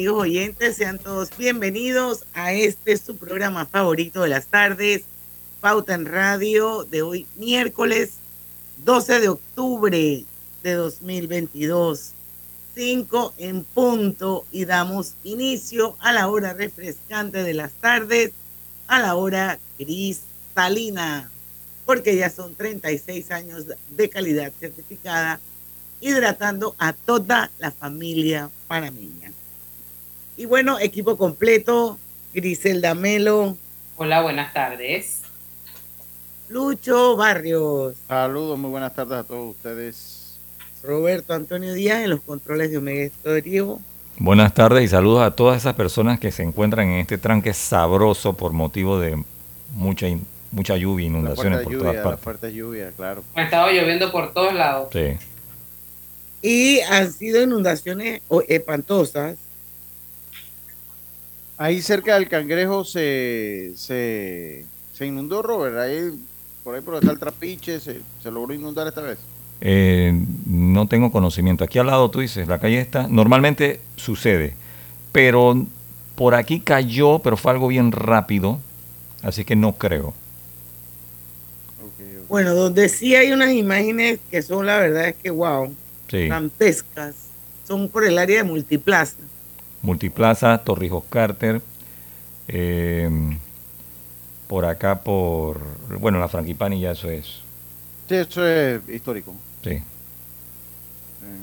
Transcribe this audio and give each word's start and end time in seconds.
Amigos 0.00 0.22
oyentes, 0.22 0.76
sean 0.76 0.98
todos 0.98 1.28
bienvenidos 1.36 2.24
a 2.32 2.54
este 2.54 2.96
su 2.96 3.18
programa 3.18 3.66
favorito 3.66 4.22
de 4.22 4.30
las 4.30 4.46
tardes, 4.46 5.02
Pauta 5.60 5.92
en 5.92 6.06
Radio, 6.06 6.84
de 6.84 7.02
hoy 7.02 7.26
miércoles 7.36 8.12
12 8.82 9.20
de 9.20 9.28
octubre 9.28 10.24
de 10.62 10.72
2022, 10.72 12.12
5 12.74 13.34
en 13.36 13.62
punto 13.62 14.46
y 14.50 14.64
damos 14.64 15.16
inicio 15.22 15.96
a 16.00 16.12
la 16.12 16.28
hora 16.28 16.54
refrescante 16.54 17.42
de 17.42 17.52
las 17.52 17.72
tardes, 17.72 18.32
a 18.86 19.00
la 19.00 19.16
hora 19.16 19.58
cristalina, 19.76 21.30
porque 21.84 22.16
ya 22.16 22.30
son 22.30 22.54
36 22.54 23.30
años 23.32 23.66
de 23.90 24.08
calidad 24.08 24.50
certificada 24.58 25.40
hidratando 26.00 26.74
a 26.78 26.94
toda 26.94 27.50
la 27.58 27.70
familia 27.70 28.48
panameña. 28.66 29.30
Y 30.40 30.46
bueno, 30.46 30.78
equipo 30.78 31.18
completo, 31.18 31.98
Griselda 32.32 32.94
Melo. 32.94 33.58
Hola, 33.98 34.22
buenas 34.22 34.54
tardes. 34.54 35.20
Lucho 36.48 37.14
Barrios. 37.14 37.98
Saludos, 38.08 38.58
muy 38.58 38.70
buenas 38.70 38.94
tardes 38.94 39.18
a 39.18 39.24
todos 39.24 39.54
ustedes. 39.54 40.40
Roberto 40.82 41.34
Antonio 41.34 41.74
Díaz 41.74 42.00
en 42.00 42.08
los 42.08 42.22
controles 42.22 42.70
de 42.70 42.78
Omega 42.78 43.02
Estéreo. 43.02 43.80
Buenas 44.16 44.54
tardes 44.54 44.82
y 44.82 44.88
saludos 44.88 45.24
a 45.24 45.32
todas 45.32 45.58
esas 45.58 45.74
personas 45.74 46.18
que 46.18 46.32
se 46.32 46.42
encuentran 46.42 46.88
en 46.88 47.00
este 47.00 47.18
tranque 47.18 47.52
sabroso 47.52 48.32
por 48.32 48.54
motivo 48.54 48.98
de 48.98 49.22
mucha 49.74 50.06
mucha 50.52 50.78
lluvia, 50.78 51.08
inundaciones 51.08 51.60
por 51.60 51.76
todas 51.76 51.96
partes. 51.96 52.24
fuerte 52.24 52.50
lluvia, 52.54 52.92
claro. 52.96 53.22
Ha 53.34 53.42
estado 53.42 53.70
lloviendo 53.70 54.10
por 54.10 54.32
todos 54.32 54.54
lados. 54.54 54.88
Sí. 54.90 55.18
Y 56.40 56.80
han 56.80 57.12
sido 57.12 57.42
inundaciones 57.42 58.22
espantosas. 58.48 59.36
Ahí 61.60 61.82
cerca 61.82 62.14
del 62.14 62.26
cangrejo 62.26 62.84
se, 62.86 63.72
se, 63.76 64.64
se 64.94 65.06
inundó, 65.06 65.42
Robert. 65.42 65.76
Ahí, 65.76 66.10
por 66.64 66.74
ahí 66.74 66.80
por 66.80 66.94
está 66.94 67.10
el 67.10 67.18
trapiche, 67.18 67.78
se, 67.80 68.00
se 68.22 68.30
logró 68.30 68.54
inundar 68.54 68.86
esta 68.86 69.02
vez. 69.02 69.18
Eh, 69.60 70.10
no 70.46 70.88
tengo 70.88 71.12
conocimiento. 71.12 71.62
Aquí 71.62 71.78
al 71.78 71.88
lado 71.88 72.10
tú 72.10 72.20
dices, 72.20 72.48
la 72.48 72.58
calle 72.58 72.80
está, 72.80 73.08
normalmente 73.08 73.78
sucede, 73.96 74.54
pero 75.12 75.66
por 76.16 76.34
aquí 76.34 76.60
cayó, 76.60 77.18
pero 77.18 77.36
fue 77.36 77.52
algo 77.52 77.68
bien 77.68 77.92
rápido, 77.92 78.58
así 79.22 79.44
que 79.44 79.54
no 79.54 79.74
creo. 79.74 80.14
Bueno, 82.26 82.54
donde 82.54 82.88
sí 82.88 83.14
hay 83.16 83.32
unas 83.32 83.50
imágenes 83.52 84.18
que 84.30 84.40
son 84.40 84.64
la 84.64 84.78
verdad 84.78 85.08
es 85.08 85.16
que 85.16 85.28
wow, 85.28 85.74
Sí. 86.08 86.26
dantescas, 86.26 87.14
son 87.68 87.90
por 87.90 88.06
el 88.06 88.16
área 88.16 88.38
de 88.38 88.44
Multiplaza. 88.44 89.16
Multiplaza, 89.82 90.58
Torrijos 90.58 91.04
Carter, 91.08 91.62
eh, 92.48 93.08
por 94.48 94.64
acá 94.64 95.02
por, 95.02 95.60
bueno, 95.98 96.18
la 96.18 96.28
Franquipani 96.28 96.80
ya 96.80 96.92
eso 96.92 97.08
es. 97.08 97.42
Sí, 98.08 98.14
eso 98.16 98.46
es 98.46 98.80
histórico. 98.88 99.34
Sí. 99.62 99.82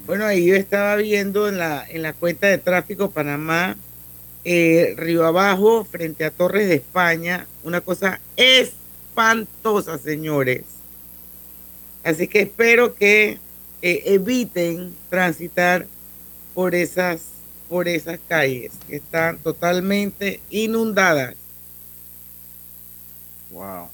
Bueno, 0.06 0.26
ahí 0.26 0.46
yo 0.46 0.56
estaba 0.56 0.96
viendo 0.96 1.48
en 1.48 1.58
la, 1.58 1.86
en 1.88 2.02
la 2.02 2.14
cuenta 2.14 2.48
de 2.48 2.58
tráfico 2.58 3.12
Panamá, 3.12 3.76
eh, 4.44 4.94
Río 4.98 5.26
Abajo, 5.26 5.86
frente 5.86 6.24
a 6.24 6.32
Torres 6.32 6.68
de 6.68 6.76
España, 6.76 7.48
una 7.64 7.82
cosa 7.82 8.20
espantosa, 8.36 9.98
señores. 9.98 10.64
Así 12.04 12.28
que 12.28 12.42
espero 12.42 12.96
que 12.96 13.38
eh, 13.82 14.04
eviten 14.06 14.96
transitar 15.10 15.88
por 16.54 16.74
esas, 16.74 17.22
por 17.70 17.88
esas 17.88 18.20
calles 18.28 18.72
que 18.88 18.98
están 18.98 19.38
totalmente 19.40 20.40
inundadas. 20.50 21.36
Wow. 23.52 23.88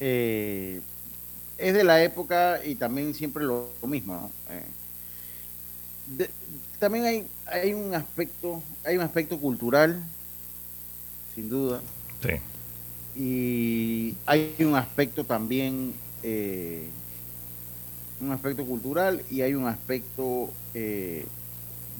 Eh, 0.00 0.80
es 1.58 1.74
de 1.74 1.84
la 1.84 2.02
época 2.02 2.60
y 2.64 2.74
también 2.74 3.14
siempre 3.14 3.44
lo, 3.44 3.68
lo 3.80 3.88
mismo. 3.88 4.14
¿no? 4.14 4.30
Eh, 4.54 4.62
de- 6.18 6.30
también 6.78 7.04
hay, 7.04 7.26
hay 7.46 7.72
un 7.72 7.94
aspecto, 7.94 8.62
hay 8.84 8.96
un 8.96 9.02
aspecto 9.02 9.38
cultural, 9.38 10.00
sin 11.34 11.48
duda, 11.48 11.80
Sí. 12.22 13.20
y 13.20 14.14
hay 14.26 14.54
un 14.60 14.74
aspecto 14.74 15.24
también, 15.24 15.94
eh, 16.22 16.88
un 18.20 18.32
aspecto 18.32 18.64
cultural 18.64 19.22
y 19.30 19.40
hay 19.42 19.54
un 19.54 19.66
aspecto 19.66 20.50
eh, 20.74 21.26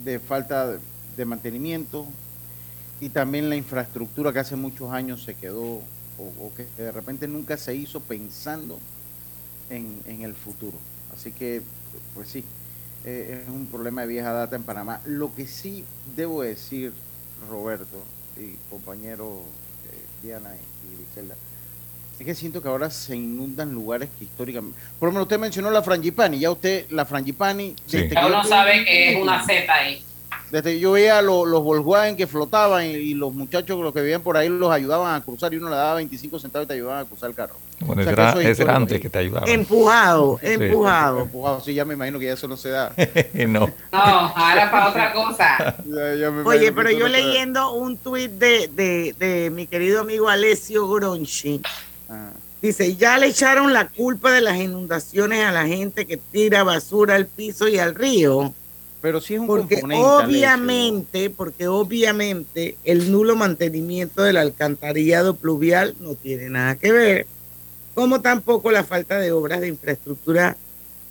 de 0.02 0.18
falta 0.18 0.78
de 1.16 1.24
mantenimiento 1.24 2.06
y 3.00 3.10
también 3.10 3.48
la 3.48 3.56
infraestructura 3.56 4.32
que 4.32 4.40
hace 4.40 4.56
muchos 4.56 4.90
años 4.92 5.22
se 5.22 5.34
quedó 5.34 5.82
o, 6.18 6.52
que 6.56 6.66
de 6.76 6.92
repente 6.92 7.26
nunca 7.26 7.56
se 7.56 7.74
hizo 7.74 8.00
pensando 8.00 8.78
en, 9.68 10.00
en 10.06 10.22
el 10.22 10.34
futuro. 10.34 10.78
Así 11.12 11.32
que, 11.32 11.62
pues 12.14 12.28
sí, 12.28 12.44
eh, 13.04 13.42
es 13.42 13.48
un 13.48 13.66
problema 13.66 14.02
de 14.02 14.06
vieja 14.08 14.32
data 14.32 14.56
en 14.56 14.62
Panamá. 14.62 15.00
Lo 15.04 15.34
que 15.34 15.46
sí 15.46 15.84
debo 16.16 16.42
decir, 16.42 16.92
Roberto 17.50 18.02
y 18.36 18.54
compañero 18.70 19.42
eh, 19.90 20.22
Diana 20.22 20.50
y 20.54 20.96
Griselda, 20.96 21.34
es 22.18 22.26
que 22.26 22.34
siento 22.34 22.62
que 22.62 22.68
ahora 22.68 22.90
se 22.90 23.16
inundan 23.16 23.72
lugares 23.74 24.08
que 24.18 24.24
históricamente... 24.24 24.78
Por 24.98 25.08
lo 25.08 25.12
menos 25.12 25.24
usted 25.24 25.38
mencionó 25.38 25.70
la 25.70 25.82
Frangipani, 25.82 26.38
ya 26.38 26.50
usted, 26.50 26.86
la 26.90 27.04
Frangipani... 27.04 27.74
Sí. 27.86 28.08
Ya 28.10 28.26
uno 28.26 28.44
sabe 28.44 28.84
que 28.84 29.12
es 29.14 29.22
una 29.22 29.44
Z 29.44 29.72
ahí. 29.72 30.02
desde 30.50 30.72
que 30.74 30.78
yo 30.80 30.92
veía 30.92 31.20
lo- 31.22 31.44
los 31.44 31.62
Volkswagen 31.62 32.16
que 32.16 32.26
flotaban 32.28 32.84
y, 32.86 32.90
y 32.94 33.14
los 33.14 33.32
muchachos 33.34 33.78
los 33.80 33.92
que 33.92 34.00
vivían 34.00 34.22
por 34.22 34.36
ahí 34.36 34.48
los 34.48 34.70
ayudaban 34.70 35.14
a 35.14 35.20
cruzar 35.24 35.52
y 35.52 35.56
uno 35.56 35.68
le 35.70 35.76
daba 35.76 35.94
25 35.94 36.38
centavos 36.38 36.66
y 36.66 36.68
te 36.68 36.74
ayudaban 36.74 37.00
a 37.00 37.04
cruzar 37.08 37.30
el 37.30 37.34
carro. 37.36 37.54
Bueno, 37.80 38.02
O 38.02 38.04
sea, 38.04 38.12
era, 38.12 38.30
eso 38.30 38.40
es 38.40 38.60
era 38.60 38.76
antes 38.76 39.00
que 39.00 39.10
te 39.10 39.18
ayudaba. 39.18 39.46
Empujado, 39.50 40.38
Sí. 40.40 40.46
empujado. 40.52 41.20
Empujado, 41.22 41.60
sí, 41.60 41.74
ya 41.74 41.84
me 41.84 41.94
imagino 41.94 42.20
que 42.20 42.26
ya 42.26 42.34
eso 42.34 42.46
no 42.46 42.56
se 42.56 42.68
da. 42.68 42.94
no. 43.48 43.66
No, 43.66 43.72
ahora 43.92 44.70
para 44.70 44.88
otra 44.90 45.12
cosa. 45.12 45.76
Ya- 45.84 46.14
ya 46.14 46.30
me 46.30 46.42
Oye, 46.48 46.70
pero 46.72 46.90
yo 46.92 47.08
leyendo 47.08 47.72
un 47.72 47.96
tuit 47.98 48.30
de, 48.30 48.68
de, 48.68 49.14
de 49.18 49.50
mi 49.50 49.66
querido 49.66 50.02
amigo 50.02 50.28
Alessio 50.28 50.88
Gronchi. 50.88 51.60
Dice, 52.62 52.96
ya 52.96 53.18
le 53.18 53.26
echaron 53.26 53.72
la 53.72 53.88
culpa 53.88 54.32
de 54.32 54.40
las 54.40 54.56
inundaciones 54.58 55.44
a 55.44 55.52
la 55.52 55.66
gente 55.66 56.06
que 56.06 56.16
tira 56.16 56.62
basura 56.64 57.14
al 57.14 57.26
piso 57.26 57.68
y 57.68 57.78
al 57.78 57.94
río. 57.94 58.52
Pero 59.02 59.20
sí 59.20 59.34
es 59.34 59.40
un 59.40 59.46
Porque 59.46 59.82
obviamente, 59.92 61.28
porque 61.28 61.68
obviamente 61.68 62.78
el 62.84 63.12
nulo 63.12 63.36
mantenimiento 63.36 64.22
del 64.22 64.38
alcantarillado 64.38 65.36
pluvial 65.36 65.94
no 66.00 66.14
tiene 66.14 66.48
nada 66.48 66.76
que 66.76 66.90
ver, 66.90 67.26
como 67.94 68.22
tampoco 68.22 68.70
la 68.70 68.82
falta 68.82 69.18
de 69.18 69.30
obras 69.30 69.60
de 69.60 69.68
infraestructura 69.68 70.56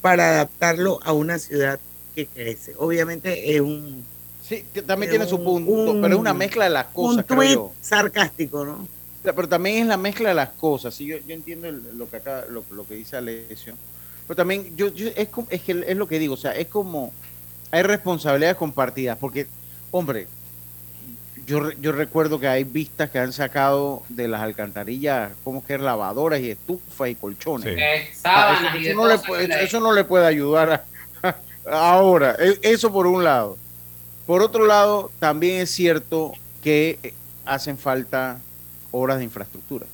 para 0.01 0.29
adaptarlo 0.31 0.99
a 1.03 1.13
una 1.13 1.37
ciudad 1.37 1.79
que 2.15 2.25
crece. 2.25 2.73
Obviamente 2.77 3.55
es 3.55 3.61
un, 3.61 4.03
Sí, 4.41 4.63
también 4.85 5.09
tiene 5.11 5.25
su 5.27 5.35
un- 5.37 5.43
punto, 5.43 5.71
un- 5.71 6.01
pero 6.01 6.15
es 6.15 6.19
una 6.19 6.33
mezcla 6.33 6.65
de 6.65 6.71
las 6.71 6.87
cosas, 6.87 7.17
un 7.17 7.23
creo 7.23 7.39
tuit 7.39 7.53
yo. 7.53 7.71
sarcástico, 7.79 8.65
¿no? 8.65 8.87
Pero 9.23 9.47
también 9.47 9.77
es 9.83 9.87
la 9.87 9.97
mezcla 9.97 10.29
de 10.29 10.35
las 10.35 10.49
cosas. 10.49 10.93
¿sí? 10.93 11.05
Yo, 11.05 11.17
yo 11.25 11.33
entiendo 11.33 11.67
el- 11.67 11.97
lo 11.97 12.09
que 12.09 12.17
acá, 12.17 12.45
lo, 12.49 12.63
lo 12.71 12.85
que 12.85 12.95
dice 12.95 13.15
Alessio. 13.17 13.75
Pero 14.27 14.35
también 14.35 14.75
yo, 14.75 14.87
yo- 14.89 15.09
es, 15.15 15.29
como- 15.29 15.47
es 15.49 15.61
que 15.61 15.83
es 15.87 15.97
lo 15.97 16.07
que 16.07 16.19
digo, 16.19 16.33
o 16.33 16.37
sea, 16.37 16.51
es 16.55 16.67
como 16.67 17.13
hay 17.71 17.81
responsabilidades 17.83 18.57
compartidas, 18.57 19.17
porque, 19.17 19.47
hombre, 19.91 20.27
yo, 21.45 21.71
yo 21.71 21.91
recuerdo 21.91 22.39
que 22.39 22.47
hay 22.47 22.63
vistas 22.63 23.09
que 23.09 23.19
han 23.19 23.33
sacado 23.33 24.03
de 24.09 24.27
las 24.27 24.41
alcantarillas, 24.41 25.31
como 25.43 25.63
que 25.65 25.77
lavadoras 25.77 26.39
y 26.39 26.51
estufas 26.51 27.09
y 27.09 27.15
colchones. 27.15 27.73
Sí. 27.75 27.81
Eh, 27.81 28.09
Ah, 28.23 28.55
sábanas 28.61 28.75
eso, 28.85 28.95
no 28.95 29.07
le 29.07 29.17
puede, 29.19 29.63
eso 29.63 29.79
no 29.79 29.91
le 29.93 30.03
puede 30.05 30.25
ayudar 30.27 30.85
a- 31.23 31.35
ahora. 31.69 32.35
e- 32.39 32.59
Eso 32.61 32.91
por 32.93 33.07
un 33.07 33.23
lado. 33.23 33.57
Por 34.25 34.41
otro 34.41 34.65
lado, 34.65 35.11
también 35.19 35.61
es 35.61 35.71
cierto 35.71 36.31
que 36.63 36.97
eh, 37.03 37.13
hacen 37.45 37.77
falta 37.77 38.39
obras 38.93 39.17
de 39.17 39.25
infraestructura. 39.25 39.85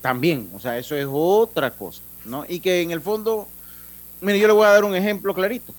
También, 0.00 0.48
o 0.54 0.60
sea, 0.60 0.78
eso 0.78 0.94
es 0.94 1.06
otra 1.10 1.72
cosa, 1.72 2.00
¿no? 2.24 2.44
Y 2.48 2.60
que 2.60 2.82
en 2.82 2.92
el 2.92 3.00
fondo, 3.00 3.48
mire, 4.20 4.38
yo 4.38 4.46
le 4.46 4.52
voy 4.52 4.66
a 4.66 4.70
dar 4.70 4.84
un 4.84 4.94
ejemplo 4.94 5.34
clarito. 5.34 5.74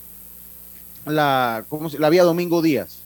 La, 1.06 1.64
¿cómo 1.70 1.88
se- 1.88 1.98
la 1.98 2.10
vía 2.10 2.24
Domingo 2.24 2.60
Díaz. 2.60 2.98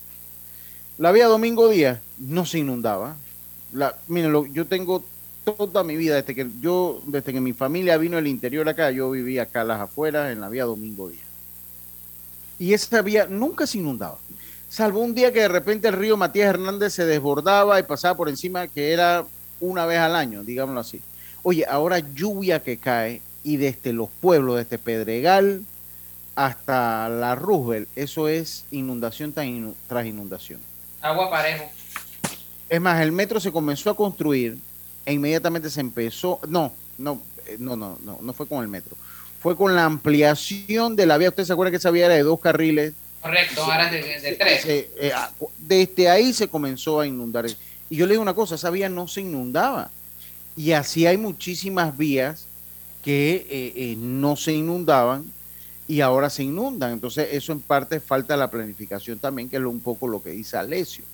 La 0.99 1.13
vía 1.13 1.27
Domingo 1.29 1.69
Díaz 1.69 2.01
no 2.19 2.45
se 2.45 2.59
inundaba. 2.59 3.15
La, 3.73 3.95
miren, 4.09 4.33
lo- 4.33 4.47
yo 4.47 4.67
tengo 4.67 5.05
toda 5.45 5.85
mi 5.85 5.97
vida, 5.97 6.17
desde 6.17 6.35
que 6.35 6.49
yo, 6.61 7.01
desde 7.07 7.33
que 7.33 7.41
mi 7.41 7.53
familia 7.53 7.97
vino 7.99 8.17
al 8.17 8.27
interior 8.27 8.69
acá, 8.69 8.91
yo 8.91 9.11
vivía 9.11 9.43
acá 9.43 9.61
a 9.61 9.65
las 9.65 9.81
afueras 9.81 10.33
en 10.33 10.41
la 10.41 10.49
vía 10.49 10.65
Domingo 10.65 11.09
Díaz. 11.09 11.23
Y 12.59 12.73
esa 12.75 13.03
vía 13.03 13.27
nunca 13.29 13.67
se 13.67 13.79
inundaba. 13.79 14.19
Salvo 14.73 15.01
un 15.01 15.15
día 15.15 15.35
que 15.35 15.41
de 15.41 15.49
repente 15.49 15.89
el 15.89 15.93
río 15.93 16.17
Matías 16.17 16.49
Hernández 16.49 16.95
se 16.95 17.05
desbordaba 17.05 17.79
y 17.79 17.83
pasaba 17.83 18.17
por 18.17 18.31
encima, 18.31 18.69
que 18.69 18.91
era 18.95 19.27
una 19.61 19.85
vez 19.85 19.99
al 19.99 20.17
año, 20.17 20.43
digámoslo 20.45 20.81
así. 20.81 21.03
Oye, 21.43 21.67
ahora 21.69 21.99
lluvia 21.99 22.63
que 22.63 22.79
cae 22.79 23.21
y 23.45 23.59
desde 23.59 23.93
los 23.93 24.09
pueblos, 24.09 24.57
desde 24.57 24.79
Pedregal 24.79 25.63
hasta 26.35 27.11
la 27.11 27.35
Roosevelt, 27.35 27.87
eso 27.97 28.29
es 28.29 28.65
inundación 28.71 29.35
tras 29.35 29.45
inu- 29.45 29.75
tras 29.91 30.07
inundación. 30.07 30.59
Agua 31.03 31.29
parejo. 31.29 31.65
Es 32.71 32.81
más, 32.81 33.03
el 33.03 33.13
metro 33.13 33.41
se 33.41 33.53
comenzó 33.53 33.91
a 33.91 33.95
construir 33.97 34.57
e 35.05 35.13
inmediatamente 35.13 35.69
se 35.69 35.81
empezó. 35.83 36.41
No, 36.49 36.73
no, 36.97 37.21
eh, 37.45 37.57
no, 37.59 37.77
no, 37.77 37.99
no, 38.03 38.21
no 38.23 38.33
fue 38.33 38.47
con 38.47 38.63
el 38.63 38.69
metro. 38.69 38.97
Fue 39.39 39.55
con 39.55 39.75
la 39.77 39.85
ampliación 39.85 40.97
de 40.97 41.05
la 41.05 41.19
vía. 41.19 41.29
Usted 41.29 41.45
se 41.45 41.53
acuerda 41.53 41.71
que 41.73 41.77
esa 41.77 41.91
vía 41.91 42.07
era 42.07 42.15
de 42.15 42.23
dos 42.23 42.41
carriles. 42.41 42.95
Correcto, 43.23 43.63
ahora 43.63 43.87
es 43.95 44.23
de, 44.23 44.31
de- 44.31 44.37
tres. 44.37 44.65
Eh, 44.67 45.13
ah, 45.15 45.31
desde 45.59 46.11
ahí 46.11 46.33
se 46.33 46.49
comenzó 46.49 47.01
a 47.01 47.07
inundar. 47.07 47.47
Y 47.89 47.97
yo 47.97 48.07
le 48.07 48.13
digo 48.15 48.23
una 48.23 48.35
cosa: 48.35 48.57
esa 48.57 48.71
vía 48.71 48.89
no 48.89 49.07
se 49.07 49.21
inundaba. 49.21 49.91
Y 50.57 50.73
así 50.73 51.07
hay 51.07 51.17
muchísimas 51.17 51.97
vías 51.97 52.47
que 53.05 53.47
eh, 53.49 53.73
eh, 53.77 53.97
no 53.99 54.37
se 54.37 54.53
inundaban 54.53 55.25
y 55.89 56.01
ahora 56.01 56.29
se 56.31 56.43
inundan. 56.43 56.93
Entonces, 56.93 57.29
eso 57.33 57.53
en 57.53 57.61
parte 57.61 58.01
falta 58.01 58.37
la 58.37 58.51
planificación 58.51 59.19
también, 59.19 59.49
que 59.49 59.57
es 59.57 59.63
lo- 59.63 59.71
un 59.71 59.81
poco 59.81 60.09
lo 60.09 60.23
que 60.23 60.31
dice 60.31 60.57
Alessio. 60.57 61.05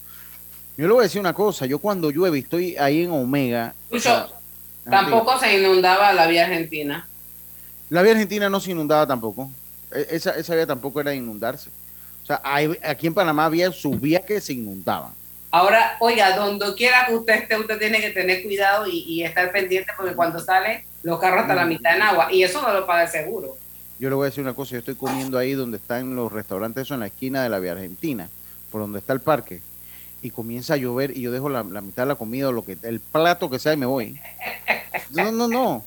Yo 0.77 0.87
le 0.87 0.93
voy 0.93 1.01
a 1.01 1.05
decir 1.05 1.21
una 1.21 1.35
cosa, 1.35 1.67
yo 1.67 1.79
cuando 1.79 2.11
llueve 2.11 2.39
y 2.39 2.43
estoy 2.43 2.77
ahí 2.77 3.03
en 3.03 3.11
Omega. 3.11 3.75
Lucho, 3.91 3.99
o 4.11 4.29
sea, 4.29 4.29
Tampoco 4.91 5.39
se 5.39 5.59
inundaba 5.59 6.13
la 6.15 6.27
vía 6.27 6.45
argentina. 6.47 7.07
La 7.91 8.01
vía 8.03 8.13
argentina 8.13 8.49
no 8.49 8.61
se 8.61 8.71
inundaba 8.71 9.07
tampoco. 9.07 9.51
E- 9.93 10.07
Esa, 10.11 10.31
esa 10.33 10.55
vía 10.55 10.67
tampoco 10.67 11.01
era 11.01 11.11
de 11.11 11.17
inundarse. 11.17 11.69
O 12.29 12.31
sea, 12.31 12.41
hay- 12.45 12.79
aquí 12.85 13.07
en 13.07 13.15
Panamá 13.15 13.47
había 13.47 13.73
sus 13.73 13.99
vías 13.99 14.23
que 14.23 14.39
se 14.39 14.53
inundaban. 14.53 15.13
Ahora, 15.51 15.97
oiga, 16.01 16.37
donde 16.37 16.75
quiera 16.75 17.07
que 17.07 17.15
usted 17.15 17.35
esté, 17.37 17.57
usted 17.57 17.79
tiene 17.79 18.03
que 18.03 18.11
tener 18.11 18.43
cuidado 18.43 18.87
y, 18.87 18.99
y 18.99 19.25
estar 19.25 19.51
pendiente 19.51 19.91
porque 19.97 20.13
cuando 20.15 20.39
sale 20.39 20.85
los 21.03 21.19
carros 21.19 21.41
hasta 21.41 21.55
la 21.55 21.65
Mm. 21.65 21.69
mitad 21.71 21.97
en 21.97 22.03
agua 22.03 22.31
y 22.31 22.43
eso 22.43 22.61
no 22.61 22.71
lo 22.71 22.85
paga 22.87 23.05
el 23.05 23.09
seguro. 23.09 23.57
Yo 23.99 24.11
le 24.11 24.15
voy 24.15 24.27
a 24.27 24.29
decir 24.29 24.43
una 24.45 24.53
cosa, 24.53 24.73
yo 24.73 24.81
estoy 24.81 24.95
comiendo 24.97 25.39
ahí 25.39 25.53
donde 25.55 25.79
están 25.79 26.15
los 26.15 26.31
restaurantes, 26.31 26.83
eso 26.83 26.93
en 26.95 27.01
la 27.01 27.07
esquina 27.07 27.43
de 27.43 27.49
la 27.49 27.61
vía 27.61 27.73
argentina, 27.73 28.29
por 28.71 28.83
donde 28.83 28.99
está 28.99 29.15
el 29.15 29.21
parque, 29.23 29.63
y 30.21 30.31
comienza 30.31 30.75
a 30.75 30.77
llover 30.77 31.17
y 31.17 31.23
yo 31.23 31.33
dejo 31.33 31.49
la, 31.49 31.63
la 31.65 31.81
mitad 31.81 32.03
de 32.03 32.09
la 32.09 32.15
comida 32.17 32.49
o 32.49 32.53
lo 32.53 32.63
que 32.63 32.77
el 32.83 33.01
plato 33.01 33.49
que 33.49 33.59
sea 33.59 33.73
y 33.73 33.79
me 33.79 33.87
voy. 33.87 34.21
No, 35.13 35.33
no, 35.33 35.49
no. 35.49 35.85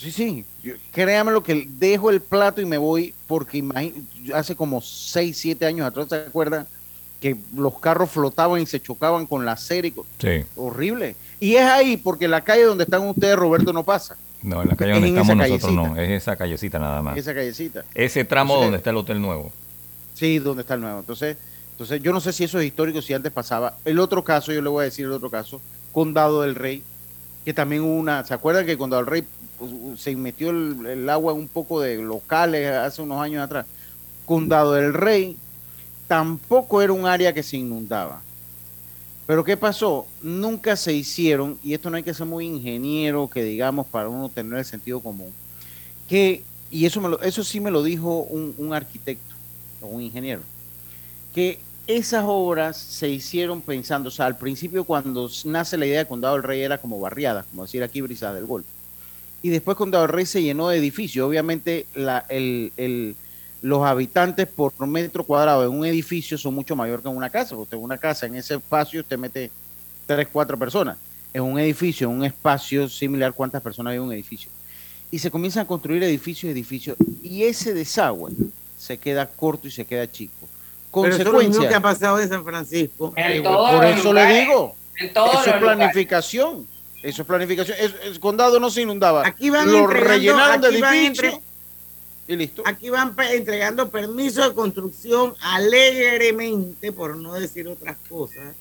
Sí, 0.00 0.10
sí. 0.10 0.44
Yo- 0.62 0.74
créame 0.92 1.30
lo 1.30 1.42
que 1.42 1.66
dejo 1.68 2.08
el 2.08 2.22
plato 2.22 2.62
y 2.62 2.64
me 2.64 2.78
voy 2.78 3.12
porque 3.26 3.62
hace 4.34 4.56
como 4.56 4.80
6, 4.80 5.36
7 5.36 5.66
años 5.66 5.86
atrás, 5.86 6.06
¿se 6.08 6.14
acuerdan? 6.16 6.66
Que 7.20 7.36
los 7.54 7.78
carros 7.80 8.10
flotaban 8.10 8.62
y 8.62 8.66
se 8.66 8.80
chocaban 8.80 9.26
con 9.26 9.44
la 9.44 9.52
acera 9.52 9.86
y 9.86 9.90
con- 9.90 10.06
Sí. 10.18 10.42
horrible. 10.56 11.16
Y 11.38 11.56
es 11.56 11.64
ahí 11.64 11.98
porque 11.98 12.28
la 12.28 12.40
calle 12.42 12.64
donde 12.64 12.84
están 12.84 13.06
ustedes, 13.06 13.36
Roberto, 13.36 13.74
no 13.74 13.84
pasa. 13.84 14.16
No, 14.42 14.62
en 14.62 14.68
la 14.68 14.76
calle 14.76 14.92
donde 14.92 15.08
estamos 15.08 15.36
nosotros 15.36 15.72
no, 15.72 15.96
es 16.00 16.08
esa 16.22 16.34
callecita 16.34 16.78
nada 16.78 17.02
más. 17.02 17.18
Esa 17.18 17.34
callecita. 17.34 17.84
Ese 17.94 18.24
tramo 18.24 18.54
Entonces- 18.54 18.64
donde 18.66 18.76
está 18.78 18.88
el 18.90 18.96
hotel 18.96 19.20
nuevo. 19.20 19.52
Sí, 20.14 20.38
donde 20.38 20.62
está 20.62 20.74
el 20.74 20.80
nuevo. 20.80 21.00
Entonces, 21.00 21.36
entonces 21.72 22.02
yo 22.02 22.14
no 22.14 22.20
sé 22.22 22.32
si 22.32 22.44
eso 22.44 22.58
es 22.58 22.64
histórico, 22.66 23.02
si 23.02 23.12
antes 23.12 23.30
pasaba. 23.32 23.76
El 23.84 23.98
otro 23.98 24.24
caso, 24.24 24.50
yo 24.50 24.62
le 24.62 24.70
voy 24.70 24.80
a 24.80 24.84
decir 24.84 25.04
el 25.04 25.12
otro 25.12 25.28
caso, 25.30 25.60
Condado 25.92 26.40
del 26.40 26.54
Rey, 26.54 26.82
que 27.44 27.52
también 27.52 27.82
hubo 27.82 27.96
una, 27.96 28.24
¿se 28.24 28.32
acuerdan 28.32 28.64
que 28.64 28.78
Condado 28.78 29.02
del 29.02 29.10
Rey 29.10 29.24
se 29.96 30.16
metió 30.16 30.50
el, 30.50 31.08
agua 31.08 31.32
en 31.32 31.40
un 31.40 31.48
poco 31.48 31.80
de 31.80 31.96
locales 31.96 32.70
hace 32.70 33.02
unos 33.02 33.20
años 33.20 33.42
atrás? 33.42 33.66
Condado 34.26 34.72
del 34.72 34.94
Rey 34.94 35.36
tampoco 36.06 36.82
era 36.82 36.92
un 36.92 37.06
área 37.06 37.32
que 37.32 37.42
se 37.42 37.56
inundaba. 37.56 38.20
Pero 39.30 39.44
¿qué 39.44 39.56
pasó? 39.56 40.08
Nunca 40.22 40.74
se 40.74 40.92
hicieron, 40.92 41.56
y 41.62 41.72
esto 41.72 41.88
no 41.88 41.96
hay 41.96 42.02
que 42.02 42.12
ser 42.12 42.26
muy 42.26 42.46
ingeniero, 42.46 43.30
que 43.30 43.44
digamos, 43.44 43.86
para 43.86 44.08
uno 44.08 44.28
tener 44.28 44.58
el 44.58 44.64
sentido 44.64 44.98
común, 44.98 45.32
que, 46.08 46.42
y 46.68 46.84
eso, 46.84 47.22
eso 47.22 47.44
sí 47.44 47.60
me 47.60 47.70
lo 47.70 47.84
dijo 47.84 48.22
un, 48.22 48.74
arquitecto 48.74 49.36
o 49.82 49.86
un 49.86 50.02
ingeniero, 50.02 50.40
que 51.32 51.60
esas 51.86 52.24
obras 52.26 52.76
se 52.76 53.08
hicieron 53.08 53.62
pensando, 53.62 54.08
o 54.08 54.10
sea, 54.10 54.26
al 54.26 54.36
principio 54.36 54.82
cuando 54.82 55.30
nace 55.44 55.76
la 55.76 55.86
idea 55.86 56.00
de 56.00 56.08
Condado 56.08 56.34
del 56.34 56.42
Rey 56.42 56.62
era 56.62 56.78
como 56.78 56.98
barriada, 56.98 57.44
como 57.50 57.62
decir 57.62 57.84
aquí 57.84 58.00
Brisas 58.00 58.34
del 58.34 58.46
Golfo. 58.46 58.79
Y 59.42 59.48
después 59.48 59.76
Condado 59.76 60.06
Rey 60.06 60.26
se 60.26 60.42
llenó 60.42 60.68
de 60.68 60.78
edificios. 60.78 61.26
Obviamente 61.28 61.86
la, 61.94 62.24
el, 62.28 62.72
el- 62.76 63.16
los 63.62 63.82
habitantes 63.84 64.46
por 64.48 64.72
metro 64.86 65.22
cuadrado 65.22 65.64
en 65.64 65.70
un 65.78 65.84
edificio 65.84 66.38
son 66.38 66.54
mucho 66.54 66.74
mayor 66.74 67.02
que 67.02 67.08
en 67.08 67.16
una 67.16 67.28
casa. 67.28 67.54
porque 67.54 67.76
en 67.76 67.82
una 67.82 67.98
casa, 67.98 68.24
en 68.26 68.36
ese 68.36 68.54
espacio, 68.54 69.00
usted 69.02 69.18
mete 69.18 69.50
tres, 70.06 70.28
cuatro 70.32 70.58
personas. 70.58 70.96
En 71.34 71.42
un 71.42 71.58
edificio, 71.58 72.08
en 72.08 72.16
un 72.16 72.24
espacio 72.24 72.88
similar, 72.88 73.32
¿cuántas 73.34 73.60
personas 73.62 73.90
hay 73.92 73.96
en 73.98 74.02
un 74.02 74.12
edificio? 74.12 74.50
Y 75.10 75.18
se 75.18 75.30
comienzan 75.30 75.64
a 75.64 75.66
construir 75.66 76.02
edificios, 76.02 76.50
edificios, 76.50 76.96
y 77.22 77.42
ese 77.42 77.74
desagüe 77.74 78.32
se 78.78 78.96
queda 78.96 79.26
corto 79.26 79.68
y 79.68 79.70
se 79.70 79.84
queda 79.84 80.10
chico. 80.10 80.48
Pero 80.92 81.08
eso 81.08 81.18
es 81.18 81.24
lo 81.24 81.32
mismo 81.32 81.44
Consecuencia. 81.56 81.68
que 81.68 81.74
ha 81.74 81.80
pasado 81.80 82.18
en 82.20 82.28
San 82.30 82.44
Francisco. 82.44 83.12
En 83.16 83.42
por 83.42 83.84
eso 83.84 84.12
lugares, 84.12 84.34
le 84.34 84.40
digo, 84.40 84.74
En 84.98 85.12
todos 85.12 85.30
eso 85.32 85.40
es 85.54 85.60
lugares. 85.60 85.94
Eso 87.02 87.22
es 87.22 87.28
planificación. 87.28 87.76
Es- 87.80 87.94
el 88.04 88.20
condado 88.20 88.60
no 88.60 88.70
se 88.70 88.82
inundaba. 88.82 89.26
Aquí 89.26 89.50
van 89.50 89.70
Lo 89.70 89.86
rellenaron 89.86 90.60
de 90.60 90.68
edificios 90.68 91.34
y 92.28 92.36
listo. 92.36 92.62
Aquí 92.66 92.90
van 92.90 93.14
entregando 93.30 93.88
permisos 93.90 94.48
de 94.48 94.54
construcción 94.54 95.34
alegremente, 95.40 96.92
por 96.92 97.16
no 97.16 97.34
decir 97.34 97.66
otras 97.68 97.96
cosas, 98.08 98.54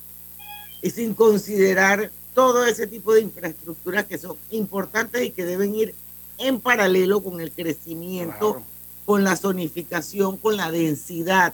y 0.82 0.90
sin 0.90 1.14
considerar 1.14 2.12
todo 2.34 2.66
ese 2.66 2.88
tipo 2.88 3.14
de 3.14 3.22
infraestructuras 3.22 4.06
que 4.06 4.18
son 4.18 4.38
importantes 4.52 5.22
y 5.24 5.32
que 5.32 5.44
deben 5.46 5.76
ir 5.76 5.94
en 6.38 6.62
paralelo 6.62 7.22
con 7.22 7.42
el 7.42 7.52
crecimiento, 7.52 8.54
Claro. 8.54 8.64
con 9.06 9.24
la 9.26 9.36
zonificación, 9.36 10.38
con 10.38 10.56
la 10.56 10.72
densidad 10.72 11.54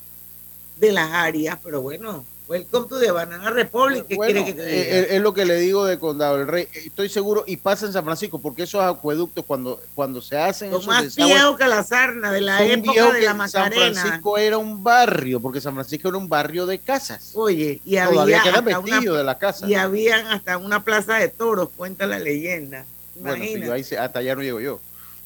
de 0.80 0.92
las 0.92 1.12
áreas. 1.12 1.58
Pero 1.64 1.82
bueno, 1.82 2.24
welcome 2.48 2.88
to 2.88 3.00
the 3.00 3.12
Banana 3.12 3.50
Republic. 3.50 4.06
¿Qué 4.08 4.16
Bueno, 4.16 4.44
quiere 4.44 4.46
que 4.46 4.62
te 4.62 4.64
eh, 4.64 4.84
diga? 4.84 4.98
eh, 4.98 5.16
es 5.16 5.22
lo 5.22 5.34
que 5.34 5.46
le 5.46 5.58
digo 5.58 5.86
de 5.86 6.00
Condado 6.00 6.38
del 6.38 6.48
Rey. 6.48 6.68
Estoy 6.74 7.10
seguro, 7.10 7.44
y 7.48 7.58
pasa 7.58 7.86
en 7.86 7.94
San 7.94 8.04
Francisco, 8.06 8.40
porque 8.40 8.64
esos 8.64 8.82
acueductos, 8.84 9.44
cuando, 9.46 9.82
cuando 9.96 10.22
se 10.22 10.38
hacen 10.38 10.70
Son 10.72 10.82
esos 10.82 10.88
más 10.88 11.16
viejos 11.16 11.58
que 11.58 11.68
la 11.68 11.84
sarna 11.84 12.32
de 12.32 12.42
la 12.42 12.64
época 12.64 13.14
de 13.14 13.22
la 13.22 13.28
San 13.30 13.38
Macarena. 13.38 14.02
Francisco 14.02 14.38
era 14.38 14.58
un 14.58 14.84
barrio, 14.84 15.40
porque 15.40 15.62
San 15.62 15.74
Francisco 15.74 16.10
era 16.10 16.18
un 16.18 16.30
barrio 16.30 16.66
de 16.66 16.80
casas. 16.80 17.32
Oye, 17.36 17.82
y 17.86 17.96
Todavía 17.96 18.40
había 18.42 18.54
hasta 18.54 18.80
una 18.80 19.00
de 19.18 19.24
la 19.24 19.38
casa. 19.38 19.68
Y 19.68 19.76
habían 19.76 20.28
hasta 20.28 20.58
una 20.58 20.84
plaza 20.84 21.16
de 21.16 21.30
toros, 21.30 21.70
cuenta 21.76 22.06
la 22.06 22.20
leyenda. 22.20 22.86
Bueno, 23.16 23.38
Imagínate. 23.38 23.66
yo 23.68 23.74
ahí 23.74 23.84
se- 23.84 23.98
hasta 23.98 24.20
allá 24.20 24.36
no 24.36 24.42
llego 24.42 24.60
yo. 24.60 24.80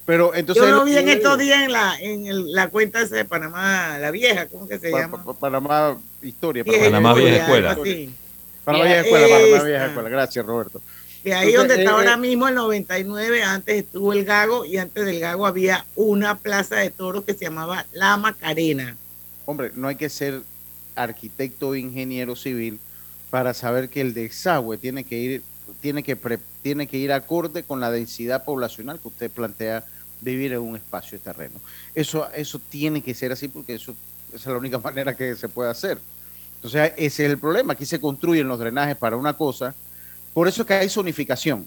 Pero 0.09 0.33
entonces. 0.33 0.63
yo 0.63 0.71
lo 0.71 0.85
vi 0.85 0.97
en 0.97 1.07
estos 1.07 1.37
días 1.37 1.61
en 1.61 1.71
la 1.71 1.95
en 1.99 2.25
el- 2.25 2.51
la 2.51 2.69
cuenta 2.69 3.05
de 3.05 3.25
Panamá, 3.25 3.99
la 3.99 4.09
vieja, 4.09 4.47
¿cómo 4.47 4.67
que 4.67 4.79
se 4.79 4.89
pa- 4.89 5.01
llama? 5.01 5.23
pa- 5.23 5.33
Panamá 5.35 5.99
Historia. 6.23 6.63
Panamá 6.65 7.13
Vieja 7.13 7.35
Escuela, 7.43 7.71
así. 7.73 8.09
Panamá 8.63 8.85
Vieja 8.85 9.01
Escuela, 9.01 9.27
Panamá 9.27 9.45
Esta. 9.55 9.63
Vieja 9.67 9.85
Escuela. 9.85 10.09
Gracias, 10.09 10.45
Roberto. 10.47 10.81
Que 11.23 11.33
ahí 11.35 11.49
Entonces, 11.49 11.57
donde 11.59 11.83
está 11.83 11.91
eh, 11.91 11.93
ahora 11.93 12.13
eh, 12.15 12.17
mismo 12.17 12.47
el 12.47 12.55
99, 12.55 13.43
antes 13.43 13.75
estuvo 13.83 14.11
el 14.13 14.25
Gago 14.25 14.65
y 14.65 14.77
antes 14.77 15.05
del 15.05 15.19
Gago 15.19 15.45
había 15.45 15.85
una 15.95 16.39
plaza 16.39 16.77
de 16.77 16.89
toros 16.89 17.23
que 17.23 17.35
se 17.35 17.45
llamaba 17.45 17.85
La 17.91 18.17
Macarena. 18.17 18.97
Hombre, 19.45 19.71
no 19.75 19.89
hay 19.89 19.95
que 19.95 20.09
ser 20.09 20.41
arquitecto 20.95 21.67
o 21.69 21.75
ingeniero 21.75 22.35
civil 22.35 22.79
para 23.29 23.53
saber 23.53 23.89
que 23.89 24.01
el 24.01 24.15
desagüe 24.15 24.79
tiene 24.79 25.03
que 25.03 25.17
ir 25.19 25.43
tiene 25.81 26.01
que, 26.01 26.17
tiene 26.63 26.87
que 26.87 26.97
ir 26.97 27.11
acorde 27.11 27.61
con 27.61 27.79
la 27.79 27.91
densidad 27.91 28.43
poblacional 28.43 28.99
que 28.99 29.07
usted 29.09 29.29
plantea 29.29 29.83
vivir 30.21 30.53
en 30.53 30.59
un 30.59 30.75
espacio 30.75 31.19
terreno. 31.19 31.59
Eso, 31.95 32.29
eso 32.31 32.59
tiene 32.59 33.01
que 33.01 33.13
ser 33.13 33.31
así 33.31 33.47
porque 33.47 33.75
eso, 33.75 33.95
esa 34.29 34.37
es 34.37 34.45
la 34.47 34.57
única 34.57 34.77
manera 34.83 35.15
que 35.15 35.35
se 35.35 35.49
puede 35.49 35.69
hacer. 35.69 35.99
Entonces, 36.55 36.93
ese 36.97 37.25
es 37.25 37.31
el 37.31 37.37
problema. 37.37 37.73
Aquí 37.73 37.85
se 37.85 38.01
construyen 38.01 38.47
los 38.47 38.59
drenajes 38.59 38.97
para 38.97 39.15
una 39.15 39.33
cosa. 39.33 39.73
Por 40.33 40.47
eso 40.47 40.63
es 40.63 40.67
que 40.67 40.73
hay 40.73 40.89
zonificación. 40.89 41.65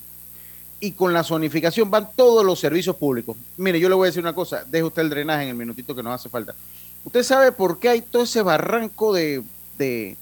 Y 0.81 0.93
con 0.93 1.13
la 1.13 1.23
zonificación 1.23 1.91
van 1.91 2.11
todos 2.15 2.45
los 2.45 2.59
servicios 2.59 2.97
públicos. 2.97 3.37
Mire, 3.57 3.81
yo 3.81 3.89
le 3.89 3.95
voy 3.95 4.07
a 4.07 4.11
decir 4.11 4.23
una 4.23 4.35
cosa. 4.35 4.65
Deje 4.65 4.85
usted 4.85 5.03
el 5.03 5.11
drenaje 5.11 5.45
en 5.45 5.51
el 5.51 5.55
minutito 5.55 5.95
que 5.95 6.03
nos 6.03 6.15
hace 6.15 6.29
falta. 6.29 6.55
¿Usted 7.05 7.23
sabe 7.23 7.53
por 7.53 7.79
qué 7.79 7.89
hay 7.89 8.01
todo 8.03 8.25
ese 8.25 8.43
barranco 8.43 9.13
de, 9.13 9.43
de, 9.79 10.17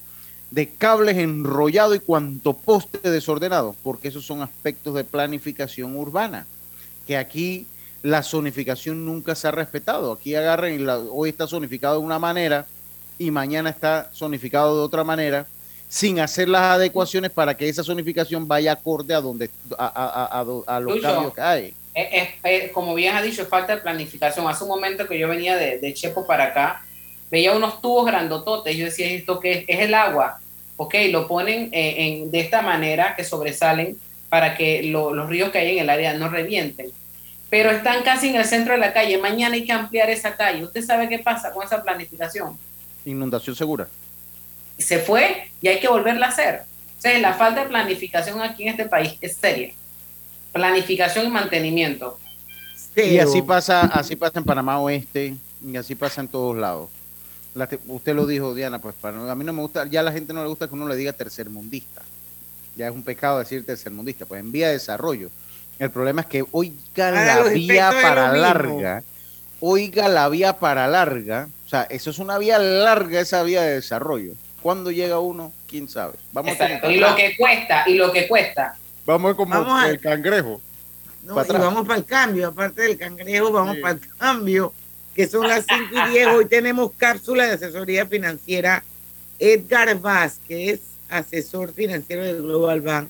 de 0.51 0.69
cables 0.69 1.17
enrollados 1.17 1.97
y 1.97 2.01
cuanto 2.01 2.53
poste 2.53 3.11
desordenado? 3.11 3.75
Porque 3.83 4.09
esos 4.09 4.25
son 4.25 4.43
aspectos 4.43 4.95
de 4.95 5.05
planificación 5.05 5.97
urbana. 5.97 6.47
Que 7.07 7.17
aquí 7.17 7.67
la 8.02 8.23
zonificación 8.23 9.04
nunca 9.04 9.35
se 9.35 9.49
ha 9.49 9.50
respetado. 9.50 10.12
Aquí 10.12 10.35
agarren, 10.35 10.87
hoy 11.11 11.30
está 11.30 11.47
zonificado 11.47 12.00
de 12.00 12.07
una 12.07 12.19
manera 12.19 12.66
y 13.19 13.30
mañana 13.30 13.71
está 13.71 14.11
zonificado 14.14 14.76
de 14.78 14.83
otra 14.83 15.04
manera, 15.04 15.47
sin 15.88 16.21
hacer 16.21 16.49
las 16.49 16.62
adecuaciones 16.62 17.30
para 17.30 17.57
que 17.57 17.69
esa 17.69 17.85
zonificación 17.85 18.49
vaya 18.49 18.73
acorde 18.73 19.14
a 19.14 19.21
donde 19.21 19.50
a, 19.76 20.40
a, 20.66 20.80
los 20.80 21.00
cambios 21.00 21.35
que 21.35 21.40
hay. 21.40 21.75
Es, 21.95 22.71
como 22.73 22.95
bien 22.95 23.14
ha 23.16 23.21
dicho, 23.21 23.42
es 23.42 23.49
falta 23.49 23.75
de 23.75 23.83
planificación. 23.83 24.47
Hace 24.49 24.62
un 24.64 24.71
momento 24.71 25.07
que 25.07 25.19
yo 25.19 25.28
venía 25.28 25.57
de, 25.57 25.92
Chepo 25.92 26.26
para 26.26 26.45
acá, 26.45 26.83
veía 27.30 27.52
unos 27.52 27.83
tubos 27.83 28.07
grandototes. 28.07 28.75
Yo 28.76 28.87
decía, 28.87 29.11
¿esto 29.11 29.40
qué 29.40 29.64
es? 29.69 29.80
el 29.80 29.92
agua. 29.92 30.40
Ok, 30.76 30.95
lo 31.11 31.26
ponen 31.26 31.69
eh, 31.73 31.95
en, 31.99 32.30
de 32.30 32.40
esta 32.40 32.62
manera 32.62 33.14
que 33.16 33.25
sobresalen 33.25 33.99
para 34.30 34.57
que 34.57 34.85
los 34.85 35.28
ríos 35.28 35.50
que 35.50 35.59
hay 35.59 35.76
en 35.76 35.83
el 35.83 35.90
área 35.90 36.14
no 36.14 36.30
revienten 36.30 36.90
pero 37.50 37.71
están 37.73 38.04
casi 38.04 38.28
en 38.28 38.37
el 38.37 38.45
centro 38.45 38.75
de 38.75 38.78
la 38.78 38.92
calle. 38.92 39.19
Mañana 39.19 39.57
hay 39.57 39.64
que 39.64 39.73
ampliar 39.73 40.09
esa 40.09 40.37
calle. 40.37 40.64
¿Usted 40.64 40.85
sabe 40.85 41.09
qué 41.09 41.19
pasa 41.19 41.50
con 41.52 41.64
esa 41.64 41.83
planificación? 41.83 42.57
Inundación 43.04 43.57
segura. 43.57 43.88
Se 44.78 45.00
fue 45.00 45.50
y 45.61 45.66
hay 45.66 45.80
que 45.80 45.88
volverla 45.88 46.26
a 46.26 46.28
hacer. 46.30 46.62
O 46.97 47.00
sea, 47.00 47.19
la 47.19 47.35
falta 47.35 47.64
de 47.64 47.69
planificación 47.69 48.40
aquí 48.40 48.62
en 48.62 48.69
este 48.71 48.85
país 48.87 49.19
es 49.21 49.37
seria. 49.37 49.73
Planificación 50.52 51.26
y 51.26 51.30
mantenimiento. 51.30 52.19
Y 52.95 53.19
así 53.19 53.42
pasa, 53.42 53.83
así 53.83 54.14
pasa 54.14 54.38
en 54.38 54.45
Panamá 54.45 54.78
Oeste 54.78 55.35
y 55.64 55.76
así 55.76 55.95
pasa 55.95 56.21
en 56.21 56.28
todos 56.28 56.57
lados. 56.57 56.88
usted 57.88 58.14
lo 58.14 58.26
dijo, 58.26 58.54
Diana, 58.54 58.78
pues 58.78 58.95
para, 59.00 59.30
a 59.30 59.35
mí 59.35 59.45
no 59.45 59.52
me 59.52 59.62
gusta, 59.62 59.87
ya 59.87 60.00
a 60.00 60.02
la 60.02 60.12
gente 60.12 60.33
no 60.33 60.42
le 60.42 60.49
gusta 60.49 60.69
que 60.69 60.75
uno 60.75 60.88
le 60.88 60.97
diga 60.97 61.12
tercermundista. 61.12 62.02
Ya 62.76 62.87
es 62.87 62.92
un 62.92 63.02
pecado 63.02 63.38
decir 63.40 63.66
tercermundista, 63.66 64.25
pues 64.25 64.40
en 64.40 64.52
vía 64.52 64.69
de 64.69 64.75
desarrollo 64.75 65.30
el 65.81 65.91
problema 65.91 66.21
es 66.21 66.27
que 66.27 66.45
oiga 66.53 67.11
la 67.11 67.43
vía 67.45 67.91
para 68.03 68.35
larga, 68.35 69.03
oiga 69.61 70.09
la 70.09 70.29
vía 70.29 70.59
para 70.59 70.87
larga, 70.87 71.49
o 71.65 71.69
sea, 71.71 71.85
eso 71.85 72.11
es 72.11 72.19
una 72.19 72.37
vía 72.37 72.59
larga, 72.59 73.19
esa 73.19 73.43
vía 73.43 73.63
de 73.63 73.77
desarrollo. 73.77 74.35
¿Cuándo 74.61 74.91
llega 74.91 75.19
uno? 75.21 75.55
¿Quién 75.67 75.89
sabe? 75.89 76.17
Vamos 76.33 76.53
y 76.87 76.97
lo 76.97 77.17
que 77.17 77.35
cuesta, 77.35 77.85
y 77.87 77.95
lo 77.95 78.13
que 78.13 78.29
cuesta. 78.29 78.77
Vamos 79.07 79.35
como 79.35 79.83
el 79.83 79.99
cangrejo. 79.99 80.61
No, 81.25 81.43
y 81.43 81.53
vamos 81.53 81.87
para 81.87 81.99
el 81.99 82.05
cambio, 82.05 82.49
aparte 82.49 82.83
del 82.83 82.99
cangrejo, 82.99 83.51
vamos 83.51 83.79
para 83.79 83.95
el 83.95 84.01
cambio, 84.19 84.75
que 85.15 85.27
son 85.27 85.49
las 85.49 85.65
5 85.67 86.09
y 86.09 86.11
10. 86.11 86.27
Hoy 86.29 86.45
tenemos 86.45 86.93
cápsula 86.99 87.47
de 87.47 87.55
asesoría 87.55 88.05
financiera. 88.05 88.85
Edgar 89.39 89.99
Vázquez, 89.99 90.81
asesor 91.09 91.73
financiero 91.73 92.23
del 92.23 92.43
Global 92.43 92.83
Bank 92.83 93.09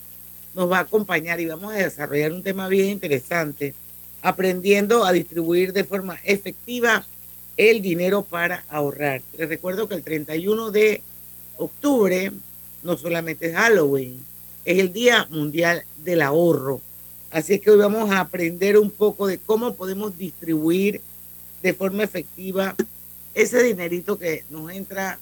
nos 0.55 0.71
va 0.71 0.79
a 0.79 0.83
acompañar 0.83 1.41
y 1.41 1.47
vamos 1.47 1.73
a 1.73 1.77
desarrollar 1.77 2.33
un 2.33 2.43
tema 2.43 2.69
bien 2.69 2.89
interesante, 2.91 3.75
aprendiendo 4.23 5.05
a 5.05 5.13
distribuir 5.13 5.73
de 5.73 5.85
forma 5.85 6.19
efectiva 6.25 7.07
el 7.57 7.83
dinero 7.83 8.23
para 8.23 8.65
ahorrar. 8.69 9.23
Les 9.37 9.49
recuerdo 9.49 9.89
que 9.89 9.95
el 9.95 10.03
31 10.03 10.71
de 10.71 11.03
octubre 11.57 12.33
no 12.83 12.97
solamente 12.97 13.49
es 13.49 13.55
Halloween, 13.55 14.19
es 14.65 14.79
el 14.79 14.93
Día 14.93 15.27
Mundial 15.31 15.85
del 15.99 16.23
Ahorro. 16.23 16.81
Así 17.31 17.55
es 17.55 17.61
que 17.61 17.71
hoy 17.71 17.79
vamos 17.79 18.11
a 18.11 18.21
aprender 18.21 18.79
un 18.79 18.91
poco 18.91 19.27
de 19.27 19.39
cómo 19.39 19.75
podemos 19.75 20.17
distribuir 20.19 21.01
de 21.63 21.75
forma 21.75 22.03
efectiva 22.03 22.75
ese 23.35 23.63
dinerito 23.63 24.19
que 24.19 24.45
nos 24.51 24.71
entra 24.73 25.19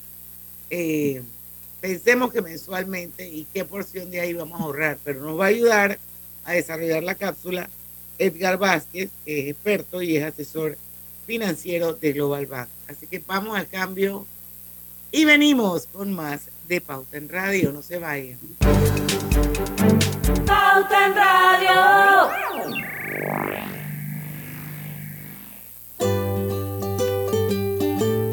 eh, 0.71 1.23
pensemos 1.81 2.33
que 2.33 2.43
mensualmente 2.43 3.29
y 3.29 3.47
qué 3.53 3.65
porción 3.65 4.11
de 4.11 4.21
ahí 4.21 4.33
vamos 4.33 4.61
a 4.61 4.65
ahorrar, 4.65 4.99
pero 5.05 5.21
nos 5.21 5.39
va 5.39 5.47
a 5.47 5.49
ayudar 5.49 5.99
a 6.45 6.53
desarrollar 6.53 7.03
la 7.03 7.15
cápsula 7.15 7.69
Edgar 8.19 8.59
Vázquez, 8.59 9.11
que 9.25 9.41
es 9.41 9.49
experto 9.49 10.03
y 10.03 10.17
es 10.17 10.25
asesor 10.25 10.77
financiero 11.27 11.93
de 11.93 12.13
Global 12.13 12.47
Bank. 12.47 12.69
Así 12.89 13.07
que 13.07 13.23
vamos 13.27 13.57
al 13.57 13.69
cambio 13.69 14.27
y 15.13 15.25
venimos 15.25 15.87
con 15.87 16.13
más 16.13 16.43
de 16.67 16.81
Pauta 16.81 17.17
en 17.17 17.29
Radio. 17.29 17.73
No 17.73 17.83
se 17.83 17.99
vayan. 17.99 18.39
Pauta 20.47 21.07
en 21.07 21.15
Radio. 21.15 22.39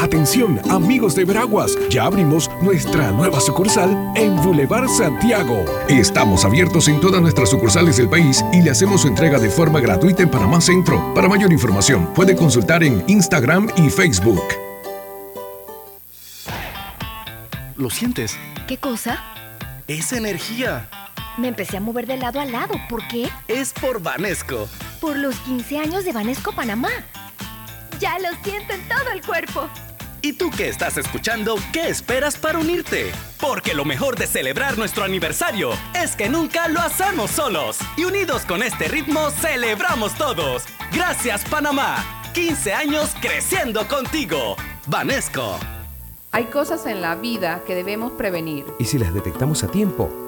Atención, 0.00 0.60
amigos 0.70 1.16
de 1.16 1.24
Veraguas, 1.24 1.76
ya 1.90 2.04
abrimos 2.04 2.48
nuestra 2.62 3.10
nueva 3.10 3.40
sucursal 3.40 4.12
en 4.14 4.36
Boulevard 4.36 4.88
Santiago. 4.88 5.64
Estamos 5.88 6.44
abiertos 6.44 6.86
en 6.86 7.00
todas 7.00 7.20
nuestras 7.20 7.50
sucursales 7.50 7.96
del 7.96 8.08
país 8.08 8.44
y 8.52 8.62
le 8.62 8.70
hacemos 8.70 9.00
su 9.00 9.08
entrega 9.08 9.40
de 9.40 9.50
forma 9.50 9.80
gratuita 9.80 10.22
en 10.22 10.30
Panamá 10.30 10.60
Centro. 10.60 11.12
Para 11.14 11.28
mayor 11.28 11.52
información, 11.52 12.14
puede 12.14 12.36
consultar 12.36 12.84
en 12.84 13.02
Instagram 13.08 13.70
y 13.76 13.90
Facebook. 13.90 14.44
¿Lo 17.76 17.90
sientes? 17.90 18.38
¿Qué 18.68 18.76
cosa? 18.76 19.24
Es 19.88 20.12
energía. 20.12 20.88
Me 21.38 21.48
empecé 21.48 21.76
a 21.76 21.80
mover 21.80 22.06
de 22.06 22.18
lado 22.18 22.40
a 22.40 22.44
lado. 22.44 22.74
¿Por 22.88 23.06
qué? 23.08 23.28
Es 23.48 23.72
por 23.72 24.00
Vanesco. 24.00 24.68
Por 25.00 25.16
los 25.16 25.34
15 25.40 25.78
años 25.78 26.04
de 26.04 26.12
Vanesco 26.12 26.52
Panamá. 26.52 26.90
Ya 27.98 28.16
lo 28.20 28.28
siento 28.44 28.74
en 28.74 28.88
todo 28.88 29.10
el 29.12 29.22
cuerpo. 29.22 29.68
¿Y 30.20 30.32
tú 30.32 30.50
que 30.50 30.68
estás 30.68 30.96
escuchando, 30.96 31.56
qué 31.72 31.88
esperas 31.88 32.36
para 32.36 32.58
unirte? 32.58 33.12
Porque 33.40 33.74
lo 33.74 33.84
mejor 33.84 34.16
de 34.18 34.26
celebrar 34.26 34.76
nuestro 34.76 35.04
aniversario 35.04 35.70
es 35.94 36.16
que 36.16 36.28
nunca 36.28 36.66
lo 36.68 36.80
hacemos 36.80 37.30
solos. 37.30 37.78
Y 37.96 38.04
unidos 38.04 38.44
con 38.44 38.62
este 38.62 38.88
ritmo, 38.88 39.30
celebramos 39.30 40.14
todos. 40.14 40.64
Gracias 40.92 41.44
Panamá. 41.44 42.04
15 42.34 42.72
años 42.72 43.14
creciendo 43.20 43.86
contigo. 43.86 44.56
Vanesco. 44.86 45.58
Hay 46.32 46.46
cosas 46.46 46.86
en 46.86 47.00
la 47.00 47.14
vida 47.14 47.62
que 47.66 47.74
debemos 47.74 48.12
prevenir. 48.12 48.66
Y 48.78 48.84
si 48.86 48.98
las 48.98 49.14
detectamos 49.14 49.62
a 49.62 49.68
tiempo, 49.68 50.27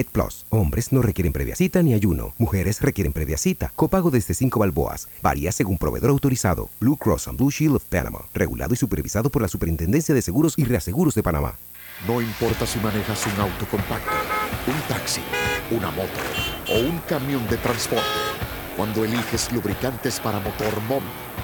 Plus. 0.09 0.45
Hombres 0.49 0.91
no 0.91 1.01
requieren 1.01 1.33
previa 1.33 1.55
cita 1.55 1.83
ni 1.83 1.93
ayuno. 1.93 2.33
Mujeres 2.37 2.81
requieren 2.81 3.13
previa 3.13 3.37
cita. 3.37 3.71
Copago 3.75 4.11
desde 4.11 4.33
5 4.33 4.59
balboas. 4.59 5.07
Varía 5.21 5.51
según 5.51 5.77
proveedor 5.77 6.09
autorizado. 6.09 6.69
Blue 6.79 6.97
Cross 6.97 7.27
and 7.27 7.37
Blue 7.37 7.51
Shield 7.51 7.75
of 7.75 7.83
Panama. 7.85 8.25
Regulado 8.33 8.73
y 8.73 8.77
supervisado 8.77 9.29
por 9.29 9.41
la 9.41 9.47
Superintendencia 9.47 10.15
de 10.15 10.21
Seguros 10.21 10.53
y 10.57 10.63
Reaseguros 10.63 11.15
de 11.15 11.23
Panamá. 11.23 11.55
No 12.07 12.21
importa 12.21 12.65
si 12.65 12.79
manejas 12.79 13.27
un 13.27 13.41
auto 13.41 13.67
compacto, 13.69 14.09
un 14.65 14.81
taxi, 14.87 15.21
una 15.69 15.91
moto 15.91 16.09
o 16.69 16.79
un 16.79 16.97
camión 17.07 17.47
de 17.47 17.57
transporte. 17.57 18.03
Cuando 18.75 19.05
eliges 19.05 19.51
lubricantes 19.51 20.19
para 20.19 20.39
motor 20.39 20.81
móvil, 20.87 21.07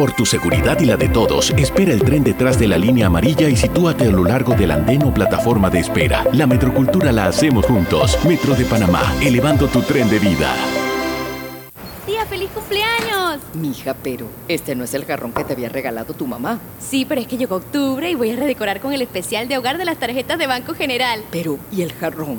Por 0.00 0.12
tu 0.12 0.24
seguridad 0.24 0.80
y 0.80 0.86
la 0.86 0.96
de 0.96 1.10
todos, 1.10 1.50
espera 1.58 1.92
el 1.92 2.02
tren 2.02 2.24
detrás 2.24 2.58
de 2.58 2.66
la 2.66 2.78
línea 2.78 3.08
amarilla 3.08 3.50
y 3.50 3.54
sitúate 3.54 4.04
a 4.04 4.10
lo 4.10 4.24
largo 4.24 4.54
del 4.54 4.70
andén 4.70 5.02
o 5.02 5.12
plataforma 5.12 5.68
de 5.68 5.80
espera. 5.80 6.24
La 6.32 6.46
metrocultura 6.46 7.12
la 7.12 7.26
hacemos 7.26 7.66
juntos. 7.66 8.18
Metro 8.24 8.54
de 8.54 8.64
Panamá, 8.64 9.02
elevando 9.20 9.68
tu 9.68 9.82
tren 9.82 10.08
de 10.08 10.18
vida. 10.18 10.54
Tía, 12.06 12.24
feliz 12.24 12.48
cumpleaños. 12.54 13.42
Mija, 13.52 13.94
pero 14.02 14.26
este 14.48 14.74
no 14.74 14.84
es 14.84 14.94
el 14.94 15.04
jarrón 15.04 15.32
que 15.32 15.44
te 15.44 15.52
había 15.52 15.68
regalado 15.68 16.14
tu 16.14 16.26
mamá. 16.26 16.60
Sí, 16.78 17.04
pero 17.04 17.20
es 17.20 17.26
que 17.26 17.36
llegó 17.36 17.56
octubre 17.56 18.10
y 18.10 18.14
voy 18.14 18.30
a 18.30 18.36
redecorar 18.36 18.80
con 18.80 18.94
el 18.94 19.02
especial 19.02 19.48
de 19.48 19.58
hogar 19.58 19.76
de 19.76 19.84
las 19.84 19.98
tarjetas 19.98 20.38
de 20.38 20.46
Banco 20.46 20.72
General. 20.72 21.22
Pero, 21.30 21.58
¿y 21.70 21.82
el 21.82 21.92
jarrón? 21.92 22.38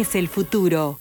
el 0.00 0.28
futuro. 0.28 0.98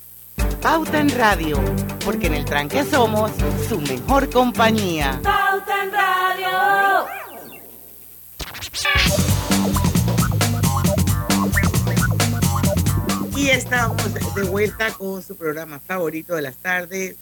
Pauta 0.61 0.99
en 0.99 1.09
Radio, 1.09 1.57
porque 2.03 2.27
en 2.27 2.33
el 2.33 2.43
tranque 2.43 2.83
somos 2.83 3.31
su 3.69 3.79
mejor 3.79 4.29
compañía. 4.29 5.21
Pauta 5.23 5.83
en 5.83 5.91
Radio. 5.93 7.05
Y 13.37 13.47
estamos 13.47 14.13
de 14.35 14.43
vuelta 14.43 14.91
con 14.91 15.23
su 15.23 15.37
programa 15.37 15.79
favorito 15.79 16.35
de 16.35 16.41
las 16.41 16.57
tardes, 16.57 17.15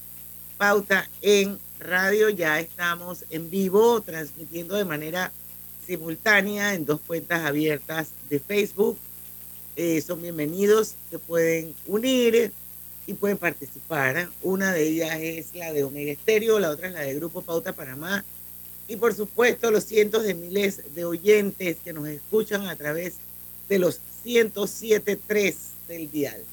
Pauta 0.57 1.07
en 1.21 1.59
Radio. 1.79 2.29
Ya 2.29 2.59
estamos 2.59 3.23
en 3.29 3.51
vivo, 3.51 4.01
transmitiendo 4.01 4.75
de 4.75 4.85
manera 4.85 5.31
simultánea 5.85 6.73
en 6.73 6.85
dos 6.85 7.01
cuentas 7.05 7.45
abiertas 7.45 8.07
de 8.31 8.39
Facebook. 8.39 8.97
Eh, 9.79 10.01
son 10.01 10.23
bienvenidos, 10.23 10.95
se 11.11 11.19
pueden 11.19 11.75
unir 11.85 12.51
y 13.05 13.13
pueden 13.13 13.37
participar. 13.37 14.27
Una 14.41 14.73
de 14.73 14.87
ellas 14.87 15.19
es 15.21 15.53
la 15.53 15.71
de 15.71 15.83
Omega 15.83 16.13
Estéreo, 16.13 16.57
la 16.57 16.71
otra 16.71 16.87
es 16.87 16.95
la 16.95 17.01
de 17.01 17.13
Grupo 17.13 17.43
Pauta 17.43 17.73
Panamá. 17.73 18.25
Y 18.87 18.95
por 18.95 19.13
supuesto, 19.13 19.69
los 19.69 19.83
cientos 19.83 20.23
de 20.23 20.33
miles 20.33 20.95
de 20.95 21.05
oyentes 21.05 21.77
que 21.85 21.93
nos 21.93 22.07
escuchan 22.07 22.65
a 22.65 22.75
través 22.75 23.17
de 23.69 23.77
los 23.77 24.01
107.3 24.25 25.55
del 25.87 26.09
dial. 26.09 26.43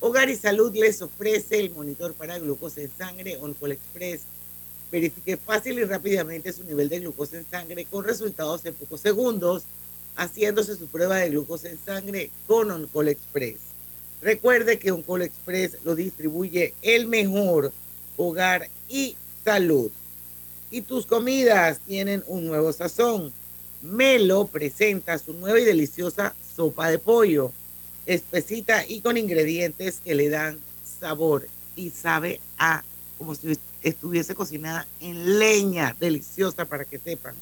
Hogar 0.00 0.30
y 0.30 0.36
Salud 0.36 0.74
les 0.74 1.02
ofrece 1.02 1.60
el 1.60 1.72
monitor 1.72 2.14
para 2.14 2.38
glucosa 2.38 2.80
en 2.80 2.90
sangre 2.96 3.36
Oncol 3.36 3.72
Express. 3.72 4.22
Verifique 4.90 5.36
fácil 5.36 5.78
y 5.78 5.84
rápidamente 5.84 6.54
su 6.54 6.64
nivel 6.64 6.88
de 6.88 7.00
glucosa 7.00 7.36
en 7.36 7.44
sangre 7.50 7.84
con 7.84 8.02
resultados 8.02 8.64
en 8.64 8.72
pocos 8.72 9.02
segundos, 9.02 9.64
haciéndose 10.16 10.76
su 10.76 10.86
prueba 10.88 11.16
de 11.16 11.30
glucosa 11.30 11.68
en 11.68 11.78
sangre 11.84 12.30
con 12.46 12.70
Oncol 12.70 13.08
Express. 13.08 13.56
Recuerde 14.20 14.78
que 14.78 14.92
Oncol 14.92 15.22
Express 15.22 15.78
lo 15.84 15.94
distribuye 15.94 16.74
el 16.82 17.06
mejor 17.06 17.72
hogar 18.16 18.68
y 18.88 19.16
salud. 19.44 19.90
Y 20.70 20.82
tus 20.82 21.06
comidas 21.06 21.80
tienen 21.80 22.22
un 22.26 22.46
nuevo 22.46 22.72
sazón. 22.72 23.32
Melo 23.82 24.46
presenta 24.46 25.18
su 25.18 25.32
nueva 25.32 25.58
y 25.60 25.64
deliciosa 25.64 26.34
sopa 26.54 26.88
de 26.88 26.98
pollo, 26.98 27.52
espesita 28.06 28.86
y 28.86 29.00
con 29.00 29.16
ingredientes 29.16 30.00
que 30.04 30.14
le 30.14 30.28
dan 30.28 30.58
sabor 31.00 31.48
y 31.74 31.90
sabe 31.90 32.40
a 32.58 32.84
como 33.18 33.34
si 33.34 33.58
estuviese 33.82 34.34
cocinada 34.34 34.86
en 35.00 35.38
leña, 35.38 35.96
deliciosa 35.98 36.64
para 36.64 36.84
que 36.84 36.98
sepan. 36.98 37.34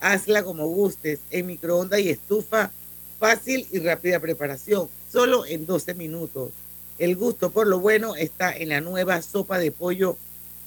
Hazla 0.00 0.42
como 0.42 0.66
gustes, 0.68 1.20
en 1.30 1.46
microondas 1.46 2.00
y 2.00 2.10
estufa, 2.10 2.70
fácil 3.18 3.66
y 3.72 3.78
rápida 3.80 4.20
preparación, 4.20 4.88
solo 5.10 5.44
en 5.46 5.66
12 5.66 5.94
minutos. 5.94 6.50
El 6.98 7.16
gusto 7.16 7.50
por 7.50 7.66
lo 7.66 7.80
bueno 7.80 8.16
está 8.16 8.56
en 8.56 8.70
la 8.70 8.80
nueva 8.80 9.22
sopa 9.22 9.58
de 9.58 9.72
pollo 9.72 10.16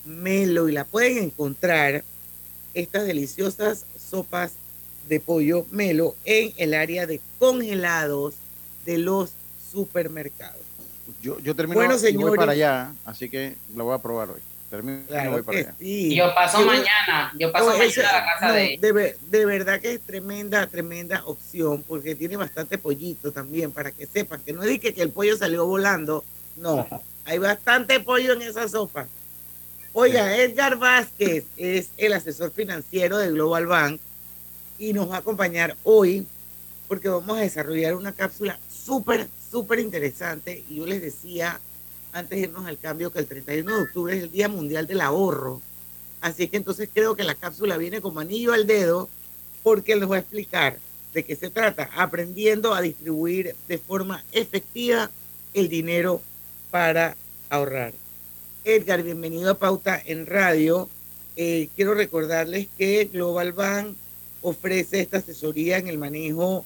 Melo 0.05 0.67
y 0.67 0.71
la 0.71 0.85
pueden 0.85 1.17
encontrar, 1.17 2.03
estas 2.73 3.05
deliciosas 3.05 3.85
sopas 4.09 4.53
de 5.07 5.19
pollo 5.19 5.65
Melo, 5.71 6.15
en 6.25 6.53
el 6.57 6.73
área 6.73 7.05
de 7.05 7.19
congelados 7.37 8.35
de 8.85 8.97
los 8.97 9.31
supermercados. 9.71 10.61
Yo, 11.21 11.39
yo 11.39 11.55
termino 11.55 11.75
Bueno, 11.75 11.93
y 11.95 11.97
voy 11.97 12.11
señores. 12.11 12.37
para 12.37 12.53
allá, 12.53 12.93
así 13.05 13.29
que 13.29 13.55
lo 13.75 13.85
voy 13.85 13.95
a 13.95 13.99
probar 13.99 14.31
hoy. 14.31 14.41
Termino 14.71 15.01
y 15.01 15.07
Claro 15.07 15.31
voy 15.33 15.41
para 15.43 15.57
que 15.57 15.63
allá. 15.67 15.75
sí. 15.77 16.15
Yo 16.15 16.33
paso 16.33 16.59
Yo- 16.61 16.65
mañana, 16.65 17.33
yo 17.37 17.51
paso 17.51 17.65
No, 17.65 17.71
mañana 17.73 17.89
ese- 17.89 18.05
a 18.05 18.11
la 18.13 18.25
casa 18.25 18.47
no, 18.47 18.53
de 18.53 18.77
de, 18.81 19.17
de 19.29 19.45
verdad 19.45 19.79
que 19.81 19.93
es 19.93 20.01
tremenda, 20.01 20.65
tremenda 20.67 21.23
opción, 21.25 21.83
porque 21.87 22.15
tiene 22.15 22.37
bastante 22.37 22.77
pollito 22.79 23.31
también, 23.33 23.71
para 23.71 23.91
que 23.91 24.07
sepan, 24.07 24.39
que 24.41 24.53
no 24.53 24.61
dije 24.63 24.93
que 24.93 25.01
el 25.01 25.11
pollo 25.11 25.37
salió 25.37 25.65
volando, 25.67 26.23
no, 26.55 26.87
hay 27.25 27.37
bastante 27.37 27.99
pollo 27.99 28.33
en 28.33 28.41
esa 28.43 28.67
sopa. 28.69 29.07
Oiga, 29.93 30.37
Edgar 30.37 30.77
Vázquez 30.77 31.43
es 31.57 31.89
el 31.97 32.13
asesor 32.13 32.51
financiero 32.51 33.17
de 33.17 33.29
Global 33.29 33.67
Bank 33.67 33.99
y 34.79 34.93
nos 34.93 35.11
va 35.11 35.15
a 35.17 35.19
acompañar 35.19 35.75
hoy 35.83 36.25
porque 36.87 37.09
vamos 37.09 37.37
a 37.37 37.41
desarrollar 37.41 37.95
una 37.95 38.13
cápsula 38.13 38.57
súper, 38.73 39.27
súper 39.51 39.79
interesante. 39.79 40.63
Y 40.69 40.77
yo 40.77 40.85
les 40.85 41.01
decía 41.01 41.59
antes 42.13 42.37
de 42.37 42.45
irnos 42.45 42.65
al 42.65 42.79
cambio 42.79 43.11
que 43.11 43.19
el 43.19 43.27
31 43.27 43.75
de 43.75 43.83
octubre 43.83 44.17
es 44.17 44.23
el 44.23 44.31
Día 44.31 44.47
Mundial 44.47 44.87
del 44.87 45.01
Ahorro. 45.01 45.61
Así 46.21 46.47
que 46.47 46.57
entonces 46.57 46.89
creo 46.93 47.15
que 47.15 47.23
la 47.23 47.35
cápsula 47.35 47.77
viene 47.77 48.01
como 48.01 48.19
anillo 48.19 48.53
al 48.53 48.67
dedo 48.67 49.09
porque 49.63 49.95
les 49.95 50.07
voy 50.07 50.17
a 50.17 50.21
explicar 50.21 50.79
de 51.13 51.25
qué 51.25 51.35
se 51.35 51.49
trata, 51.49 51.89
aprendiendo 51.95 52.73
a 52.73 52.81
distribuir 52.81 53.55
de 53.67 53.77
forma 53.77 54.23
efectiva 54.31 55.09
el 55.53 55.67
dinero 55.67 56.21
para 56.69 57.15
ahorrar. 57.49 57.93
Edgar, 58.63 59.03
bienvenido 59.03 59.51
a 59.51 59.57
Pauta 59.57 60.01
en 60.05 60.25
Radio. 60.25 60.89
Eh, 61.35 61.69
quiero 61.75 61.93
recordarles 61.93 62.67
que 62.77 63.05
Global 63.11 63.53
Bank 63.53 63.95
ofrece 64.41 65.01
esta 65.01 65.17
asesoría 65.17 65.77
en 65.77 65.87
el 65.87 65.97
manejo 65.97 66.65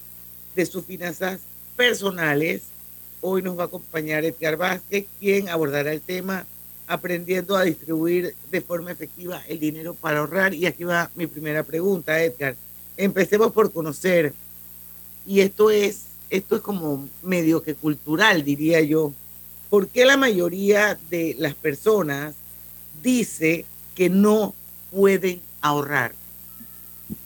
de 0.56 0.66
sus 0.66 0.86
finanzas 0.86 1.40
personales. 1.76 2.64
Hoy 3.28 3.42
nos 3.42 3.58
va 3.58 3.64
a 3.64 3.66
acompañar 3.66 4.24
Edgar 4.24 4.56
Vázquez, 4.56 5.08
quien 5.20 5.50
abordará 5.50 5.92
el 5.92 6.00
tema 6.00 6.46
aprendiendo 6.86 7.58
a 7.58 7.64
distribuir 7.64 8.36
de 8.52 8.62
forma 8.62 8.92
efectiva 8.92 9.42
el 9.48 9.60
dinero 9.60 9.96
para 9.96 10.20
ahorrar. 10.20 10.54
Y 10.54 10.68
aquí 10.68 10.84
va 10.84 11.10
mi 11.16 11.26
primera 11.26 11.64
pregunta, 11.64 12.22
Edgar. 12.22 12.56
Empecemos 12.96 13.52
por 13.52 13.72
conocer, 13.74 14.32
y 15.26 15.40
esto 15.40 15.72
es, 15.72 16.04
esto 16.30 16.58
es 16.58 16.62
como 16.62 17.10
medio 17.24 17.64
que 17.64 17.74
cultural, 17.74 18.44
diría 18.44 18.80
yo. 18.82 19.12
¿Por 19.72 19.88
qué 19.88 20.06
la 20.06 20.18
mayoría 20.18 20.96
de 21.10 21.36
las 21.40 21.56
personas 21.56 22.36
dice 23.02 23.66
que 23.96 24.08
no 24.08 24.54
pueden 24.92 25.42
ahorrar? 25.62 26.12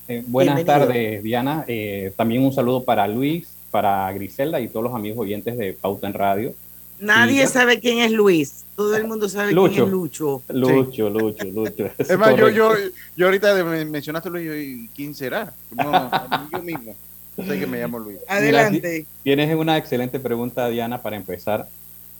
Eh, 0.07 0.23
buenas 0.25 0.55
Bienvenido. 0.55 0.87
tardes, 0.87 1.23
Diana. 1.23 1.65
Eh, 1.67 2.13
también 2.15 2.41
un 2.41 2.53
saludo 2.53 2.85
para 2.85 3.05
Luis, 3.05 3.49
para 3.71 4.11
Griselda 4.13 4.59
y 4.59 4.67
todos 4.67 4.83
los 4.83 4.95
amigos 4.95 5.19
oyentes 5.19 5.57
de 5.57 5.73
Pauta 5.73 6.07
en 6.07 6.13
Radio. 6.13 6.53
Nadie 6.99 7.47
sabe 7.47 7.79
quién 7.79 7.99
es 7.99 8.11
Luis. 8.11 8.65
Todo 8.75 8.95
el 8.97 9.07
mundo 9.07 9.29
sabe 9.29 9.53
quién 9.53 9.65
es 9.71 9.77
Lucho. 9.89 10.41
Lucho, 10.49 11.09
Lucho, 11.09 11.45
Lucho. 11.45 11.89
Es 11.97 12.17
más, 12.17 12.35
yo, 12.35 12.49
yo, 12.49 12.71
yo 13.15 13.25
ahorita 13.27 13.53
mencionaste 13.85 14.29
Luis, 14.29 14.45
yo, 14.45 14.55
¿y 14.55 14.89
¿quién 14.95 15.15
será? 15.15 15.53
No, 15.71 16.11
yo 16.51 16.61
mismo. 16.61 16.95
Sé 17.37 17.57
que 17.57 17.65
me 17.65 17.79
llamo 17.79 17.99
Luis. 17.99 18.17
Mira, 18.41 18.69
ti- 18.69 19.05
tienes 19.23 19.55
una 19.55 19.77
excelente 19.77 20.19
pregunta, 20.19 20.67
Diana, 20.67 21.01
para 21.01 21.15
empezar. 21.15 21.69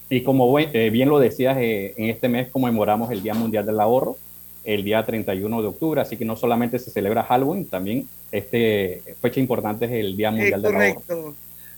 Y 0.10 0.22
como 0.24 0.58
eh, 0.58 0.90
bien 0.90 1.10
lo 1.10 1.20
decías, 1.20 1.58
eh, 1.60 1.94
en 1.98 2.10
este 2.10 2.30
mes 2.30 2.50
conmemoramos 2.50 3.12
el 3.12 3.22
Día 3.22 3.34
Mundial 3.34 3.66
del 3.66 3.80
Ahorro, 3.82 4.16
el 4.64 4.84
día 4.84 5.06
31 5.06 5.62
de 5.62 5.68
octubre, 5.68 6.02
así 6.02 6.18
que 6.18 6.26
no 6.26 6.36
solamente 6.36 6.80
se 6.80 6.92
celebra 6.92 7.24
Halloween, 7.24 7.66
también 7.66 8.08
este 8.32 9.02
fecha 9.22 9.40
importante 9.40 9.86
es 9.86 9.92
el 9.92 10.18
Día 10.18 10.32
Mundial 10.32 10.62
del 10.62 10.76
Ahorro. 10.76 11.36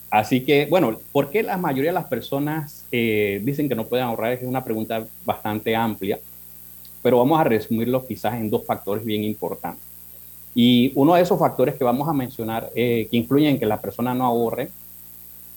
Así 0.10 0.42
que, 0.42 0.66
bueno, 0.66 1.00
¿por 1.14 1.30
qué 1.30 1.42
la 1.42 1.56
mayoría 1.56 1.92
de 1.92 1.96
las 1.96 2.08
personas 2.08 2.86
eh, 2.92 3.40
dicen 3.46 3.70
que 3.70 3.76
no 3.76 3.86
pueden 3.86 4.06
ahorrar? 4.06 4.34
Es 4.34 4.44
una 4.44 4.62
pregunta 4.62 5.08
bastante 5.24 5.74
amplia, 5.74 6.20
pero 7.02 7.20
vamos 7.20 7.40
a 7.40 7.46
resumirlo 7.46 8.06
quizás 8.06 8.34
en 8.34 8.50
dos 8.50 8.66
factores 8.66 9.06
bien 9.06 9.24
importantes. 9.24 9.86
Y 10.54 10.92
uno 10.96 11.16
de 11.16 11.22
esos 11.22 11.40
factores 11.40 11.76
que 11.76 11.86
vamos 11.86 12.10
a 12.10 12.14
mencionar 12.14 12.70
eh, 12.76 13.08
que 13.10 13.16
influyen 13.16 13.52
en 13.52 13.60
que 13.60 13.66
la 13.66 13.80
persona 13.80 14.14
no 14.14 14.26
ahorre 14.26 14.70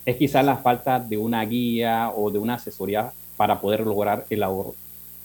es 0.07 0.17
quizás 0.17 0.45
la 0.45 0.59
falta 0.59 1.01
de 1.01 1.17
una 1.17 1.45
guía 1.45 2.13
o 2.15 2.31
de 2.31 2.39
una 2.39 2.55
asesoría 2.55 3.13
para 3.37 3.61
poder 3.61 3.81
lograr 3.81 4.25
el 4.31 4.43
ahorro. 4.45 4.77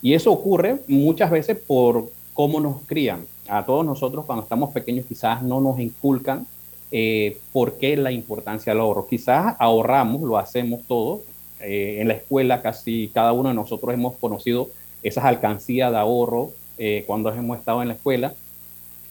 Y 0.02 0.14
eso 0.14 0.32
ocurre 0.32 0.78
muchas 0.88 1.30
veces 1.32 1.58
por 1.58 2.12
cómo 2.34 2.60
nos 2.60 2.82
crían. 2.86 3.26
A 3.48 3.66
todos 3.66 3.86
nosotros 3.86 4.26
cuando 4.26 4.44
estamos 4.44 4.72
pequeños 4.72 5.06
quizás 5.06 5.42
no 5.42 5.60
nos 5.60 5.80
inculcan 5.80 6.46
eh, 6.92 7.38
por 7.52 7.78
qué 7.78 7.98
la 7.98 8.12
importancia 8.12 8.72
del 8.72 8.82
ahorro. 8.82 9.08
Quizás 9.08 9.56
ahorramos, 9.60 10.22
lo 10.22 10.38
hacemos 10.38 10.82
todos. 10.88 11.22
Eh, 11.62 11.98
en 12.00 12.08
la 12.08 12.14
escuela 12.14 12.62
casi 12.62 13.12
cada 13.14 13.34
uno 13.34 13.50
de 13.50 13.56
nosotros 13.56 13.94
hemos 13.94 14.16
conocido 14.16 14.70
esas 15.04 15.26
alcancías 15.26 15.92
de 15.92 15.98
ahorro 15.98 16.52
eh, 16.78 17.04
cuando 17.06 17.32
hemos 17.34 17.60
estado 17.60 17.82
en 17.82 17.90
la 17.90 17.96
escuela. 17.96 18.34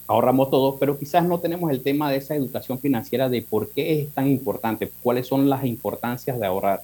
Ahorramos 0.06 0.50
todos, 0.50 0.76
pero 0.80 0.98
quizás 0.98 1.24
no 1.24 1.38
tenemos 1.38 1.70
el 1.70 1.82
tema 1.82 2.10
de 2.10 2.16
esa 2.16 2.34
educación 2.34 2.78
financiera 2.78 3.28
de 3.28 3.42
por 3.42 3.68
qué 3.70 4.00
es 4.00 4.14
tan 4.14 4.26
importante, 4.26 4.90
cuáles 5.02 5.26
son 5.26 5.50
las 5.50 5.66
importancias 5.66 6.40
de 6.40 6.46
ahorrar. 6.46 6.80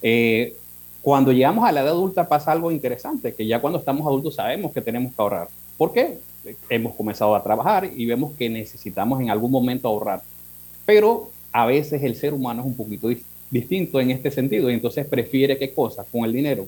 Eh, 0.00 0.56
cuando 1.02 1.32
llegamos 1.32 1.68
a 1.68 1.72
la 1.72 1.80
edad 1.80 1.90
adulta 1.90 2.28
pasa 2.28 2.52
algo 2.52 2.70
interesante, 2.70 3.34
que 3.34 3.46
ya 3.46 3.60
cuando 3.60 3.78
estamos 3.78 4.06
adultos 4.06 4.36
sabemos 4.36 4.72
que 4.72 4.80
tenemos 4.80 5.14
que 5.14 5.20
ahorrar. 5.20 5.48
¿Por 5.76 5.92
qué? 5.92 6.18
Hemos 6.70 6.94
comenzado 6.94 7.34
a 7.34 7.42
trabajar 7.42 7.90
y 7.94 8.06
vemos 8.06 8.32
que 8.34 8.48
necesitamos 8.48 9.20
en 9.20 9.30
algún 9.30 9.50
momento 9.50 9.88
ahorrar. 9.88 10.22
Pero 10.86 11.30
a 11.52 11.66
veces 11.66 12.02
el 12.02 12.14
ser 12.14 12.34
humano 12.34 12.62
es 12.62 12.66
un 12.66 12.76
poquito 12.76 13.10
dis- 13.10 13.24
distinto 13.50 14.00
en 14.00 14.10
este 14.12 14.30
sentido 14.30 14.70
y 14.70 14.74
entonces 14.74 15.06
prefiere 15.06 15.58
qué 15.58 15.74
cosa 15.74 16.04
con 16.10 16.24
el 16.24 16.32
dinero. 16.32 16.66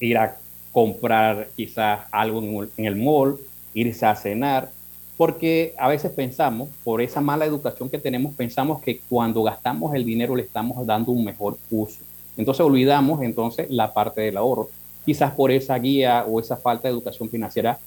Ir 0.00 0.16
a 0.18 0.36
comprar 0.72 1.48
quizás 1.56 2.00
algo 2.10 2.64
en 2.76 2.84
el 2.84 2.96
mall, 2.96 3.38
irse 3.74 4.06
a 4.06 4.16
cenar, 4.16 4.70
porque 5.16 5.74
a 5.76 5.88
veces 5.88 6.10
pensamos, 6.12 6.70
por 6.82 7.02
esa 7.02 7.20
mala 7.20 7.44
educación 7.44 7.90
que 7.90 7.98
tenemos, 7.98 8.34
pensamos 8.34 8.80
que 8.80 9.00
cuando 9.08 9.42
gastamos 9.42 9.94
el 9.94 10.04
dinero 10.04 10.34
le 10.34 10.42
estamos 10.42 10.86
dando 10.86 11.12
un 11.12 11.24
mejor 11.24 11.58
uso. 11.70 11.98
Entonces 12.40 12.64
olvidamos 12.64 13.22
entonces 13.22 13.70
la 13.70 13.92
parte 13.92 14.22
del 14.22 14.36
ahorro, 14.36 14.70
quizás 15.04 15.32
por 15.34 15.50
esa 15.50 15.78
guía 15.78 16.24
o 16.26 16.40
esa 16.40 16.56
falta 16.56 16.88
de 16.88 16.94
educación 16.94 17.28
financiera 17.28 17.78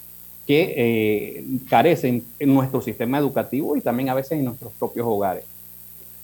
que 0.46 0.74
eh, 0.76 1.44
carecen 1.68 2.24
en 2.38 2.54
nuestro 2.54 2.80
sistema 2.80 3.18
educativo 3.18 3.76
y 3.76 3.80
también 3.80 4.08
a 4.10 4.14
veces 4.14 4.32
en 4.32 4.44
nuestros 4.44 4.72
propios 4.74 5.06
hogares. 5.06 5.44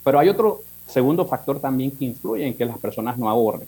Pero 0.04 0.18
hay 0.18 0.28
otro 0.28 0.62
segundo 0.86 1.26
factor 1.26 1.60
también 1.60 1.90
que 1.90 2.04
influye 2.04 2.46
en 2.46 2.54
que 2.54 2.64
las 2.64 2.78
personas 2.78 3.18
no 3.18 3.28
ahorren. 3.28 3.66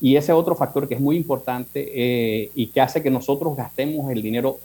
Y 0.00 0.16
ese 0.16 0.32
otro 0.32 0.54
factor 0.54 0.88
que 0.88 0.94
es 0.94 1.00
muy 1.00 1.16
importante 1.16 1.88
eh, 1.94 2.50
y 2.54 2.68
que 2.68 2.80
hace 2.80 3.02
que 3.02 3.10
nosotros 3.10 3.56
gastemos 3.56 4.10
el 4.10 4.22
dinero, 4.22 4.58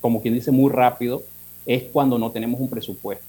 como 0.00 0.20
quien 0.20 0.34
dice, 0.34 0.50
muy 0.50 0.70
rápido, 0.70 1.22
es 1.64 1.84
cuando 1.84 2.18
no 2.18 2.30
tenemos 2.30 2.60
un 2.60 2.68
presupuesto. 2.68 3.24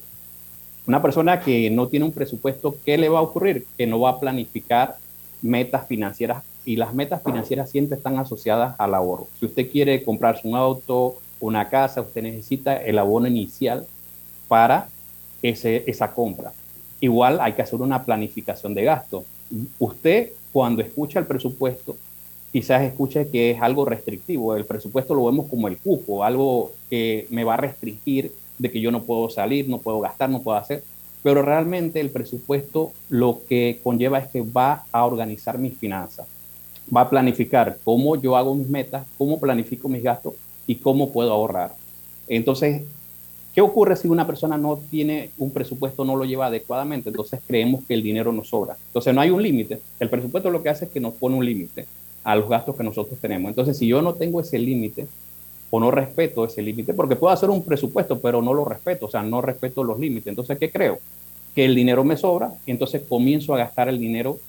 Una 0.86 1.02
persona 1.02 1.40
que 1.40 1.70
no 1.70 1.88
tiene 1.88 2.06
un 2.06 2.12
presupuesto, 2.12 2.76
¿qué 2.84 2.98
le 2.98 3.10
va 3.10 3.20
a 3.20 3.22
ocurrir? 3.22 3.66
Que 3.78 3.88
no 3.88 4.00
va 4.02 4.12
a 4.12 4.20
planificar 4.20 4.98
metas 5.42 5.88
financieras 5.88 6.44
y 6.66 6.76
las 6.76 6.94
metas 6.94 7.24
financieras 7.24 7.70
siempre 7.70 7.98
están 7.98 8.18
asociadas 8.18 8.76
al 8.78 8.94
ahorro. 8.94 9.28
Si 9.40 9.46
usted 9.46 9.70
quiere 9.72 10.04
comprarse 10.04 10.48
un 10.48 10.56
auto, 10.56 11.18
una 11.40 11.70
casa, 11.70 12.02
usted 12.02 12.24
necesita 12.24 12.76
el 12.78 13.00
abono 13.00 13.28
inicial 13.28 13.86
para 14.48 14.90
ese, 15.42 15.84
esa 15.88 16.14
compra. 16.14 16.52
Igual 17.00 17.40
hay 17.40 17.54
que 17.54 17.62
hacer 17.62 17.82
una 17.82 18.04
planificación 18.04 18.74
de 18.74 18.84
gasto. 18.84 19.24
Usted 19.80 20.32
cuando 20.52 20.82
escucha 20.82 21.20
el 21.20 21.26
presupuesto, 21.26 21.96
quizás 22.52 22.82
escuche 22.84 23.30
que 23.30 23.52
es 23.52 23.62
algo 23.62 23.86
restrictivo. 23.86 24.56
El 24.56 24.66
presupuesto 24.66 25.14
lo 25.14 25.26
vemos 25.26 25.48
como 25.48 25.68
el 25.68 25.78
cupo, 25.78 26.24
algo 26.24 26.72
que 26.90 27.28
me 27.30 27.44
va 27.44 27.54
a 27.54 27.58
restringir 27.58 28.34
de 28.58 28.72
que 28.72 28.82
yo 28.82 28.92
no 28.92 29.04
puedo 29.04 29.30
salir, 29.30 29.70
no 29.70 29.78
puedo 29.78 30.00
gastar, 30.00 30.30
no 30.30 30.42
puedo 30.42 30.58
hacer. 30.58 30.84
Pero 31.22 31.42
realmente 31.42 32.00
el 32.00 32.10
presupuesto 32.10 32.92
lo 33.10 33.42
que 33.48 33.80
conlleva 33.84 34.20
es 34.20 34.28
que 34.30 34.42
va 34.42 34.86
a 34.92 35.06
organizar 35.06 35.58
mis 35.58 35.78
finanzas, 35.78 36.28
va 36.96 37.02
a 37.02 37.10
planificar 37.10 37.78
cómo 37.84 38.16
yo 38.16 38.38
hago 38.38 38.56
mis 38.56 38.70
metas, 38.70 39.06
cómo 39.18 39.40
planifico 39.40 39.90
mis 39.90 40.04
gastos 40.04 40.34
y 40.66 40.76
cómo 40.76 41.12
puedo 41.12 41.32
ahorrar. 41.32 41.74
Entonces, 42.28 42.84
¿qué 43.54 43.62
ocurre 43.62 43.96
si 43.96 44.08
una 44.08 44.26
persona 44.26 44.58
no 44.58 44.78
tiene 44.78 45.32
un 45.38 45.52
presupuesto, 45.52 46.06
no 46.06 46.16
lo 46.16 46.26
lleva 46.26 46.46
adecuadamente? 46.46 47.10
Entonces 47.10 47.42
creemos 47.46 47.84
que 47.86 47.96
el 47.96 48.04
dinero 48.04 48.32
nos 48.32 48.50
sobra. 48.50 48.78
Entonces 48.88 49.14
no 49.14 49.22
hay 49.22 49.30
un 49.30 49.44
límite. 49.44 49.82
El 50.00 50.10
presupuesto 50.10 50.50
lo 50.50 50.64
que 50.64 50.70
hace 50.70 50.86
es 50.86 50.92
que 50.92 51.00
nos 51.00 51.16
pone 51.16 51.36
un 51.36 51.46
límite 51.46 51.86
a 52.24 52.36
los 52.36 52.50
gastos 52.50 52.76
que 52.76 52.84
nosotros 52.84 53.20
tenemos. 53.20 53.50
Entonces, 53.50 53.78
si 53.78 53.88
yo 53.88 54.02
no 54.02 54.14
tengo 54.14 54.40
ese 54.40 54.60
límite 54.60 55.08
o 55.70 55.80
no 55.80 55.92
respeto 55.92 56.46
ese 56.46 56.62
límite, 56.62 56.94
porque 56.94 57.16
puedo 57.16 57.34
hacer 57.34 57.50
un 57.50 57.64
presupuesto, 57.64 58.20
pero 58.20 58.42
no 58.42 58.54
lo 58.54 58.66
respeto, 58.66 59.06
o 59.06 59.10
sea, 59.10 59.22
no 59.22 59.42
respeto 59.42 59.84
los 59.84 60.00
límites. 60.00 60.28
Entonces, 60.28 60.58
¿qué 60.58 60.72
creo? 60.72 61.00
Que 61.56 61.66
el 61.66 61.76
dinero 61.76 62.04
me 62.04 62.18
sobra 62.18 62.52
entonces 62.66 63.04
comienzo 63.08 63.54
a 63.54 63.60
gastar 63.60 63.90
el 63.90 64.00
dinero 64.00 64.40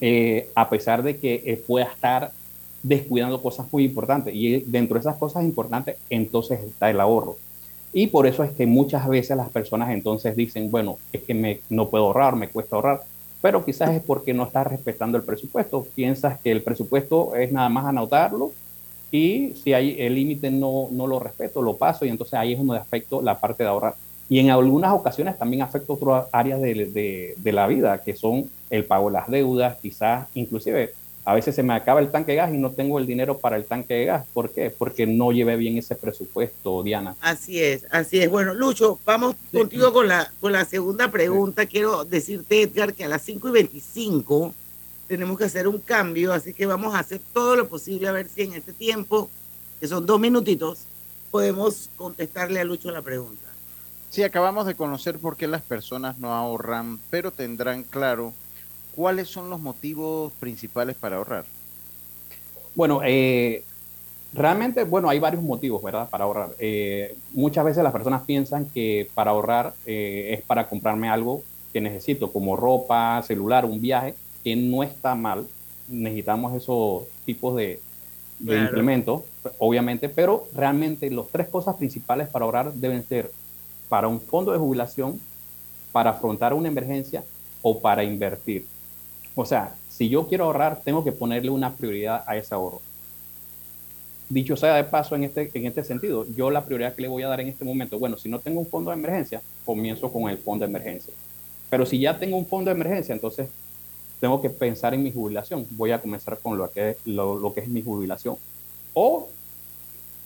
eh, 0.00 0.48
a 0.54 0.68
pesar 0.70 1.02
de 1.02 1.18
que 1.18 1.42
eh, 1.44 1.62
pueda 1.66 1.86
estar 1.86 2.32
descuidando 2.82 3.42
cosas 3.42 3.66
muy 3.70 3.84
importantes. 3.84 4.34
Y 4.34 4.54
eh, 4.54 4.64
dentro 4.66 4.94
de 4.94 5.00
esas 5.00 5.16
cosas 5.16 5.44
importantes, 5.44 5.96
entonces 6.08 6.60
está 6.60 6.90
el 6.90 7.00
ahorro. 7.00 7.36
Y 7.92 8.06
por 8.06 8.26
eso 8.26 8.44
es 8.44 8.52
que 8.52 8.66
muchas 8.66 9.08
veces 9.08 9.36
las 9.36 9.50
personas 9.50 9.90
entonces 9.90 10.36
dicen, 10.36 10.70
bueno, 10.70 10.98
es 11.12 11.22
que 11.22 11.34
me, 11.34 11.60
no 11.68 11.88
puedo 11.88 12.06
ahorrar, 12.06 12.36
me 12.36 12.48
cuesta 12.48 12.76
ahorrar, 12.76 13.00
pero 13.42 13.64
quizás 13.64 13.90
es 13.90 14.02
porque 14.02 14.32
no 14.32 14.44
estás 14.44 14.66
respetando 14.66 15.18
el 15.18 15.24
presupuesto. 15.24 15.86
Piensas 15.94 16.38
que 16.40 16.52
el 16.52 16.62
presupuesto 16.62 17.34
es 17.34 17.50
nada 17.52 17.68
más 17.68 17.86
anotarlo 17.86 18.52
y 19.10 19.54
si 19.62 19.72
hay 19.72 19.96
el 19.98 20.14
límite 20.14 20.50
no, 20.50 20.88
no 20.90 21.06
lo 21.06 21.18
respeto, 21.18 21.62
lo 21.62 21.76
paso 21.76 22.04
y 22.04 22.08
entonces 22.08 22.34
ahí 22.34 22.52
es 22.52 22.58
donde 22.58 22.78
afecto 22.78 23.20
la 23.22 23.38
parte 23.38 23.62
de 23.62 23.68
ahorrar. 23.68 23.94
Y 24.28 24.38
en 24.38 24.50
algunas 24.50 24.92
ocasiones 24.92 25.36
también 25.36 25.62
afecta 25.62 25.92
otras 25.92 26.26
áreas 26.30 26.60
de, 26.60 26.86
de, 26.86 27.34
de 27.36 27.52
la 27.52 27.66
vida, 27.66 28.00
que 28.00 28.14
son 28.14 28.48
el 28.70 28.84
pago 28.84 29.08
de 29.08 29.14
las 29.14 29.28
deudas, 29.28 29.76
quizás 29.82 30.28
inclusive 30.34 30.92
a 31.24 31.34
veces 31.34 31.54
se 31.54 31.62
me 31.62 31.74
acaba 31.74 32.00
el 32.00 32.10
tanque 32.10 32.32
de 32.32 32.36
gas 32.36 32.52
y 32.52 32.56
no 32.56 32.70
tengo 32.70 32.98
el 32.98 33.06
dinero 33.06 33.38
para 33.38 33.56
el 33.56 33.64
tanque 33.64 33.94
de 33.94 34.04
gas. 34.06 34.26
¿Por 34.32 34.50
qué? 34.50 34.70
Porque 34.70 35.06
no 35.06 35.32
llevé 35.32 35.56
bien 35.56 35.76
ese 35.76 35.94
presupuesto, 35.94 36.82
Diana. 36.82 37.14
Así 37.20 37.62
es, 37.62 37.86
así 37.90 38.20
es. 38.20 38.30
Bueno, 38.30 38.54
Lucho, 38.54 38.98
vamos 39.04 39.36
contigo 39.52 39.92
con 39.92 40.08
la, 40.08 40.32
con 40.40 40.52
la 40.52 40.64
segunda 40.64 41.10
pregunta. 41.10 41.66
Quiero 41.66 42.04
decirte, 42.04 42.62
Edgar, 42.62 42.94
que 42.94 43.04
a 43.04 43.08
las 43.08 43.22
5 43.22 43.48
y 43.48 43.52
25 43.52 44.54
tenemos 45.10 45.36
que 45.36 45.42
hacer 45.42 45.66
un 45.66 45.80
cambio, 45.80 46.32
así 46.32 46.54
que 46.54 46.66
vamos 46.66 46.94
a 46.94 47.00
hacer 47.00 47.20
todo 47.32 47.56
lo 47.56 47.66
posible 47.66 48.06
a 48.06 48.12
ver 48.12 48.28
si 48.28 48.42
en 48.42 48.52
este 48.52 48.72
tiempo, 48.72 49.28
que 49.80 49.88
son 49.88 50.06
dos 50.06 50.20
minutitos, 50.20 50.84
podemos 51.32 51.90
contestarle 51.96 52.60
a 52.60 52.64
Lucho 52.64 52.92
la 52.92 53.02
pregunta. 53.02 53.48
Sí, 54.08 54.22
acabamos 54.22 54.66
de 54.66 54.76
conocer 54.76 55.18
por 55.18 55.36
qué 55.36 55.48
las 55.48 55.62
personas 55.62 56.18
no 56.18 56.32
ahorran, 56.32 57.00
pero 57.10 57.32
tendrán 57.32 57.82
claro 57.82 58.32
cuáles 58.94 59.26
son 59.26 59.50
los 59.50 59.58
motivos 59.58 60.32
principales 60.34 60.94
para 60.94 61.16
ahorrar. 61.16 61.44
Bueno, 62.76 63.00
eh, 63.04 63.64
realmente, 64.32 64.84
bueno, 64.84 65.10
hay 65.10 65.18
varios 65.18 65.42
motivos, 65.42 65.82
¿verdad? 65.82 66.08
Para 66.08 66.22
ahorrar. 66.22 66.50
Eh, 66.60 67.16
muchas 67.32 67.64
veces 67.64 67.82
las 67.82 67.92
personas 67.92 68.22
piensan 68.22 68.66
que 68.66 69.10
para 69.12 69.32
ahorrar 69.32 69.74
eh, 69.86 70.36
es 70.38 70.44
para 70.44 70.68
comprarme 70.68 71.08
algo 71.08 71.42
que 71.72 71.80
necesito, 71.80 72.30
como 72.32 72.54
ropa, 72.54 73.20
celular, 73.24 73.64
un 73.64 73.80
viaje, 73.80 74.14
que 74.44 74.56
no 74.56 74.82
está 74.82 75.14
mal. 75.14 75.46
Necesitamos 75.88 76.54
esos 76.54 77.04
tipos 77.24 77.56
de, 77.56 77.80
de 78.38 78.52
Claro. 78.52 78.64
implementos, 78.64 79.22
obviamente, 79.58 80.08
pero 80.08 80.46
realmente 80.54 81.10
las 81.10 81.28
tres 81.28 81.48
cosas 81.48 81.76
principales 81.76 82.28
para 82.28 82.44
ahorrar 82.44 82.72
deben 82.72 83.04
ser 83.06 83.30
para 83.88 84.08
un 84.08 84.20
fondo 84.20 84.52
de 84.52 84.58
jubilación, 84.58 85.20
para 85.92 86.10
afrontar 86.10 86.54
una 86.54 86.68
emergencia 86.68 87.24
o 87.62 87.80
para 87.80 88.04
invertir. 88.04 88.66
O 89.34 89.44
sea, 89.44 89.74
si 89.88 90.08
yo 90.08 90.26
quiero 90.28 90.44
ahorrar, 90.44 90.80
tengo 90.84 91.04
que 91.04 91.12
ponerle 91.12 91.50
una 91.50 91.74
prioridad 91.74 92.24
a 92.26 92.36
ese 92.36 92.54
ahorro. 92.54 92.80
Dicho 94.28 94.56
sea 94.56 94.74
de 94.76 94.84
paso 94.84 95.16
en 95.16 95.24
este, 95.24 95.50
en 95.52 95.66
este 95.66 95.82
sentido, 95.82 96.24
yo 96.36 96.50
la 96.50 96.64
prioridad 96.64 96.94
que 96.94 97.02
le 97.02 97.08
voy 97.08 97.24
a 97.24 97.28
dar 97.28 97.40
en 97.40 97.48
este 97.48 97.64
momento, 97.64 97.98
bueno, 97.98 98.16
si 98.16 98.28
no 98.28 98.38
tengo 98.38 98.60
un 98.60 98.66
fondo 98.66 98.90
de 98.90 98.96
emergencia, 98.96 99.42
comienzo 99.64 100.10
con 100.12 100.30
el 100.30 100.38
fondo 100.38 100.64
de 100.64 100.70
emergencia. 100.70 101.12
Pero 101.68 101.84
si 101.84 101.98
ya 101.98 102.16
tengo 102.16 102.36
un 102.36 102.46
fondo 102.46 102.70
de 102.70 102.76
emergencia, 102.76 103.12
entonces 103.12 103.48
tengo 104.20 104.40
que 104.40 104.50
pensar 104.50 104.94
en 104.94 105.02
mi 105.02 105.12
jubilación. 105.12 105.66
Voy 105.70 105.90
a 105.92 106.00
comenzar 106.00 106.38
con 106.38 106.58
lo 106.58 106.70
que, 106.70 106.96
lo, 107.06 107.38
lo 107.38 107.54
que 107.54 107.60
es 107.60 107.68
mi 107.68 107.82
jubilación. 107.82 108.36
O 108.94 109.28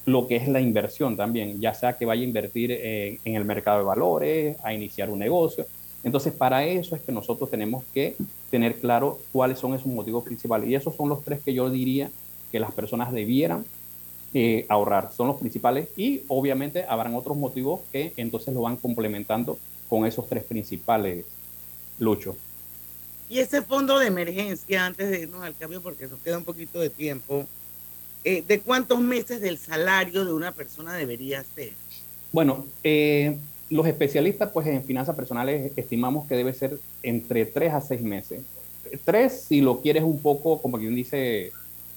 lo 0.07 0.26
que 0.26 0.37
es 0.37 0.48
la 0.48 0.61
inversión 0.61 1.16
también, 1.16 1.61
ya 1.61 1.72
sea 1.72 1.96
que 1.96 2.04
vaya 2.04 2.22
a 2.22 2.24
invertir 2.24 2.72
en, 2.72 3.18
en 3.24 3.35
el 3.37 3.44
mercado 3.44 3.78
de 3.78 3.85
valores, 3.85 4.57
a 4.62 4.74
iniciar 4.74 5.09
un 5.11 5.18
negocio. 5.18 5.66
Entonces, 6.02 6.35
para 6.35 6.66
eso 6.66 6.94
es 6.94 7.02
que 7.02 7.12
nosotros 7.12 7.50
tenemos 7.50 7.83
que 7.94 8.16
tener 8.50 8.76
claro 8.76 9.20
cuáles 9.33 9.59
son 9.59 9.74
esos 9.74 9.87
motivos 9.87 10.22
principales. 10.22 10.68
Y 10.68 10.74
esos 10.74 10.94
son 10.94 11.09
los 11.09 11.24
tres 11.24 11.40
que 11.42 11.54
yo 11.54 11.70
diría 11.70 12.11
que 12.52 12.61
las 12.61 12.72
personas 12.72 13.11
debieran 13.12 13.64
eh, 14.35 14.66
ahorrar. 14.68 15.12
Son 15.12 15.28
los 15.28 15.37
principales 15.37 15.88
y 15.96 16.22
obviamente 16.28 16.85
habrán 16.88 17.14
otros 17.14 17.37
motivos 17.37 17.80
que 17.90 18.12
entonces 18.16 18.52
lo 18.52 18.62
van 18.62 18.76
complementando 18.76 19.59
con 19.88 20.07
esos 20.07 20.28
tres 20.28 20.44
principales, 20.44 21.24
Lucho. 21.98 22.37
Y 23.35 23.40
ese 23.40 23.62
fondo 23.62 23.99
de 23.99 24.07
emergencia, 24.07 24.87
antes 24.87 25.11
de 25.11 25.23
irnos 25.23 25.42
al 25.42 25.57
cambio, 25.57 25.81
porque 25.81 26.07
nos 26.07 26.20
queda 26.20 26.38
un 26.38 26.44
poquito 26.44 26.79
de 26.79 26.88
tiempo, 26.88 27.44
eh, 28.23 28.44
¿de 28.47 28.61
cuántos 28.61 29.01
meses 29.01 29.40
del 29.40 29.59
salario 29.59 30.25
de 30.25 30.33
una 30.33 30.53
persona 30.53 30.94
debería 30.94 31.42
ser? 31.42 31.73
Bueno, 32.31 32.64
eh, 32.85 33.37
los 33.70 33.88
especialistas 33.88 34.53
pues 34.53 34.68
en 34.68 34.85
finanzas 34.85 35.16
personales 35.16 35.73
estimamos 35.75 36.29
que 36.29 36.37
debe 36.37 36.55
ser 36.55 36.79
entre 37.03 37.44
tres 37.44 37.73
a 37.73 37.81
seis 37.81 38.03
meses. 38.03 38.40
Tres 39.05 39.47
si 39.49 39.61
lo 39.61 39.81
quieres 39.81 40.05
un 40.05 40.20
poco, 40.20 40.62
como 40.62 40.79
quien 40.79 40.94
dice, 40.94 41.51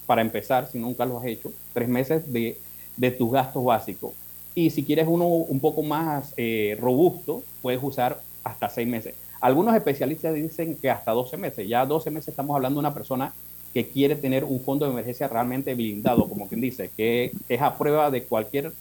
para 0.06 0.22
empezar, 0.22 0.68
si 0.68 0.80
nunca 0.80 1.06
lo 1.06 1.20
has 1.20 1.26
hecho, 1.26 1.52
tres 1.72 1.88
meses 1.88 2.32
de, 2.32 2.58
de 2.96 3.12
tus 3.12 3.30
gastos 3.30 3.62
básicos. 3.62 4.10
Y 4.56 4.70
si 4.70 4.82
quieres 4.82 5.06
uno 5.08 5.28
un 5.28 5.60
poco 5.60 5.84
más 5.84 6.34
eh, 6.36 6.76
robusto, 6.80 7.44
puedes 7.62 7.80
usar 7.80 8.20
hasta 8.42 8.68
seis 8.68 8.88
meses. 8.88 9.14
Algunos 9.40 9.74
especialistas 9.74 10.34
dicen 10.34 10.76
que 10.76 10.90
hasta 10.90 11.12
12 11.12 11.36
meses. 11.36 11.68
Ya 11.68 11.86
12 11.86 12.10
meses 12.10 12.28
estamos 12.28 12.54
hablando 12.56 12.80
de 12.80 12.86
una 12.86 12.94
persona 12.94 13.32
que 13.72 13.86
quiere 13.86 14.16
tener 14.16 14.44
un 14.44 14.60
fondo 14.60 14.86
de 14.86 14.92
emergencia 14.92 15.28
realmente 15.28 15.74
blindado, 15.74 16.28
como 16.28 16.48
quien 16.48 16.60
dice, 16.60 16.90
que 16.96 17.32
es 17.48 17.60
a 17.60 17.76
prueba 17.76 18.10
de 18.10 18.22
cualquier 18.24 18.72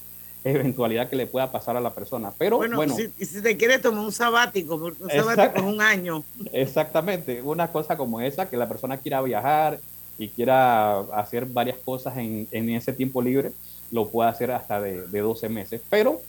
eventualidad 0.44 1.10
que 1.10 1.16
le 1.16 1.28
pueda 1.28 1.52
pasar 1.52 1.76
a 1.78 1.82
la 1.82 1.94
persona. 1.94 2.32
Pero 2.38 2.58
bueno, 2.58 2.78
bueno 2.78 2.96
si, 2.96 3.10
si, 3.26 3.42
te 3.42 3.58
quieres 3.58 3.82
tomar 3.82 4.04
un 4.04 4.12
sabático, 4.12 4.80
porque 4.80 5.04
un 5.04 5.10
sabático 5.10 5.60
es 5.60 5.74
un 5.74 5.82
año. 5.82 6.24
Exactamente, 6.54 7.42
una 7.42 7.68
cosa 7.68 7.98
como 7.98 8.22
esa, 8.22 8.50
que 8.50 8.58
la 8.58 8.68
persona 8.68 8.98
quiera 8.98 9.22
viajar 9.22 9.80
y 10.18 10.30
quiera 10.30 11.00
hacer 11.00 11.46
varias 11.46 11.78
cosas 11.78 12.18
en, 12.18 12.48
en 12.52 12.70
ese 12.70 12.94
tiempo 12.94 13.22
libre, 13.22 13.52
lo 13.92 14.08
puede 14.08 14.30
hacer 14.30 14.52
hasta 14.52 14.82
de, 14.82 15.08
de 15.08 15.20
12 15.20 15.50
meses. 15.50 15.82
Pero 15.90 16.22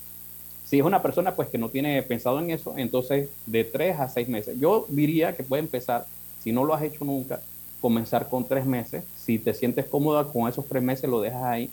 si 0.68 0.78
es 0.78 0.84
una 0.84 1.02
persona 1.02 1.34
pues 1.34 1.48
que 1.48 1.58
no 1.58 1.68
tiene 1.68 2.02
pensado 2.02 2.40
en 2.40 2.50
eso, 2.50 2.74
entonces 2.76 3.28
de 3.46 3.64
3 3.64 4.00
a 4.00 4.08
6 4.08 4.28
meses. 4.28 4.60
Yo 4.60 4.86
diría 4.88 5.36
que 5.36 5.42
puede 5.42 5.62
empezar, 5.62 6.06
si 6.42 6.52
no 6.52 6.64
lo 6.64 6.74
has 6.74 6.82
hecho 6.82 7.04
nunca, 7.04 7.40
comenzar 7.80 8.28
con 8.28 8.46
3 8.46 8.66
meses. 8.66 9.04
Si 9.16 9.38
te 9.38 9.54
sientes 9.54 9.86
cómoda 9.86 10.24
con 10.24 10.48
esos 10.48 10.66
3 10.66 10.82
meses, 10.82 11.08
lo 11.08 11.20
dejas 11.20 11.42
ahí 11.42 11.70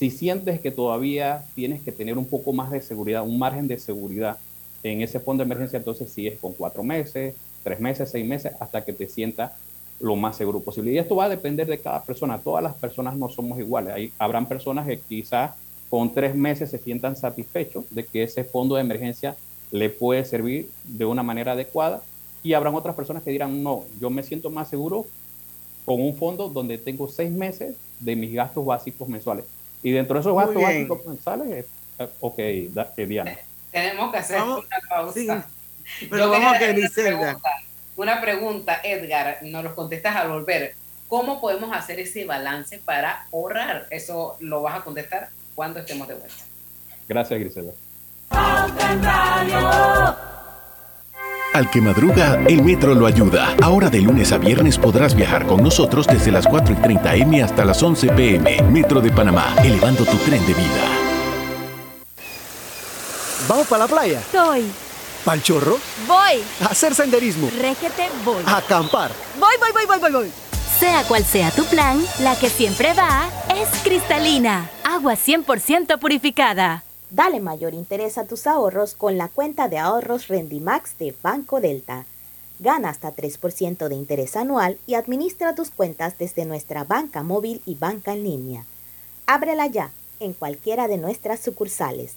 si 0.00 0.10
sientes 0.10 0.62
que 0.62 0.70
todavía 0.70 1.44
tienes 1.54 1.82
que 1.82 1.92
tener 1.92 2.16
un 2.16 2.24
poco 2.24 2.54
más 2.54 2.70
de 2.70 2.80
seguridad, 2.80 3.22
un 3.22 3.38
margen 3.38 3.68
de 3.68 3.78
seguridad 3.78 4.38
en 4.82 5.02
ese 5.02 5.20
fondo 5.20 5.44
de 5.44 5.48
emergencia, 5.48 5.76
entonces 5.76 6.10
sí 6.10 6.26
es 6.26 6.38
con 6.38 6.54
cuatro 6.54 6.82
meses, 6.82 7.34
tres 7.62 7.80
meses, 7.80 8.10
seis 8.10 8.26
meses, 8.26 8.52
hasta 8.60 8.82
que 8.82 8.94
te 8.94 9.06
sienta 9.06 9.54
lo 10.00 10.16
más 10.16 10.38
seguro 10.38 10.60
posible. 10.60 10.92
Y 10.92 10.96
esto 10.96 11.16
va 11.16 11.26
a 11.26 11.28
depender 11.28 11.66
de 11.66 11.78
cada 11.80 12.02
persona. 12.02 12.38
Todas 12.38 12.64
las 12.64 12.74
personas 12.76 13.14
no 13.14 13.28
somos 13.28 13.58
iguales. 13.58 13.92
Hay, 13.92 14.10
habrán 14.18 14.46
personas 14.46 14.86
que 14.86 14.98
quizás 15.00 15.50
con 15.90 16.14
tres 16.14 16.36
meses 16.36 16.70
se 16.70 16.78
sientan 16.78 17.16
satisfechos 17.16 17.84
de 17.90 18.06
que 18.06 18.22
ese 18.22 18.44
fondo 18.44 18.76
de 18.76 18.82
emergencia 18.82 19.36
le 19.72 19.90
puede 19.90 20.24
servir 20.24 20.70
de 20.84 21.04
una 21.04 21.24
manera 21.24 21.52
adecuada. 21.52 22.00
Y 22.42 22.54
habrán 22.54 22.74
otras 22.74 22.94
personas 22.94 23.22
que 23.22 23.32
dirán, 23.32 23.62
no, 23.62 23.84
yo 24.00 24.08
me 24.08 24.22
siento 24.22 24.48
más 24.50 24.68
seguro 24.68 25.06
con 25.84 26.00
un 26.00 26.16
fondo 26.16 26.48
donde 26.48 26.78
tengo 26.78 27.08
seis 27.08 27.30
meses 27.30 27.74
de 27.98 28.16
mis 28.16 28.32
gastos 28.32 28.64
básicos 28.64 29.08
mensuales. 29.08 29.44
Y 29.82 29.90
dentro 29.90 30.14
de 30.14 30.20
esos 30.20 30.36
gastos 30.36 30.62
básicos 30.62 31.04
mensuales, 31.04 31.66
eh, 31.98 32.08
ok, 32.20 32.38
da, 32.72 32.92
eh, 32.96 33.06
Diana. 33.06 33.36
Tenemos 33.72 34.12
que 34.12 34.18
hacer 34.18 34.38
Vamos, 34.38 34.64
una 34.64 34.88
pausa. 34.88 35.12
sí, 35.14 36.06
pero 36.10 36.30
vamos 36.30 36.56
que 36.58 36.64
hacer 36.64 37.14
una 37.14 37.18
pregunta, 37.18 37.50
una 37.96 38.20
pregunta, 38.20 38.80
Edgar, 38.84 39.38
nos 39.42 39.64
lo 39.64 39.74
contestas 39.74 40.16
al 40.16 40.30
volver. 40.30 40.74
¿Cómo 41.08 41.40
podemos 41.40 41.76
hacer 41.76 41.98
ese 41.98 42.24
balance 42.24 42.78
para 42.78 43.26
ahorrar? 43.32 43.86
Eso 43.90 44.36
lo 44.38 44.62
vas 44.62 44.80
a 44.80 44.84
contestar 44.84 45.30
cuando 45.60 45.80
estemos 45.80 46.08
de 46.08 46.14
vuelta. 46.14 46.42
Gracias, 47.06 47.38
Griselda. 47.38 47.72
Al 51.52 51.70
que 51.70 51.82
madruga, 51.82 52.40
el 52.48 52.62
metro 52.62 52.94
lo 52.94 53.04
ayuda. 53.04 53.54
Ahora 53.60 53.90
de 53.90 54.00
lunes 54.00 54.32
a 54.32 54.38
viernes 54.38 54.78
podrás 54.78 55.14
viajar 55.14 55.46
con 55.46 55.62
nosotros 55.62 56.06
desde 56.06 56.30
las 56.30 56.46
4 56.46 56.72
y 56.72 56.76
30 56.80 57.14
M 57.14 57.42
hasta 57.42 57.66
las 57.66 57.82
11 57.82 58.08
PM. 58.08 58.62
Metro 58.70 59.02
de 59.02 59.10
Panamá, 59.10 59.54
elevando 59.62 60.06
tu 60.06 60.16
tren 60.16 60.40
de 60.46 60.54
vida. 60.54 60.84
¿Vamos 63.46 63.66
para 63.66 63.84
la 63.84 63.86
playa? 63.86 64.22
Soy. 64.32 64.64
¿Pal 65.26 65.42
chorro? 65.42 65.76
Voy. 66.08 66.42
¿A 66.62 66.68
hacer 66.70 66.94
senderismo? 66.94 67.50
Régete, 67.60 68.08
voy. 68.24 68.42
¿A 68.46 68.56
acampar? 68.56 69.10
Voy, 69.38 69.56
voy, 69.60 69.72
voy, 69.72 69.84
voy, 69.84 69.98
voy, 69.98 70.10
voy. 70.10 70.49
Sea 70.80 71.04
cual 71.06 71.24
sea 71.24 71.50
tu 71.50 71.66
plan, 71.66 72.02
la 72.20 72.38
que 72.38 72.48
siempre 72.48 72.94
va 72.94 73.28
es 73.54 73.68
cristalina, 73.84 74.70
agua 74.82 75.12
100% 75.12 75.98
purificada. 75.98 76.84
Dale 77.10 77.38
mayor 77.38 77.74
interés 77.74 78.16
a 78.16 78.24
tus 78.24 78.46
ahorros 78.46 78.94
con 78.94 79.18
la 79.18 79.28
cuenta 79.28 79.68
de 79.68 79.76
ahorros 79.76 80.28
Rendimax 80.28 80.96
de 80.98 81.14
Banco 81.22 81.60
Delta. 81.60 82.06
Gana 82.60 82.88
hasta 82.88 83.14
3% 83.14 83.88
de 83.88 83.94
interés 83.94 84.36
anual 84.36 84.78
y 84.86 84.94
administra 84.94 85.54
tus 85.54 85.68
cuentas 85.68 86.14
desde 86.18 86.46
nuestra 86.46 86.84
banca 86.84 87.22
móvil 87.22 87.60
y 87.66 87.74
banca 87.74 88.14
en 88.14 88.24
línea. 88.24 88.64
Ábrela 89.26 89.66
ya 89.66 89.90
en 90.18 90.32
cualquiera 90.32 90.88
de 90.88 90.96
nuestras 90.96 91.40
sucursales. 91.40 92.14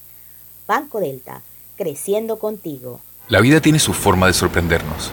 Banco 0.66 1.00
Delta, 1.00 1.42
creciendo 1.76 2.38
contigo. 2.38 3.00
La 3.28 3.42
vida 3.42 3.60
tiene 3.60 3.78
su 3.78 3.92
forma 3.92 4.26
de 4.26 4.32
sorprendernos, 4.32 5.12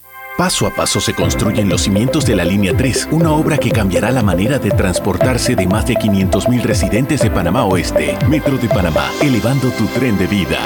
Paso 0.37 0.65
a 0.65 0.71
paso 0.71 0.99
se 0.99 1.13
construyen 1.13 1.69
los 1.69 1.81
cimientos 1.81 2.25
de 2.25 2.35
la 2.35 2.43
Línea 2.43 2.75
3, 2.75 3.09
una 3.11 3.31
obra 3.31 3.57
que 3.57 3.69
cambiará 3.69 4.11
la 4.11 4.23
manera 4.23 4.57
de 4.57 4.71
transportarse 4.71 5.55
de 5.55 5.67
más 5.67 5.85
de 5.85 5.95
500.000 5.95 6.61
residentes 6.63 7.21
de 7.21 7.29
Panamá 7.29 7.65
Oeste. 7.65 8.17
Metro 8.27 8.57
de 8.57 8.67
Panamá, 8.67 9.09
elevando 9.21 9.69
tu 9.71 9.85
tren 9.87 10.17
de 10.17 10.27
vida. 10.27 10.57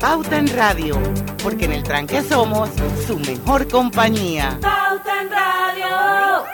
Pauta 0.00 0.38
en 0.38 0.48
Radio, 0.48 0.98
porque 1.42 1.66
en 1.66 1.72
el 1.72 1.82
tranque 1.82 2.22
somos 2.22 2.70
su 3.06 3.18
mejor 3.18 3.68
compañía. 3.68 4.58
Pauta 4.62 5.22
en 5.22 5.30
Radio. 5.30 6.46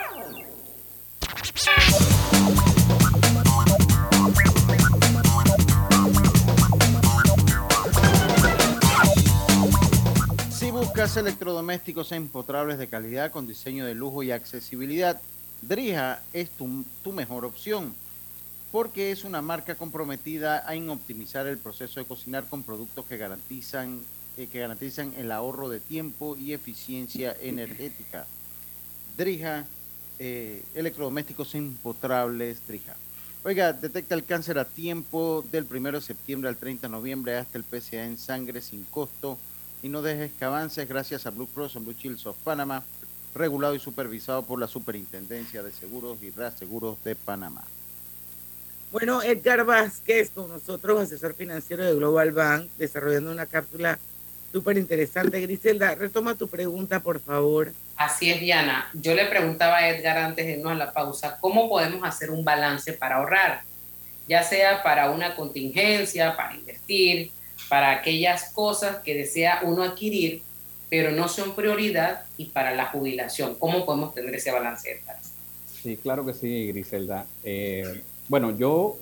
Buscas 10.82 11.16
electrodomésticos 11.16 12.10
empotrables 12.10 12.76
de 12.76 12.88
calidad 12.88 13.30
con 13.30 13.46
diseño 13.46 13.86
de 13.86 13.94
lujo 13.94 14.24
y 14.24 14.32
accesibilidad, 14.32 15.20
Drija 15.60 16.20
es 16.32 16.50
tu, 16.50 16.84
tu 17.04 17.12
mejor 17.12 17.44
opción 17.44 17.94
porque 18.72 19.12
es 19.12 19.22
una 19.22 19.40
marca 19.42 19.76
comprometida 19.76 20.64
en 20.74 20.90
optimizar 20.90 21.46
el 21.46 21.58
proceso 21.58 22.00
de 22.00 22.06
cocinar 22.06 22.48
con 22.48 22.64
productos 22.64 23.06
que 23.06 23.16
garantizan, 23.16 24.00
eh, 24.36 24.48
que 24.50 24.58
garantizan 24.58 25.14
el 25.16 25.30
ahorro 25.30 25.68
de 25.68 25.78
tiempo 25.78 26.36
y 26.36 26.52
eficiencia 26.52 27.36
energética. 27.40 28.26
Drija, 29.16 29.64
eh, 30.18 30.64
electrodomésticos 30.74 31.54
empotrables, 31.54 32.66
Drija. 32.66 32.96
Oiga, 33.44 33.72
detecta 33.72 34.16
el 34.16 34.24
cáncer 34.24 34.58
a 34.58 34.64
tiempo 34.64 35.44
del 35.52 35.64
1 35.70 35.92
de 35.92 36.00
septiembre 36.00 36.48
al 36.48 36.56
30 36.56 36.88
de 36.88 36.90
noviembre 36.90 37.36
hasta 37.36 37.56
el 37.56 37.62
PCA 37.62 38.04
en 38.04 38.18
sangre 38.18 38.60
sin 38.60 38.82
costo 38.82 39.38
y 39.82 39.88
no 39.88 40.00
dejes 40.00 40.32
que 40.32 40.44
avances 40.44 40.88
gracias 40.88 41.26
a 41.26 41.30
Blue 41.30 41.48
Cross 41.52 41.76
and 41.76 41.84
Blue 41.84 41.96
Shields 41.98 42.26
of 42.26 42.36
Panama, 42.38 42.82
regulado 43.34 43.74
y 43.74 43.80
supervisado 43.80 44.42
por 44.42 44.60
la 44.60 44.68
Superintendencia 44.68 45.62
de 45.62 45.72
Seguros 45.72 46.22
y 46.22 46.30
Reaseguros 46.30 47.02
de 47.04 47.16
Panamá. 47.16 47.64
Bueno, 48.92 49.22
Edgar 49.22 49.64
Vázquez 49.64 50.30
con 50.30 50.50
nosotros, 50.50 51.00
asesor 51.00 51.34
financiero 51.34 51.84
de 51.84 51.94
Global 51.94 52.30
Bank, 52.30 52.68
desarrollando 52.78 53.32
una 53.32 53.46
cápsula 53.46 53.98
súper 54.52 54.76
interesante. 54.76 55.40
Griselda, 55.40 55.94
retoma 55.94 56.34
tu 56.34 56.46
pregunta, 56.46 57.00
por 57.00 57.18
favor. 57.18 57.72
Así 57.96 58.30
es, 58.30 58.38
Diana. 58.40 58.90
Yo 58.92 59.14
le 59.14 59.26
preguntaba 59.26 59.78
a 59.78 59.88
Edgar 59.88 60.18
antes 60.18 60.46
de 60.46 60.52
irnos 60.52 60.72
a 60.72 60.76
la 60.76 60.92
pausa, 60.92 61.38
¿cómo 61.40 61.68
podemos 61.68 62.06
hacer 62.06 62.30
un 62.30 62.44
balance 62.44 62.92
para 62.92 63.16
ahorrar? 63.16 63.62
Ya 64.28 64.42
sea 64.42 64.82
para 64.82 65.10
una 65.10 65.34
contingencia, 65.34 66.36
para 66.36 66.54
invertir, 66.54 67.32
para 67.72 67.90
aquellas 67.90 68.52
cosas 68.52 68.96
que 68.98 69.14
desea 69.14 69.60
uno 69.64 69.82
adquirir, 69.82 70.42
pero 70.90 71.10
no 71.10 71.26
son 71.26 71.54
prioridad 71.54 72.24
y 72.36 72.44
para 72.44 72.74
la 72.74 72.84
jubilación. 72.84 73.54
¿Cómo 73.58 73.86
podemos 73.86 74.12
tener 74.12 74.34
ese 74.34 74.50
balance, 74.50 74.92
Edgar? 74.92 75.16
Sí, 75.82 75.96
claro 75.96 76.26
que 76.26 76.34
sí, 76.34 76.66
Griselda. 76.66 77.24
Eh, 77.42 78.02
bueno, 78.28 78.54
yo 78.54 78.98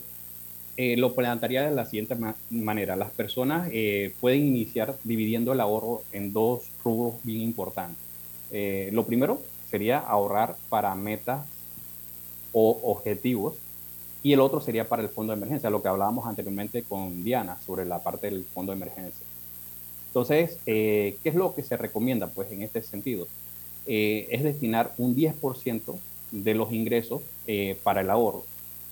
eh, 0.77 0.97
lo 0.97 1.17
plantearía 1.17 1.69
de 1.69 1.75
la 1.75 1.85
siguiente 1.85 2.15
ma 2.15 2.37
manera. 2.49 2.95
Las 2.95 3.11
personas 3.11 3.69
eh, 3.73 4.15
pueden 4.21 4.47
iniciar 4.47 4.95
dividiendo 5.03 5.53
el 5.53 5.59
ahorro 5.59 6.05
en 6.13 6.33
dos 6.33 6.63
rubros 6.85 7.15
bien 7.25 7.41
importantes. 7.41 7.99
Lo 8.93 9.05
primero 9.05 9.43
sería 9.69 9.99
ahorrar 9.99 10.55
para 10.69 10.95
metas 10.95 11.45
o 12.53 12.81
objetivos 12.85 13.57
y 14.23 14.33
el 14.33 14.41
otro 14.41 14.61
sería 14.61 14.89
para 14.89 15.03
el 15.03 15.09
fondo 15.09 15.33
de 15.33 15.39
emergencia, 15.39 15.71
lo 15.71 15.83
que 15.83 15.89
hablábamos 15.89 16.27
anteriormente 16.27 16.83
con 16.83 17.25
Diana 17.25 17.59
sobre 17.65 17.85
la 17.85 18.03
parte 18.03 18.31
del 18.31 18.45
fondo 18.45 18.73
de 18.73 18.77
emergencia. 18.77 19.27
Entonces, 20.09 20.59
¿qué 20.65 21.19
es 21.23 21.35
lo 21.35 21.55
que 21.55 21.63
se 21.63 21.77
recomienda? 21.77 22.27
Pues 22.27 22.51
en 22.53 22.63
este 22.63 22.83
sentido, 22.83 23.27
es 23.87 24.43
destinar 24.43 24.93
un 24.99 25.17
10% 25.17 25.95
de 26.33 26.55
los 26.55 26.73
ingresos 26.73 27.23
para 27.83 28.03
el 28.03 28.11
ahorro. 28.11 28.45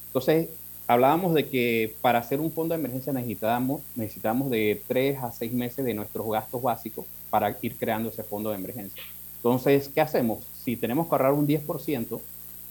Entonces, 0.06 0.48
hablábamos 0.86 1.34
de 1.34 1.46
que 1.48 1.94
para 2.00 2.20
hacer 2.20 2.40
un 2.40 2.50
fondo 2.50 2.74
de 2.74 2.80
emergencia 2.80 3.12
necesitábamos, 3.12 3.82
necesitamos 3.94 4.50
de 4.50 4.80
tres 4.88 5.18
a 5.18 5.30
seis 5.30 5.52
meses 5.52 5.84
de 5.84 5.92
nuestros 5.92 6.26
gastos 6.30 6.62
básicos 6.62 7.04
para 7.28 7.56
ir 7.60 7.76
creando 7.76 8.08
ese 8.08 8.22
fondo 8.22 8.48
de 8.50 8.56
emergencia. 8.56 9.02
Entonces, 9.36 9.88
¿qué 9.88 10.00
hacemos? 10.00 10.44
Si 10.64 10.76
tenemos 10.76 11.06
que 11.06 11.14
ahorrar 11.14 11.32
un 11.32 11.46
10% 11.46 12.18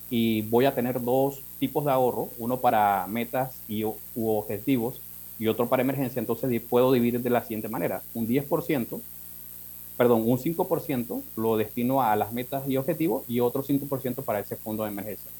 y 0.09 0.41
voy 0.43 0.65
a 0.65 0.73
tener 0.73 1.01
dos 1.01 1.41
tipos 1.59 1.85
de 1.85 1.91
ahorro, 1.91 2.29
uno 2.37 2.57
para 2.57 3.05
metas 3.07 3.59
y, 3.67 3.83
u 3.83 3.95
objetivos 4.15 5.01
y 5.39 5.47
otro 5.47 5.67
para 5.67 5.83
emergencia, 5.83 6.19
entonces 6.19 6.61
puedo 6.61 6.91
dividir 6.91 7.21
de 7.21 7.29
la 7.29 7.41
siguiente 7.41 7.69
manera. 7.69 8.01
Un 8.13 8.27
10%, 8.27 8.99
perdón, 9.95 10.23
un 10.25 10.37
5% 10.37 11.21
lo 11.35 11.57
destino 11.57 12.01
a 12.01 12.15
las 12.15 12.33
metas 12.33 12.67
y 12.67 12.77
objetivos 12.77 13.23
y 13.27 13.39
otro 13.39 13.63
5% 13.63 14.23
para 14.23 14.39
ese 14.39 14.55
fondo 14.55 14.83
de 14.83 14.89
emergencia. 14.89 15.31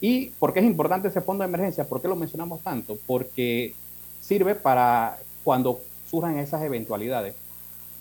¿Y 0.00 0.26
por 0.38 0.52
qué 0.52 0.60
es 0.60 0.66
importante 0.66 1.08
ese 1.08 1.20
fondo 1.20 1.42
de 1.42 1.48
emergencia? 1.48 1.84
¿Por 1.84 2.00
qué 2.00 2.08
lo 2.08 2.16
mencionamos 2.16 2.60
tanto? 2.62 2.98
Porque 3.06 3.74
sirve 4.20 4.54
para 4.54 5.18
cuando 5.44 5.80
surjan 6.10 6.38
esas 6.38 6.62
eventualidades 6.62 7.34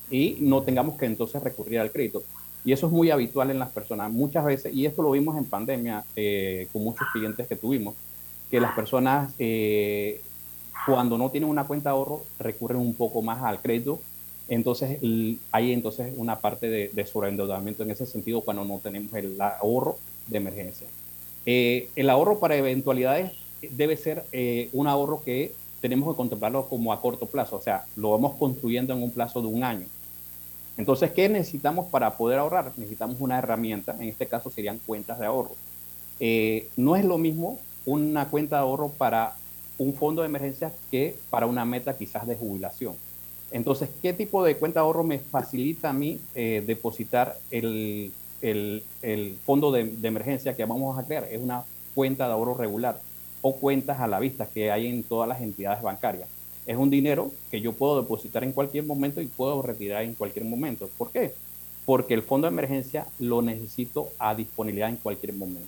y 0.09 0.37
no 0.39 0.61
tengamos 0.63 0.97
que 0.97 1.05
entonces 1.05 1.41
recurrir 1.43 1.79
al 1.79 1.91
crédito. 1.91 2.23
Y 2.69 2.71
eso 2.71 2.85
es 2.85 2.93
muy 2.93 3.09
habitual 3.09 3.49
en 3.49 3.57
las 3.57 3.69
personas. 3.69 4.11
Muchas 4.11 4.45
veces, 4.45 4.75
y 4.75 4.85
esto 4.85 5.01
lo 5.01 5.09
vimos 5.09 5.35
en 5.35 5.45
pandemia 5.45 6.03
eh, 6.15 6.67
con 6.71 6.83
muchos 6.83 7.07
clientes 7.11 7.47
que 7.47 7.55
tuvimos, 7.55 7.95
que 8.51 8.59
las 8.59 8.75
personas 8.75 9.33
eh, 9.39 10.21
cuando 10.85 11.17
no 11.17 11.31
tienen 11.31 11.49
una 11.49 11.63
cuenta 11.63 11.89
de 11.89 11.95
ahorro 11.95 12.21
recurren 12.37 12.77
un 12.77 12.93
poco 12.93 13.23
más 13.23 13.41
al 13.41 13.59
crédito. 13.59 13.99
Entonces 14.47 14.99
hay 15.51 15.71
entonces 15.71 16.13
una 16.15 16.37
parte 16.41 16.69
de, 16.69 16.91
de 16.93 17.05
sobreendeudamiento 17.07 17.81
en 17.81 17.89
ese 17.89 18.05
sentido 18.05 18.41
cuando 18.41 18.63
no 18.63 18.77
tenemos 18.77 19.11
el 19.15 19.35
ahorro 19.41 19.97
de 20.27 20.37
emergencia. 20.37 20.85
Eh, 21.47 21.89
el 21.95 22.11
ahorro 22.11 22.37
para 22.37 22.55
eventualidades 22.55 23.31
debe 23.71 23.97
ser 23.97 24.25
eh, 24.31 24.69
un 24.73 24.85
ahorro 24.85 25.23
que 25.23 25.55
tenemos 25.81 26.13
que 26.13 26.17
contemplarlo 26.17 26.67
como 26.69 26.93
a 26.93 27.01
corto 27.01 27.25
plazo, 27.25 27.55
o 27.55 27.61
sea, 27.63 27.85
lo 27.95 28.11
vamos 28.11 28.35
construyendo 28.35 28.93
en 28.93 29.01
un 29.01 29.09
plazo 29.09 29.41
de 29.41 29.47
un 29.47 29.63
año. 29.63 29.87
Entonces, 30.79 31.11
¿qué 31.11 31.29
necesitamos 31.29 31.87
para 31.87 32.17
poder 32.17 32.39
ahorrar? 32.39 32.71
Necesitamos 32.77 33.17
una 33.19 33.37
herramienta, 33.37 33.95
en 33.99 34.09
este 34.09 34.25
caso 34.25 34.49
serían 34.49 34.79
cuentas 34.79 35.19
de 35.19 35.27
ahorro. 35.27 35.51
Eh, 36.19 36.67
no 36.75 36.95
es 36.95 37.05
lo 37.05 37.19
mismo 37.19 37.59
una 37.85 38.27
cuenta 38.29 38.55
de 38.55 38.61
ahorro 38.63 38.89
para 38.89 39.35
un 39.77 39.93
fondo 39.93 40.23
de 40.23 40.27
emergencia 40.27 40.71
que 40.89 41.15
para 41.29 41.45
una 41.45 41.65
meta 41.65 41.95
quizás 41.97 42.25
de 42.25 42.35
jubilación. 42.35 42.95
Entonces, 43.51 43.89
¿qué 44.01 44.13
tipo 44.13 44.43
de 44.43 44.57
cuenta 44.57 44.79
de 44.79 44.85
ahorro 44.85 45.03
me 45.03 45.19
facilita 45.19 45.89
a 45.89 45.93
mí 45.93 46.19
depositar 46.33 47.37
el 47.51 48.11
el, 48.41 48.83
el 49.01 49.37
fondo 49.45 49.71
de, 49.71 49.85
de, 49.85 50.07
emergencia 50.07 50.55
que 50.55 50.65
vamos 50.65 50.97
a 50.97 51.03
crear 51.03 51.27
es 51.29 51.41
una 51.41 51.63
cuenta 51.93 52.27
de 52.27 52.33
ahorro 52.33 52.53
regular 52.53 52.99
o 53.41 53.55
cuentas 53.55 53.99
a 53.99 54.07
la 54.07 54.19
vista 54.19 54.47
que 54.47 54.71
hay 54.71 54.87
en 54.87 55.03
todas 55.03 55.27
las 55.27 55.41
entidades 55.41 55.81
bancarias. 55.81 56.29
Es 56.69 56.77
un 56.77 56.91
dinero 56.91 57.31
que 57.49 57.61
yo 57.61 57.73
puedo 57.73 57.99
depositar 57.99 58.43
en 58.43 58.51
cualquier 58.51 58.85
momento 58.85 59.21
y 59.21 59.25
puedo 59.25 59.59
retirar 59.63 60.03
en 60.03 60.13
cualquier 60.13 60.45
momento. 60.45 60.87
¿Por 60.99 61.09
qué? 61.09 61.33
Porque 61.83 62.13
el 62.13 62.21
fondo 62.21 62.45
de 62.45 62.53
emergencia 62.53 63.07
lo 63.17 63.41
necesito 63.41 64.09
a 64.19 64.35
disponibilidad 64.35 64.87
en 64.87 64.97
cualquier 64.97 65.33
momento. 65.33 65.67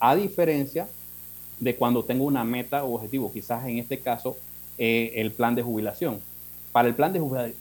A 0.00 0.16
diferencia 0.16 0.88
de 1.60 1.76
cuando 1.76 2.02
tengo 2.02 2.24
una 2.24 2.42
meta 2.42 2.82
o 2.82 2.96
objetivo, 2.96 3.32
quizás 3.32 3.64
en 3.68 3.78
este 3.78 4.00
caso 4.00 4.36
eh, 4.76 5.12
el 5.14 5.30
plan 5.30 5.54
de 5.54 5.62
jubilación. 5.62 6.18
Para 6.72 6.88
el 6.88 6.96
plan 6.96 7.12
de 7.12 7.20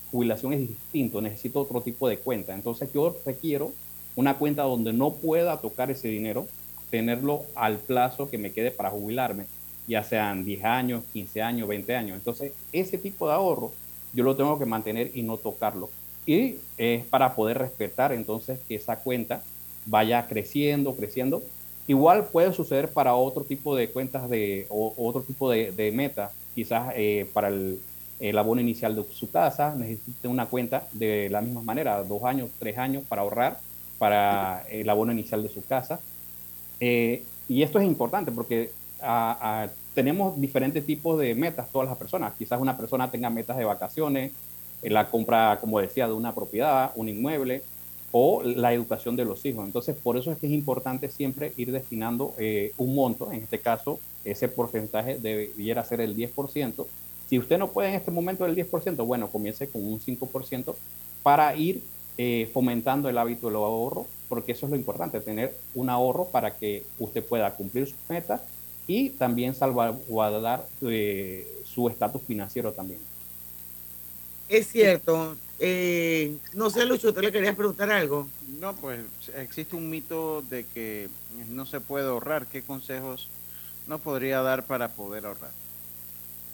jubilación 0.09 0.53
es 0.53 0.61
distinto, 0.61 1.21
necesito 1.21 1.61
otro 1.61 1.79
tipo 1.81 2.07
de 2.07 2.17
cuenta. 2.17 2.55
Entonces 2.55 2.91
yo 2.91 3.15
requiero 3.23 3.71
una 4.15 4.39
cuenta 4.39 4.63
donde 4.63 4.93
no 4.93 5.13
pueda 5.13 5.61
tocar 5.61 5.91
ese 5.91 6.07
dinero, 6.07 6.47
tenerlo 6.89 7.43
al 7.53 7.77
plazo 7.77 8.31
que 8.31 8.39
me 8.39 8.51
quede 8.51 8.71
para 8.71 8.89
jubilarme, 8.89 9.45
ya 9.87 10.03
sean 10.03 10.43
10 10.43 10.63
años, 10.63 11.03
15 11.13 11.41
años, 11.41 11.67
20 11.67 11.95
años. 11.95 12.17
Entonces, 12.17 12.53
ese 12.71 12.97
tipo 12.97 13.27
de 13.27 13.33
ahorro 13.33 13.71
yo 14.13 14.23
lo 14.23 14.35
tengo 14.35 14.57
que 14.59 14.65
mantener 14.65 15.11
y 15.13 15.23
no 15.23 15.37
tocarlo. 15.37 15.89
Y 16.25 16.55
es 16.77 17.05
para 17.05 17.35
poder 17.35 17.57
respetar 17.57 18.13
entonces 18.13 18.59
que 18.67 18.75
esa 18.75 18.97
cuenta 18.97 19.43
vaya 19.85 20.25
creciendo, 20.27 20.95
creciendo. 20.95 21.41
Igual 21.87 22.27
puede 22.27 22.53
suceder 22.53 22.89
para 22.89 23.15
otro 23.15 23.43
tipo 23.43 23.75
de 23.75 23.89
cuentas 23.89 24.29
de, 24.29 24.67
o, 24.69 24.93
otro 24.97 25.21
tipo 25.21 25.49
de, 25.51 25.71
de 25.71 25.91
metas, 25.91 26.31
quizás 26.55 26.93
eh, 26.95 27.29
para 27.33 27.49
el, 27.49 27.79
el 28.19 28.37
abono 28.37 28.61
inicial 28.61 28.95
de 28.95 29.03
su 29.03 29.29
casa, 29.29 29.75
necesite 29.75 30.29
una 30.29 30.45
cuenta 30.45 30.87
de 30.93 31.29
la 31.29 31.41
misma 31.41 31.61
manera, 31.61 32.01
dos 32.03 32.23
años, 32.23 32.49
tres 32.57 32.77
años 32.77 33.03
para 33.07 33.21
ahorrar 33.21 33.59
para 33.97 34.65
el 34.69 34.89
abono 34.89 35.11
inicial 35.11 35.43
de 35.43 35.49
su 35.49 35.63
casa. 35.65 35.99
Eh, 36.79 37.23
y 37.49 37.63
esto 37.63 37.79
es 37.79 37.85
importante 37.85 38.31
porque 38.31 38.71
tenemos 39.93 40.39
diferentes 40.39 40.85
tipos 40.85 41.19
de 41.19 41.35
metas 41.35 41.71
todas 41.71 41.87
las 41.87 41.97
personas. 41.97 42.33
Quizás 42.37 42.59
una 42.59 42.77
persona 42.77 43.11
tenga 43.11 43.29
metas 43.29 43.57
de 43.57 43.65
vacaciones, 43.65 44.31
eh, 44.81 44.89
la 44.89 45.09
compra, 45.09 45.57
como 45.59 45.79
decía, 45.79 46.07
de 46.07 46.13
una 46.13 46.33
propiedad, 46.33 46.91
un 46.95 47.09
inmueble, 47.09 47.63
o 48.11 48.43
la 48.43 48.73
educación 48.73 49.15
de 49.15 49.25
los 49.25 49.43
hijos. 49.45 49.65
Entonces, 49.65 49.95
por 49.95 50.17
eso 50.17 50.31
es 50.31 50.37
que 50.37 50.45
es 50.45 50.53
importante 50.53 51.09
siempre 51.09 51.51
ir 51.57 51.71
destinando 51.71 52.35
eh, 52.37 52.71
un 52.77 52.93
monto, 52.93 53.31
en 53.31 53.41
este 53.41 53.59
caso, 53.59 53.99
ese 54.23 54.47
porcentaje 54.47 55.17
debiera 55.17 55.83
ser 55.83 55.99
el 55.99 56.15
10%. 56.15 56.85
Si 57.27 57.39
usted 57.39 57.57
no 57.57 57.69
puede 57.69 57.89
en 57.89 57.95
este 57.95 58.11
momento 58.11 58.45
el 58.45 58.55
10%, 58.55 59.03
bueno, 59.05 59.29
comience 59.29 59.67
con 59.67 59.83
un 59.85 59.99
5% 59.99 60.75
para 61.23 61.55
ir 61.55 61.81
eh, 62.19 62.49
fomentando 62.53 63.09
el 63.09 63.17
hábito 63.17 63.47
del 63.47 63.55
ahorro, 63.55 64.05
porque 64.29 64.51
eso 64.51 64.67
es 64.67 64.71
lo 64.71 64.75
importante, 64.77 65.19
tener 65.19 65.57
un 65.73 65.89
ahorro 65.89 66.25
para 66.25 66.55
que 66.55 66.85
usted 66.99 67.23
pueda 67.23 67.55
cumplir 67.55 67.87
sus 67.87 67.97
metas 68.09 68.41
y 68.87 69.09
también 69.11 69.55
salvaguardar 69.55 70.67
eh, 70.81 71.47
su 71.65 71.87
estatus 71.89 72.21
financiero 72.23 72.71
también. 72.71 72.99
Es 74.49 74.67
cierto. 74.67 75.35
Eh, 75.59 76.35
no 76.53 76.69
sé, 76.69 76.85
Lucho, 76.85 77.13
¿tú 77.13 77.21
le 77.21 77.31
querías 77.31 77.55
preguntar 77.55 77.91
algo? 77.91 78.27
No, 78.59 78.75
pues 78.75 78.99
existe 79.35 79.75
un 79.75 79.89
mito 79.89 80.41
de 80.49 80.65
que 80.65 81.09
no 81.49 81.65
se 81.65 81.79
puede 81.79 82.07
ahorrar. 82.07 82.47
¿Qué 82.47 82.61
consejos 82.61 83.29
nos 83.87 84.01
podría 84.01 84.41
dar 84.41 84.65
para 84.65 84.89
poder 84.89 85.25
ahorrar? 85.25 85.51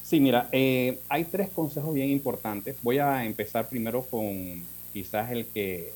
Sí, 0.03 0.19
mira, 0.19 0.49
eh, 0.51 0.99
hay 1.07 1.25
tres 1.25 1.49
consejos 1.49 1.93
bien 1.93 2.09
importantes. 2.09 2.77
Voy 2.81 2.99
a 2.99 3.25
empezar 3.25 3.69
primero 3.69 4.03
con 4.03 4.63
quizás 4.93 5.31
el 5.31 5.45
que 5.45 5.91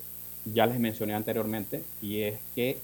ya 0.46 0.66
les 0.66 0.80
mencioné 0.80 1.14
anteriormente 1.14 1.84
y 2.02 2.22
es 2.22 2.40
que 2.54 2.78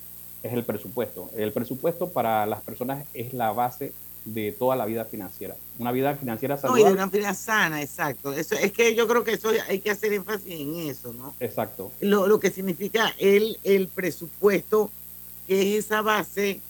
es 0.44 0.54
el 0.54 0.64
presupuesto. 0.64 1.30
El 1.36 1.52
presupuesto 1.52 2.10
para 2.10 2.46
las 2.46 2.62
personas 2.62 3.06
es 3.14 3.34
la 3.34 3.52
base 3.52 3.94
de 4.26 4.52
toda 4.52 4.76
la 4.76 4.86
vida 4.86 5.06
financiera. 5.06 5.56
Una 5.78 5.92
vida 5.92 6.16
financiera 6.16 6.58
saludable. 6.58 6.84
No, 6.84 6.90
y 6.90 6.92
de 6.92 7.04
una 7.04 7.12
vida 7.12 7.34
sana, 7.34 7.82
exacto. 7.82 8.34
Eso, 8.34 8.56
es 8.56 8.72
que 8.72 8.96
yo 8.96 9.08
creo 9.08 9.24
que 9.24 9.34
eso 9.34 9.50
hay 9.68 9.80
que 9.80 9.92
hacer 9.92 10.14
énfasis 10.14 10.60
en 10.60 10.76
eso, 10.90 11.14
¿no? 11.14 11.34
Exacto. 11.40 11.92
Lo, 12.02 12.28
lo 12.28 12.40
que 12.40 12.52
significa 12.52 13.14
el, 13.18 13.58
el 13.64 13.88
presupuesto, 13.88 14.92
que 15.48 15.78
es 15.78 15.86
esa 15.86 16.02
base 16.02 16.62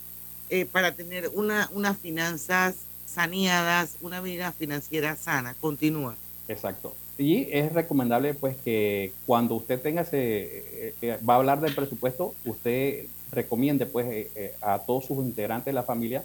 eh, 0.50 0.66
para 0.66 0.94
tener 0.94 1.30
una, 1.34 1.70
unas 1.74 1.98
finanzas 1.98 2.76
saneadas, 3.06 3.96
una 4.02 4.22
vida 4.22 4.52
financiera 4.52 5.16
sana. 5.16 5.56
Continúa. 5.60 6.16
Exacto. 6.48 6.96
Y 7.18 7.48
es 7.52 7.74
recomendable 7.74 8.34
pues 8.34 8.56
que 8.58 9.12
cuando 9.26 9.56
usted 9.56 9.82
tenga 9.82 10.04
ese, 10.04 10.18
eh, 10.18 10.96
eh, 11.02 11.20
va 11.28 11.34
a 11.34 11.38
hablar 11.38 11.60
del 11.60 11.76
presupuesto, 11.76 12.34
usted 12.46 13.06
recomiende 13.32 13.86
pues 13.86 14.28
a 14.62 14.80
todos 14.80 15.06
sus 15.06 15.18
integrantes 15.20 15.66
de 15.66 15.74
la 15.74 15.84
familia 15.84 16.24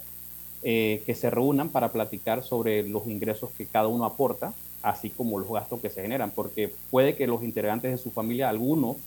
eh, 0.67 1.03
que 1.05 1.13
se 1.13 1.29
reúnan 1.29 1.69
para 1.69 1.91
platicar 1.91 2.43
sobre 2.43 2.81
los 2.81 3.05
ingresos 3.05 3.51
que 3.55 3.67
cada 3.67 3.87
uno 3.87 4.03
aporta, 4.03 4.51
así 4.81 5.11
como 5.11 5.37
los 5.37 5.47
gastos 5.47 5.79
que 5.79 5.91
se 5.91 6.01
generan, 6.01 6.31
porque 6.31 6.73
puede 6.89 7.13
que 7.13 7.27
los 7.27 7.43
integrantes 7.43 7.91
de 7.91 7.99
su 7.99 8.09
familia, 8.09 8.49
algunos 8.49 8.97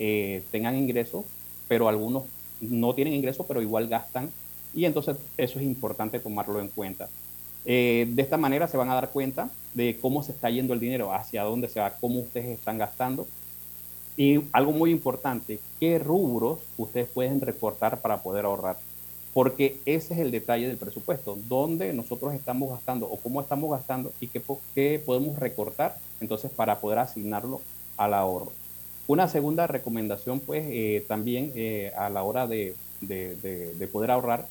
eh, 0.00 0.42
tengan 0.50 0.76
ingresos, 0.76 1.24
pero 1.68 1.88
algunos 1.88 2.24
no 2.60 2.94
tienen 2.94 3.14
ingresos, 3.14 3.46
pero 3.46 3.62
igual 3.62 3.86
gastan, 3.86 4.32
y 4.74 4.86
entonces 4.86 5.18
eso 5.36 5.60
es 5.60 5.66
importante 5.66 6.18
tomarlo 6.18 6.60
en 6.60 6.66
cuenta. 6.66 7.08
Eh, 7.64 8.08
de 8.10 8.22
esta 8.22 8.36
manera 8.36 8.66
se 8.66 8.76
van 8.76 8.90
a 8.90 8.94
dar 8.94 9.10
cuenta 9.10 9.50
de 9.74 9.96
cómo 10.02 10.24
se 10.24 10.32
está 10.32 10.50
yendo 10.50 10.74
el 10.74 10.80
dinero, 10.80 11.14
hacia 11.14 11.44
dónde 11.44 11.68
se 11.68 11.78
va, 11.78 11.94
cómo 12.00 12.18
ustedes 12.18 12.46
están 12.46 12.76
gastando. 12.76 13.28
Y 14.18 14.40
algo 14.52 14.72
muy 14.72 14.90
importante, 14.90 15.60
qué 15.80 15.98
rubros 15.98 16.58
ustedes 16.76 17.08
pueden 17.08 17.40
reportar 17.40 18.02
para 18.02 18.22
poder 18.22 18.44
ahorrar 18.44 18.76
porque 19.38 19.76
ese 19.86 20.14
es 20.14 20.18
el 20.18 20.32
detalle 20.32 20.66
del 20.66 20.78
presupuesto, 20.78 21.38
dónde 21.48 21.92
nosotros 21.92 22.34
estamos 22.34 22.70
gastando 22.70 23.06
o 23.06 23.18
cómo 23.18 23.40
estamos 23.40 23.70
gastando 23.70 24.12
y 24.20 24.26
qué, 24.26 24.42
qué 24.74 25.00
podemos 25.04 25.38
recortar 25.38 25.96
entonces 26.20 26.50
para 26.50 26.80
poder 26.80 26.98
asignarlo 26.98 27.60
al 27.96 28.14
ahorro. 28.14 28.50
Una 29.06 29.28
segunda 29.28 29.68
recomendación, 29.68 30.40
pues 30.40 30.66
eh, 30.68 31.04
también 31.06 31.52
eh, 31.54 31.92
a 31.96 32.10
la 32.10 32.24
hora 32.24 32.48
de, 32.48 32.74
de, 33.00 33.36
de, 33.36 33.86
poder 33.86 34.10
ahorrar, 34.10 34.48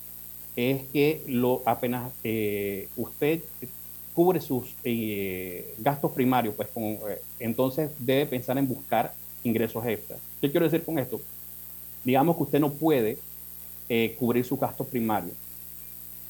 es 0.55 0.84
que 0.93 1.22
lo, 1.28 1.63
apenas 1.65 2.13
eh, 2.24 2.88
usted 2.95 3.41
cubre 4.15 4.39
sus 4.39 4.74
gastos 5.80 6.13
primarios, 6.13 6.55
pues 6.55 6.70
entonces 7.39 7.91
debe 7.99 8.26
pensar 8.26 8.57
en 8.57 8.70
buscar 8.70 9.13
ingresos 9.47 9.85
extras. 9.85 10.19
¿Qué 10.41 10.51
quiero 10.51 10.65
decir 10.65 10.83
con 10.83 10.99
esto? 10.99 11.19
Digamos 12.03 12.37
que 12.37 12.43
usted 12.43 12.59
no 12.59 12.71
puede 12.71 13.17
eh, 13.89 14.15
cubrir 14.19 14.45
su 14.45 14.57
gasto 14.57 14.83
primario. 14.83 15.31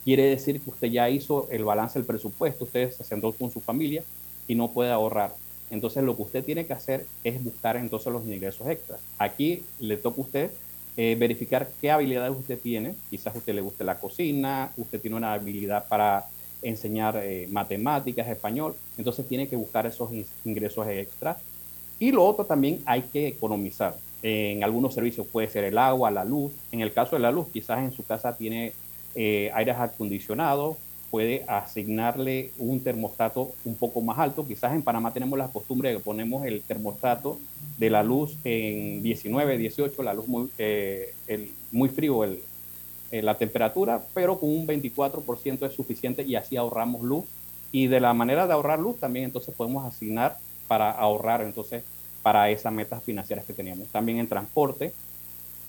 Quiere 0.03 0.23
decir 0.23 0.61
que 0.61 0.69
usted 0.69 0.87
ya 0.87 1.09
hizo 1.09 1.47
el 1.51 1.65
balance 1.65 1.99
del 1.99 2.05
presupuesto, 2.05 2.63
usted 2.63 2.91
se 2.91 3.03
sentó 3.03 3.31
con 3.33 3.51
su 3.51 3.59
familia 3.59 4.03
y 4.47 4.55
no 4.55 4.69
puede 4.69 4.91
ahorrar. 4.91 5.35
Entonces 5.69 6.03
lo 6.03 6.15
que 6.15 6.21
usted 6.21 6.45
tiene 6.45 6.65
que 6.65 6.73
hacer 6.73 7.05
es 7.23 7.43
buscar 7.43 7.75
entonces 7.75 8.11
los 8.13 8.25
ingresos 8.25 8.67
extras. 8.67 9.01
Aquí 9.17 9.63
le 9.79 9.97
toca 9.97 10.21
a 10.21 10.23
usted 10.23 10.51
eh, 10.95 11.15
verificar 11.19 11.69
qué 11.81 11.91
habilidades 11.91 12.37
usted 12.37 12.59
tiene. 12.59 12.95
Quizás 13.09 13.35
usted 13.35 13.53
le 13.53 13.61
guste 13.61 13.83
la 13.83 13.99
cocina, 13.99 14.71
usted 14.77 15.01
tiene 15.01 15.17
una 15.17 15.33
habilidad 15.33 15.87
para 15.87 16.25
enseñar 16.61 17.19
eh, 17.23 17.47
matemáticas, 17.51 18.27
español. 18.27 18.75
Entonces 18.97 19.27
tiene 19.27 19.47
que 19.47 19.55
buscar 19.55 19.85
esos 19.85 20.09
ingresos 20.45 20.87
extras. 20.87 21.37
Y 21.99 22.11
lo 22.11 22.25
otro 22.25 22.45
también 22.45 22.81
hay 22.85 23.01
que 23.01 23.27
economizar 23.27 23.97
en 24.23 24.63
algunos 24.63 24.93
servicios 24.93 25.27
puede 25.27 25.47
ser 25.47 25.63
el 25.63 25.77
agua, 25.77 26.11
la 26.11 26.25
luz. 26.25 26.51
En 26.71 26.81
el 26.81 26.91
caso 26.91 27.15
de 27.15 27.21
la 27.21 27.31
luz, 27.31 27.47
quizás 27.51 27.79
en 27.79 27.93
su 27.93 28.03
casa 28.03 28.35
tiene 28.35 28.73
eh, 29.15 29.51
aires 29.53 29.75
acondicionados, 29.77 30.77
puede 31.11 31.45
asignarle 31.47 32.51
un 32.57 32.81
termostato 32.81 33.51
un 33.63 33.75
poco 33.75 34.01
más 34.01 34.17
alto. 34.17 34.45
Quizás 34.45 34.73
en 34.73 34.81
Panamá 34.81 35.13
tenemos 35.13 35.37
la 35.37 35.47
costumbre 35.47 35.89
de 35.89 35.97
que 35.97 36.03
ponemos 36.03 36.45
el 36.45 36.61
termostato 36.61 37.39
de 37.77 37.89
la 37.89 38.03
luz 38.03 38.37
en 38.43 39.03
19, 39.03 39.57
18, 39.57 40.03
la 40.03 40.13
luz 40.13 40.27
muy, 40.27 40.49
eh, 40.57 41.13
el, 41.27 41.51
muy 41.71 41.89
frío, 41.89 42.23
el, 42.23 42.39
eh, 43.11 43.21
la 43.21 43.37
temperatura, 43.37 44.03
pero 44.13 44.39
con 44.39 44.49
un 44.49 44.67
24% 44.67 45.67
es 45.67 45.73
suficiente 45.73 46.23
y 46.23 46.35
así 46.35 46.57
ahorramos 46.57 47.03
luz. 47.03 47.25
Y 47.71 47.87
de 47.87 47.99
la 47.99 48.13
manera 48.13 48.47
de 48.47 48.53
ahorrar 48.53 48.79
luz 48.79 48.99
también 48.99 49.25
entonces 49.25 49.53
podemos 49.53 49.85
asignar 49.85 50.37
para 50.67 50.91
ahorrar 50.91 51.41
entonces 51.41 51.83
para 52.21 52.49
esas 52.49 52.73
metas 52.73 53.03
financieras 53.03 53.45
que 53.45 53.53
teníamos. 53.53 53.87
También 53.87 54.19
en 54.19 54.27
transporte. 54.27 54.93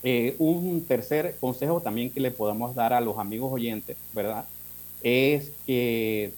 Eh, 0.04 0.36
un 0.38 0.84
tercer 0.86 1.36
consejo 1.40 1.80
también 1.80 2.10
que 2.10 2.20
le 2.20 2.30
podemos 2.30 2.74
dar 2.74 2.92
a 2.92 3.00
los 3.00 3.18
amigos 3.18 3.52
oyentes, 3.52 3.96
¿verdad? 4.12 4.44
Es 5.02 5.50
que 5.66 6.32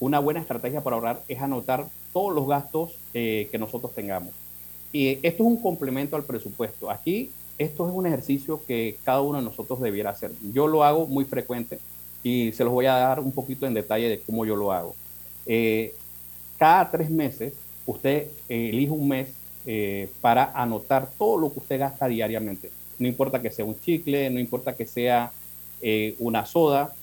una 0.00 0.18
buena 0.18 0.40
estrategia 0.40 0.82
para 0.82 0.96
ahorrar 0.96 1.22
es 1.28 1.40
anotar 1.40 1.86
todos 2.12 2.34
los 2.34 2.46
gastos 2.46 2.92
eh, 3.12 3.48
que 3.50 3.58
nosotros 3.58 3.94
tengamos. 3.94 4.32
Y 4.92 5.18
esto 5.22 5.42
es 5.42 5.48
un 5.48 5.60
complemento 5.60 6.16
al 6.16 6.24
presupuesto. 6.24 6.90
Aquí 6.90 7.30
esto 7.58 7.88
es 7.88 7.94
un 7.94 8.06
ejercicio 8.06 8.60
que 8.66 8.96
cada 9.04 9.20
uno 9.20 9.38
de 9.38 9.44
nosotros 9.44 9.80
debiera 9.80 10.10
hacer. 10.10 10.32
Yo 10.52 10.66
lo 10.66 10.84
hago 10.84 11.06
muy 11.06 11.24
frecuente 11.24 11.78
y 12.22 12.52
se 12.52 12.64
los 12.64 12.72
voy 12.72 12.86
a 12.86 12.94
dar 12.94 13.20
un 13.20 13.32
poquito 13.32 13.66
en 13.66 13.74
detalle 13.74 14.08
de 14.08 14.20
cómo 14.20 14.44
yo 14.44 14.56
lo 14.56 14.72
hago. 14.72 14.94
Eh, 15.46 15.94
cada 16.58 16.90
tres 16.90 17.10
meses, 17.10 17.52
usted 17.86 18.28
elige 18.48 18.90
un 18.90 19.08
mes 19.08 19.28
eh, 19.66 20.10
para 20.20 20.52
anotar 20.52 21.08
todo 21.18 21.38
lo 21.38 21.52
que 21.52 21.60
usted 21.60 21.78
gasta 21.78 22.06
diariamente. 22.06 22.70
No 22.98 23.08
importa 23.08 23.40
que 23.40 23.50
sea 23.50 23.64
un 23.64 23.78
chicle, 23.80 24.30
no 24.30 24.38
importa 24.38 24.74
que 24.74 24.86
sea 24.86 25.32
eh, 25.80 26.14
una 26.18 26.46
soda, 26.46 26.94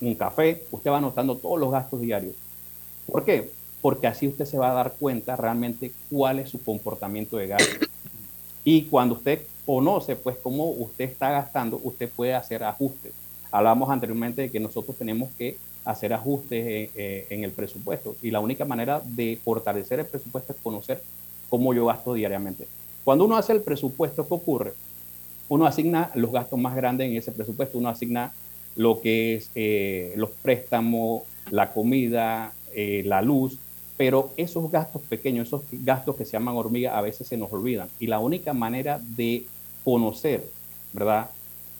un 0.00 0.14
café, 0.14 0.64
usted 0.70 0.90
va 0.90 0.98
anotando 0.98 1.36
todos 1.36 1.58
los 1.58 1.70
gastos 1.70 2.00
diarios. 2.00 2.34
¿Por 3.06 3.24
qué? 3.24 3.50
Porque 3.80 4.06
así 4.06 4.28
usted 4.28 4.44
se 4.44 4.58
va 4.58 4.70
a 4.70 4.74
dar 4.74 4.94
cuenta 4.98 5.36
realmente 5.36 5.92
cuál 6.10 6.38
es 6.38 6.50
su 6.50 6.62
comportamiento 6.62 7.36
de 7.36 7.48
gasto. 7.48 7.86
Y 8.64 8.82
cuando 8.84 9.14
usted 9.14 9.42
conoce 9.66 10.16
pues 10.16 10.36
cómo 10.42 10.70
usted 10.70 11.04
está 11.04 11.30
gastando, 11.30 11.80
usted 11.82 12.08
puede 12.08 12.34
hacer 12.34 12.64
ajustes. 12.64 13.12
Hablamos 13.54 13.88
anteriormente 13.88 14.42
de 14.42 14.50
que 14.50 14.58
nosotros 14.58 14.96
tenemos 14.96 15.30
que 15.38 15.56
hacer 15.84 16.12
ajustes 16.12 16.90
eh, 16.96 17.26
en 17.30 17.44
el 17.44 17.52
presupuesto 17.52 18.16
y 18.20 18.32
la 18.32 18.40
única 18.40 18.64
manera 18.64 19.00
de 19.04 19.38
fortalecer 19.44 20.00
el 20.00 20.06
presupuesto 20.06 20.52
es 20.52 20.58
conocer 20.60 21.00
cómo 21.48 21.72
yo 21.72 21.86
gasto 21.86 22.14
diariamente. 22.14 22.66
Cuando 23.04 23.26
uno 23.26 23.36
hace 23.36 23.52
el 23.52 23.60
presupuesto, 23.60 24.26
¿qué 24.26 24.34
ocurre? 24.34 24.72
Uno 25.48 25.66
asigna 25.66 26.10
los 26.16 26.32
gastos 26.32 26.58
más 26.58 26.74
grandes 26.74 27.08
en 27.08 27.16
ese 27.16 27.30
presupuesto, 27.30 27.78
uno 27.78 27.90
asigna 27.90 28.32
lo 28.74 29.00
que 29.00 29.36
es 29.36 29.50
eh, 29.54 30.14
los 30.16 30.30
préstamos, 30.30 31.22
la 31.52 31.72
comida, 31.72 32.52
eh, 32.74 33.04
la 33.06 33.22
luz, 33.22 33.56
pero 33.96 34.32
esos 34.36 34.68
gastos 34.68 35.00
pequeños, 35.02 35.46
esos 35.46 35.62
gastos 35.70 36.16
que 36.16 36.24
se 36.24 36.32
llaman 36.32 36.56
hormiga, 36.56 36.98
a 36.98 37.02
veces 37.02 37.28
se 37.28 37.36
nos 37.36 37.52
olvidan. 37.52 37.88
Y 38.00 38.08
la 38.08 38.18
única 38.18 38.52
manera 38.52 39.00
de 39.00 39.44
conocer, 39.84 40.44
¿verdad? 40.92 41.30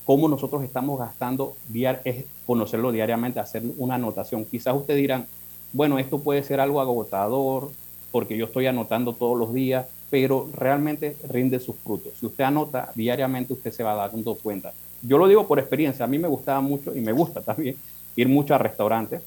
Cómo 0.04 0.28
nosotros 0.28 0.62
estamos 0.62 0.98
gastando 0.98 1.56
es 2.04 2.24
conocerlo 2.46 2.92
diariamente, 2.92 3.40
hacer 3.40 3.62
una 3.78 3.94
anotación. 3.94 4.44
Quizás 4.44 4.76
ustedes 4.76 5.00
dirán, 5.00 5.26
bueno, 5.72 5.98
esto 5.98 6.18
puede 6.18 6.42
ser 6.42 6.60
algo 6.60 6.80
agotador, 6.80 7.70
porque 8.12 8.36
yo 8.36 8.44
estoy 8.46 8.66
anotando 8.66 9.12
todos 9.14 9.38
los 9.38 9.52
días, 9.52 9.86
pero 10.10 10.48
realmente 10.54 11.16
rinde 11.28 11.58
sus 11.58 11.76
frutos. 11.76 12.12
Si 12.20 12.26
usted 12.26 12.44
anota 12.44 12.92
diariamente, 12.94 13.54
usted 13.54 13.72
se 13.72 13.82
va 13.82 13.94
dando 13.94 14.34
cuenta. 14.36 14.72
Yo 15.02 15.18
lo 15.18 15.26
digo 15.26 15.46
por 15.46 15.58
experiencia, 15.58 16.04
a 16.04 16.08
mí 16.08 16.18
me 16.18 16.28
gustaba 16.28 16.60
mucho 16.60 16.94
y 16.94 17.00
me 17.00 17.12
gusta 17.12 17.40
también 17.40 17.76
ir 18.14 18.28
mucho 18.28 18.54
a 18.54 18.58
restaurantes 18.58 19.22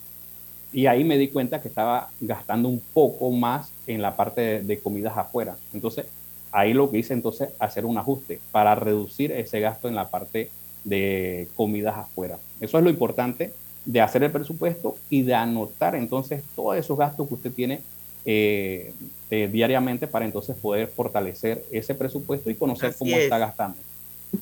y 0.72 0.86
ahí 0.86 1.04
me 1.04 1.18
di 1.18 1.30
cuenta 1.30 1.62
que 1.62 1.68
estaba 1.68 2.10
gastando 2.20 2.70
un 2.70 2.82
poco 2.94 3.32
más 3.32 3.72
en 3.86 4.02
la 4.02 4.16
parte 4.16 4.62
de, 4.62 4.80
comidas 4.80 5.18
afuera. 5.18 5.56
Entonces, 5.74 6.06
ahí 6.52 6.74
lo 6.74 6.90
que 6.90 7.00
hice 7.00 7.14
entonces 7.14 7.50
hacer 7.60 7.86
un 7.86 7.98
ajuste 7.98 8.40
para 8.52 8.76
reducir 8.76 9.32
ese 9.32 9.60
gasto 9.60 9.88
en 9.88 9.96
la 9.96 10.10
parte 10.10 10.50
de 10.88 11.48
comidas 11.56 11.98
afuera. 11.98 12.40
Eso 12.60 12.78
es 12.78 12.84
lo 12.84 12.90
importante 12.90 13.54
de 13.86 14.02
hacer 14.02 14.24
el 14.24 14.32
presupuesto 14.32 14.98
y 15.10 15.22
de 15.22 15.34
anotar 15.34 15.96
entonces 15.96 16.44
todos 16.56 16.78
esos 16.78 16.98
gastos 16.98 17.28
que 17.28 17.34
usted 17.36 17.52
tiene 17.52 17.82
eh, 18.26 18.94
eh, 19.30 19.50
diariamente 19.52 20.08
para 20.08 20.26
entonces 20.26 20.58
poder 20.58 20.88
fortalecer 20.90 21.64
ese 21.72 21.96
presupuesto 21.96 22.50
y 22.50 22.56
conocer 22.56 22.94
cómo 22.98 23.16
está 23.16 23.38
gastando. 23.38 23.78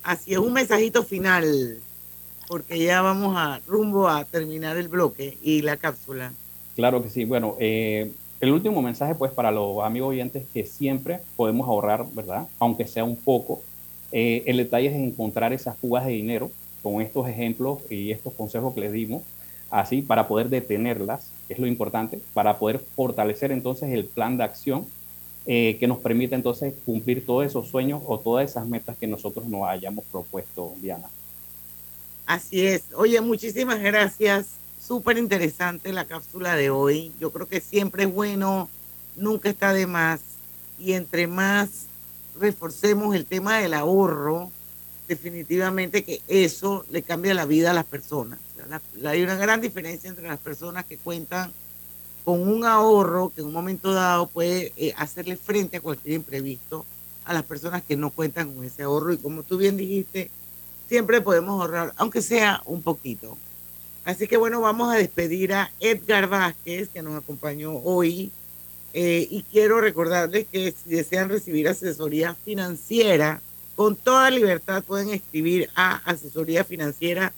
Así 0.02 0.34
es, 0.34 0.40
un 0.40 0.54
mensajito 0.54 1.04
final, 1.04 1.78
porque 2.48 2.80
ya 2.80 3.02
vamos 3.02 3.36
a 3.38 3.62
rumbo 3.68 4.10
a 4.10 4.26
terminar 4.26 4.78
el 4.78 4.88
bloque 4.88 5.38
y 5.44 5.62
la 5.62 5.78
cápsula. 5.78 6.34
Claro 6.76 7.04
que 7.04 7.10
sí. 7.10 7.26
Bueno, 7.26 7.56
eh, 7.60 8.12
el 8.42 8.52
último 8.52 8.82
mensaje, 8.82 9.16
pues, 9.16 9.32
para 9.32 9.52
los 9.52 9.84
amigos 9.84 10.10
oyentes 10.10 10.46
que 10.54 10.66
siempre 10.66 11.20
podemos 11.36 11.68
ahorrar, 11.68 12.06
¿verdad? 12.14 12.48
Aunque 12.60 12.88
sea 12.88 13.04
un 13.04 13.16
poco. 13.16 13.62
El 14.12 14.58
detalle 14.58 14.88
es 14.88 14.96
encontrar 14.96 15.52
esas 15.54 15.78
fugas 15.78 16.06
de 16.06 16.14
dinero 16.14 16.52
con 16.82 17.02
estos 17.02 17.28
ejemplos 17.28 17.80
y 17.90 18.12
estos 18.12 18.34
consejos 18.34 18.74
que 18.74 18.82
les 18.82 18.92
dimos 18.92 19.24
así 19.70 20.02
para 20.02 20.28
poder 20.28 20.50
detenerlas, 20.50 21.28
es 21.50 21.60
lo 21.60 21.68
importante, 21.68 22.20
para 22.34 22.58
poder 22.60 22.80
fortalecer 22.80 23.52
entonces 23.52 23.90
el 23.92 24.06
plan 24.06 24.38
de 24.38 24.44
acción 24.44 24.86
eh, 25.46 25.78
que 25.80 25.88
nos 25.88 26.00
permite 26.00 26.34
entonces 26.36 26.74
cumplir 26.86 27.26
todos 27.26 27.46
esos 27.46 27.68
sueños 27.68 28.02
o 28.06 28.20
todas 28.20 28.50
esas 28.50 28.68
metas 28.68 28.98
que 28.98 29.08
nosotros 29.08 29.46
nos 29.46 29.68
hayamos 29.68 30.06
propuesto, 30.06 30.74
Diana. 30.82 31.08
Así 32.26 32.66
es. 32.66 32.84
Oye, 32.96 33.22
muchísimas 33.22 33.80
gracias. 33.80 34.48
Súper 34.82 35.18
interesante 35.18 35.92
la 35.94 36.06
cápsula 36.06 36.56
de 36.56 36.70
hoy. 36.70 37.12
Yo 37.20 37.32
creo 37.32 37.48
que 37.48 37.60
siempre 37.60 38.04
es 38.04 38.14
bueno, 38.14 38.70
nunca 39.16 39.50
está 39.50 39.74
de 39.74 39.86
más. 39.88 40.22
Y 40.80 40.94
entre 40.94 41.28
más 41.28 41.86
reforcemos 42.40 43.16
el 43.16 43.26
tema 43.26 43.60
del 43.60 43.74
ahorro, 43.74 44.52
definitivamente 45.08 46.04
que 46.04 46.22
eso 46.28 46.86
le 46.90 47.04
cambia 47.04 47.34
la 47.34 47.46
vida 47.46 47.72
a 47.72 47.74
las 47.74 47.86
personas. 47.86 48.40
hay 49.06 49.22
una 49.22 49.36
gran 49.36 49.62
diferencia 49.62 50.10
entre 50.10 50.28
las 50.28 50.40
personas 50.40 50.86
que 50.86 50.98
cuentan 50.98 51.52
con 52.24 52.48
un 52.48 52.66
ahorro 52.66 53.32
que 53.34 53.42
en 53.42 53.48
un 53.48 53.54
momento 53.54 53.94
dado 53.94 54.26
puede 54.26 54.74
eh, 54.78 54.94
hacerle 54.98 55.38
frente 55.38 55.78
a 55.78 55.82
cualquier 55.82 56.16
imprevisto 56.16 56.84
a 57.24 57.34
las 57.34 57.44
personas 57.44 57.84
que 57.84 57.96
no 57.96 58.10
cuentan 58.10 58.54
con 58.54 58.64
ese 58.66 58.84
ahorro. 58.84 59.14
Y 59.14 59.18
como 59.18 59.44
tú 59.44 59.58
bien 59.58 59.78
dijiste, 59.78 60.32
siempre 60.90 61.22
podemos 61.22 61.62
ahorrar, 61.62 61.94
aunque 61.98 62.22
sea 62.22 62.62
un 62.66 62.82
poquito. 62.82 63.38
Así 64.06 64.28
que 64.28 64.38
bueno, 64.38 64.62
vamos 64.62 64.94
a 64.94 64.98
despedir 64.98 65.54
a 65.54 65.72
Edgar 65.80 66.28
Vázquez, 66.28 66.90
que 66.90 67.02
nos 67.02 67.16
acompañó 67.16 67.74
hoy. 67.78 68.32
Eh, 68.98 69.28
y 69.30 69.44
quiero 69.44 69.82
recordarles 69.82 70.48
que 70.50 70.72
si 70.72 70.92
desean 70.92 71.28
recibir 71.28 71.68
asesoría 71.68 72.34
financiera, 72.34 73.42
con 73.76 73.98
toda 73.98 74.32
libertad 74.32 74.86
pueden 74.86 75.10
escribir 75.10 75.70
a 75.76 75.98
asesoría 76.10 76.64
financiera 76.64 77.34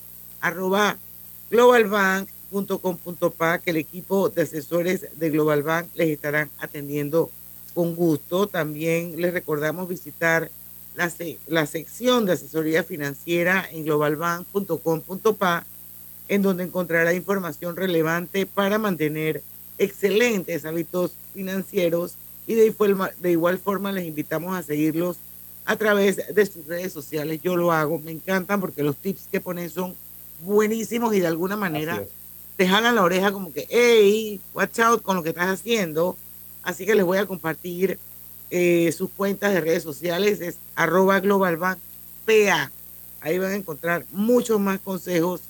globalbank.com.pa 1.49 3.57
que 3.57 3.71
el 3.71 3.77
equipo 3.77 4.29
de 4.29 4.43
asesores 4.43 5.07
de 5.17 5.29
Global 5.31 5.63
Bank 5.63 5.87
les 5.95 6.09
estarán 6.09 6.51
atendiendo 6.59 7.31
con 7.73 7.95
gusto. 7.95 8.45
También 8.45 9.19
les 9.19 9.33
recordamos 9.33 9.87
visitar 9.87 10.51
la, 10.93 11.11
la 11.47 11.65
sección 11.65 12.27
de 12.27 12.33
asesoría 12.33 12.83
financiera 12.83 13.67
en 13.71 13.83
globalbank.com.pa 13.83 15.65
en 16.27 16.43
donde 16.43 16.65
encontrará 16.65 17.15
información 17.15 17.75
relevante 17.75 18.45
para 18.45 18.77
mantener 18.77 19.41
excelentes 19.77 20.65
hábitos 20.65 21.13
financieros 21.33 22.15
y 22.45 22.55
de 22.55 22.73
de 23.19 23.31
igual 23.31 23.57
forma 23.57 23.91
les 23.91 24.05
invitamos 24.05 24.55
a 24.55 24.63
seguirlos 24.63 25.17
a 25.65 25.75
través 25.75 26.33
de 26.33 26.45
sus 26.45 26.65
redes 26.65 26.93
sociales. 26.93 27.41
Yo 27.43 27.57
lo 27.57 27.71
hago, 27.71 27.99
me 27.99 28.11
encantan 28.11 28.61
porque 28.61 28.83
los 28.83 28.95
tips 28.95 29.27
que 29.29 29.41
ponen 29.41 29.69
son 29.69 29.95
buenísimos 30.41 31.13
y 31.13 31.19
de 31.19 31.27
alguna 31.27 31.57
manera 31.57 32.03
te 32.55 32.67
jalan 32.67 32.95
la 32.95 33.03
oreja 33.03 33.31
como 33.31 33.51
que, 33.51 33.67
hey, 33.69 34.39
watch 34.53 34.79
out 34.79 35.01
con 35.01 35.17
lo 35.17 35.23
que 35.23 35.29
estás 35.29 35.47
haciendo. 35.47 36.17
Así 36.63 36.85
que 36.85 36.95
les 36.95 37.05
voy 37.05 37.17
a 37.17 37.25
compartir 37.25 37.99
eh, 38.49 38.93
sus 38.97 39.09
cuentas 39.11 39.53
de 39.53 39.61
redes 39.61 39.83
sociales, 39.83 40.41
es 40.41 40.55
arroba 40.75 41.19
globalbankpa. 41.19 42.71
Ahí 43.19 43.37
van 43.39 43.51
a 43.51 43.55
encontrar 43.55 44.05
muchos 44.11 44.59
más 44.59 44.79
consejos 44.79 45.41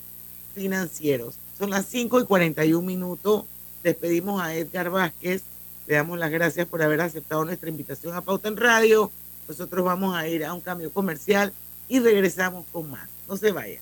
financieros. 0.56 1.36
Son 1.58 1.70
las 1.70 1.86
5 1.86 2.22
y 2.22 2.26
41 2.26 2.86
minutos. 2.86 3.46
Despedimos 3.84 4.42
a 4.42 4.56
Edgar 4.56 4.90
Vázquez. 4.90 5.44
Le 5.88 5.96
damos 5.96 6.20
las 6.20 6.32
gracias 6.32 6.68
por 6.68 6.82
haber 6.82 7.02
aceptado 7.02 7.46
nuestra 7.46 7.70
invitación 7.70 8.16
a 8.16 8.22
Pauta 8.22 8.48
en 8.48 8.58
Radio. 8.58 9.12
Nosotros 9.48 9.86
vamos 9.86 10.16
a 10.16 10.28
ir 10.28 10.44
a 10.44 10.54
un 10.54 10.62
cambio 10.62 10.92
comercial 10.92 11.54
y 11.88 12.00
regresamos 12.00 12.66
con 12.72 12.90
más. 12.92 13.10
No 13.28 13.38
se 13.38 13.52
vayan. 13.52 13.82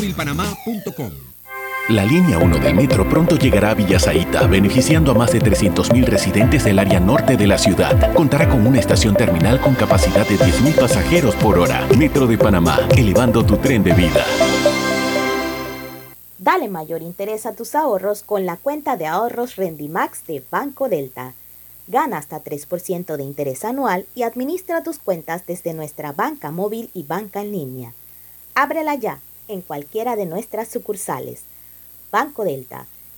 móvilpanamá.com. 0.00 1.10
La 1.90 2.04
línea 2.06 2.38
1 2.38 2.58
del 2.58 2.74
metro 2.74 3.06
pronto 3.06 3.36
llegará 3.36 3.72
a 3.72 3.74
Villasaita, 3.74 4.46
beneficiando 4.46 5.10
a 5.10 5.14
más 5.14 5.32
de 5.32 5.40
300.000 5.40 6.04
residentes 6.04 6.64
del 6.64 6.78
área 6.78 7.00
norte 7.00 7.36
de 7.36 7.46
la 7.46 7.58
ciudad. 7.58 8.14
Contará 8.14 8.48
con 8.48 8.66
una 8.66 8.78
estación 8.78 9.14
terminal 9.14 9.60
con 9.60 9.74
capacidad 9.74 10.26
de 10.26 10.36
10.000 10.36 10.80
pasajeros 10.80 11.34
por 11.34 11.58
hora. 11.58 11.86
Metro 11.98 12.26
de 12.26 12.38
Panamá, 12.38 12.78
elevando 12.96 13.44
tu 13.44 13.58
tren 13.58 13.82
de 13.82 13.92
vida. 13.92 14.24
Dale 16.38 16.68
mayor 16.68 17.02
interés 17.02 17.44
a 17.44 17.54
tus 17.54 17.74
ahorros 17.74 18.22
con 18.22 18.46
la 18.46 18.56
cuenta 18.56 18.96
de 18.96 19.06
ahorros 19.06 19.56
Rendimax 19.56 20.26
de 20.26 20.42
Banco 20.50 20.88
Delta. 20.88 21.34
Gana 21.88 22.18
hasta 22.18 22.42
3% 22.42 23.16
de 23.16 23.22
interés 23.24 23.64
anual 23.64 24.06
y 24.14 24.22
administra 24.22 24.82
tus 24.82 24.98
cuentas 24.98 25.44
desde 25.46 25.74
nuestra 25.74 26.12
banca 26.12 26.50
móvil 26.52 26.88
y 26.94 27.02
banca 27.02 27.42
en 27.42 27.52
línea. 27.52 27.92
Ábrela 28.54 28.94
ya 28.94 29.18
en 29.52 29.62
cualquiera 29.62 30.16
de 30.16 30.26
nuestras 30.26 30.68
sucursales. 30.68 31.42
Banco 32.10 32.44
Delta 32.44 32.86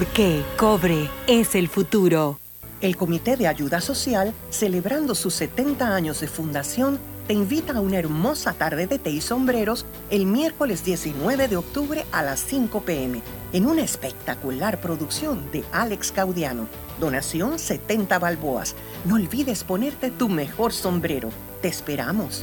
porque 0.00 0.42
Cobre 0.56 1.10
es 1.26 1.54
el 1.54 1.68
futuro. 1.68 2.38
El 2.80 2.96
Comité 2.96 3.36
de 3.36 3.46
Ayuda 3.46 3.82
Social, 3.82 4.32
celebrando 4.48 5.14
sus 5.14 5.34
70 5.34 5.94
años 5.94 6.20
de 6.20 6.26
fundación, 6.26 6.98
te 7.26 7.34
invita 7.34 7.74
a 7.74 7.80
una 7.82 7.98
hermosa 7.98 8.54
tarde 8.54 8.86
de 8.86 8.98
té 8.98 9.10
y 9.10 9.20
sombreros 9.20 9.84
el 10.08 10.24
miércoles 10.24 10.86
19 10.86 11.48
de 11.48 11.56
octubre 11.58 12.06
a 12.12 12.22
las 12.22 12.40
5 12.40 12.80
pm 12.80 13.20
en 13.52 13.66
una 13.66 13.82
espectacular 13.82 14.80
producción 14.80 15.52
de 15.52 15.64
Alex 15.70 16.12
Caudiano. 16.12 16.66
Donación 16.98 17.58
70 17.58 18.18
balboas. 18.18 18.76
No 19.04 19.16
olvides 19.16 19.64
ponerte 19.64 20.10
tu 20.10 20.30
mejor 20.30 20.72
sombrero. 20.72 21.28
Te 21.60 21.68
esperamos. 21.68 22.42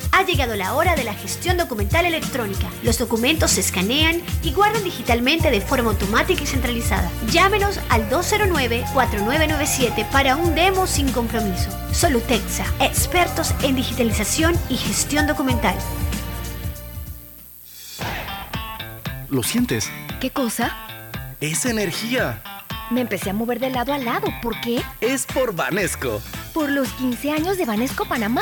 Ha 0.13 0.23
llegado 0.23 0.55
la 0.55 0.75
hora 0.75 0.95
de 0.95 1.03
la 1.03 1.13
gestión 1.13 1.57
documental 1.57 2.05
electrónica. 2.05 2.67
Los 2.83 2.97
documentos 2.97 3.51
se 3.51 3.61
escanean 3.61 4.21
y 4.43 4.51
guardan 4.51 4.83
digitalmente 4.83 5.49
de 5.49 5.61
forma 5.61 5.91
automática 5.91 6.43
y 6.43 6.47
centralizada. 6.47 7.09
Llámenos 7.31 7.79
al 7.89 8.09
209-4997 8.09 10.09
para 10.09 10.35
un 10.35 10.53
demo 10.53 10.85
sin 10.85 11.11
compromiso. 11.11 11.69
Solutexa, 11.93 12.65
expertos 12.79 13.53
en 13.63 13.75
digitalización 13.75 14.55
y 14.69 14.75
gestión 14.75 15.27
documental. 15.27 15.75
¿Lo 19.29 19.43
sientes? 19.43 19.89
¿Qué 20.19 20.29
cosa? 20.29 20.75
Es 21.39 21.65
energía. 21.65 22.43
Me 22.91 22.99
empecé 22.99 23.29
a 23.29 23.33
mover 23.33 23.59
de 23.59 23.69
lado 23.69 23.93
a 23.93 23.97
lado. 23.97 24.27
¿Por 24.41 24.59
qué? 24.59 24.83
Es 24.99 25.25
por 25.25 25.55
Vanesco. 25.55 26.21
Por 26.53 26.69
los 26.69 26.89
15 26.89 27.31
años 27.31 27.57
de 27.57 27.65
Vanesco 27.65 28.03
Panamá. 28.03 28.41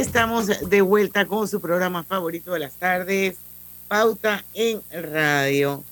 Estamos 0.00 0.46
de 0.70 0.80
vuelta 0.80 1.26
con 1.26 1.46
su 1.46 1.60
programa 1.60 2.02
favorito 2.02 2.54
de 2.54 2.60
las 2.60 2.72
tardes, 2.72 3.36
Pauta 3.86 4.42
en 4.54 4.80
Radio. 4.90 5.84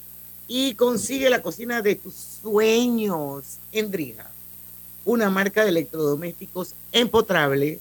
Y 0.46 0.74
consigue 0.74 1.28
la 1.28 1.42
cocina 1.42 1.82
de 1.82 1.94
tus 1.94 2.14
sueños 2.14 3.58
en 3.70 3.90
Drija, 3.90 4.30
una 5.04 5.28
marca 5.28 5.62
de 5.62 5.68
electrodomésticos 5.68 6.72
empotrables 6.90 7.80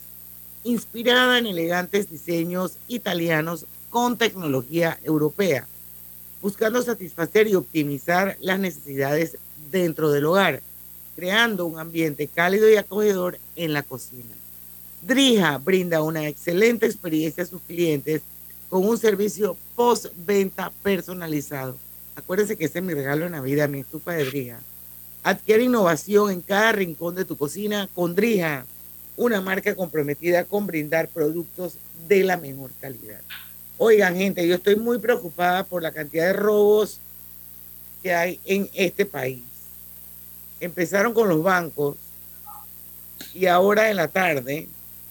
inspirada 0.65 1.38
en 1.38 1.45
elegantes 1.45 2.09
diseños 2.09 2.73
italianos 2.89 3.65
con 3.89 4.17
tecnología 4.17 4.99
europea, 5.05 5.65
buscando 6.41 6.82
satisfacer 6.82 7.47
y 7.47 7.55
optimizar 7.55 8.36
las 8.41 8.59
necesidades 8.59 9.38
dentro 9.71 10.11
del 10.11 10.25
hogar, 10.25 10.61
creando 11.15 11.65
un 11.65 11.80
ambiente 11.80 12.28
cálido 12.28 12.69
y 12.69 12.75
acogedor 12.75 13.39
en 13.55 13.71
la 13.71 13.84
cocina. 13.84 14.36
Drija 15.08 15.58
brinda 15.58 16.01
una 16.01 16.28
excelente 16.28 16.86
experiencia 16.86 17.41
a 17.41 17.47
sus 17.47 17.62
clientes 17.62 18.22
con 18.70 18.86
un 18.86 18.97
servicio 18.97 19.55
postventa 19.74 20.70
personalizado. 20.84 21.78
Acuérdense 22.18 22.58
que 22.58 22.66
ese 22.66 22.80
es 22.80 22.84
mi 22.84 22.93
regalo 22.93 23.24
de 23.24 23.30
Navidad, 23.30 23.70
mi 23.70 23.80
estufa 23.80 24.12
de 24.12 24.26
Drija. 24.26 24.60
Adquiere 25.24 25.64
innovación 25.64 26.30
en 26.32 26.41
cada 26.41 26.74
rincón 26.74 27.16
de 27.16 27.24
tu 27.24 27.38
cocina 27.38 27.88
con 27.95 28.16
Drija, 28.16 28.66
una 29.16 29.39
marca 29.39 29.76
comprometida 29.76 30.43
con 30.43 30.68
brindar 30.68 31.08
productos 31.08 31.76
de 32.10 32.26
la 32.26 32.36
mejor 32.36 32.72
calidad. 32.82 33.22
Oigan, 33.78 34.18
gente, 34.18 34.45
yo 34.45 34.55
estoy 34.55 34.76
muy 34.76 34.99
preocupada 34.99 35.64
por 35.64 35.82
la 35.82 35.93
cantidad 35.93 36.26
de 36.26 36.34
robos 36.34 36.99
que 38.03 38.14
hay 38.14 38.41
en 38.43 38.70
este 38.74 39.05
país. 39.05 39.43
Empezaron 40.60 41.14
con 41.14 41.30
los 41.30 41.41
bancos 41.41 41.95
y 43.34 43.45
ahora 43.45 43.89
en 43.89 43.95
la 43.95 44.10
tarde 44.10 44.68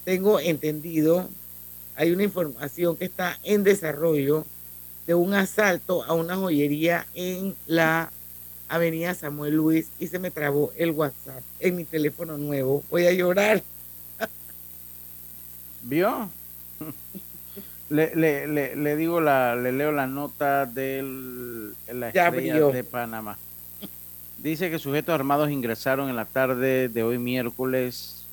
tengo 0.07 0.39
entendido, 0.39 1.29
hay 1.97 2.13
una 2.13 2.23
información 2.23 2.97
que 2.97 3.07
está 3.07 3.37
en 3.43 3.65
desarrollo 3.65 4.47
de 5.05 5.17
un 5.17 5.35
asalto 5.35 6.05
a 6.05 6.13
una 6.13 6.37
joyería 6.37 7.09
en 7.13 7.57
la 7.67 8.13
avenida 8.69 9.15
Samuel 9.15 9.57
Luis 9.57 9.89
y 9.99 10.07
se 10.07 10.21
me 10.21 10.31
trabó 10.31 10.71
el 10.77 10.93
WhatsApp 10.93 11.43
en 11.59 11.75
mi 11.75 11.85
teléfono 11.85 12.39
nuevo. 12.39 12.85
Voy 12.89 13.05
a 13.07 13.13
llorar. 13.13 13.65
¿Vio? 15.83 16.31
Le, 17.91 18.15
le, 18.15 18.47
le, 18.47 18.77
le 18.77 18.97
digo 18.97 19.21
la, 19.21 19.57
le 19.57 19.73
leo 19.73 19.91
la 19.91 20.07
nota 20.07 20.67
de 20.67 21.03
la 21.93 22.11
estrella 22.11 22.61
de 22.69 22.85
Panamá. 22.85 23.39
Dice 24.39 24.71
que 24.71 24.79
sujetos 24.79 25.13
armados 25.17 25.51
ingresaron 25.51 26.09
en 26.09 26.15
la 26.15 26.27
tarde 26.27 26.89
de 26.89 27.03
hoy 27.03 27.19
miércoles 27.19 28.26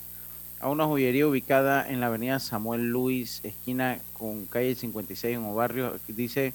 a 0.63 0.69
una 0.69 0.85
joyería 0.85 1.27
ubicada 1.27 1.87
en 1.89 1.99
la 1.99 2.07
avenida 2.07 2.39
Samuel 2.39 2.89
Luis, 2.89 3.41
esquina 3.43 3.99
con 4.13 4.45
calle 4.45 4.75
56 4.75 5.35
en 5.35 5.43
Obarrio. 5.43 5.87
Aquí 5.87 6.13
Dice 6.13 6.53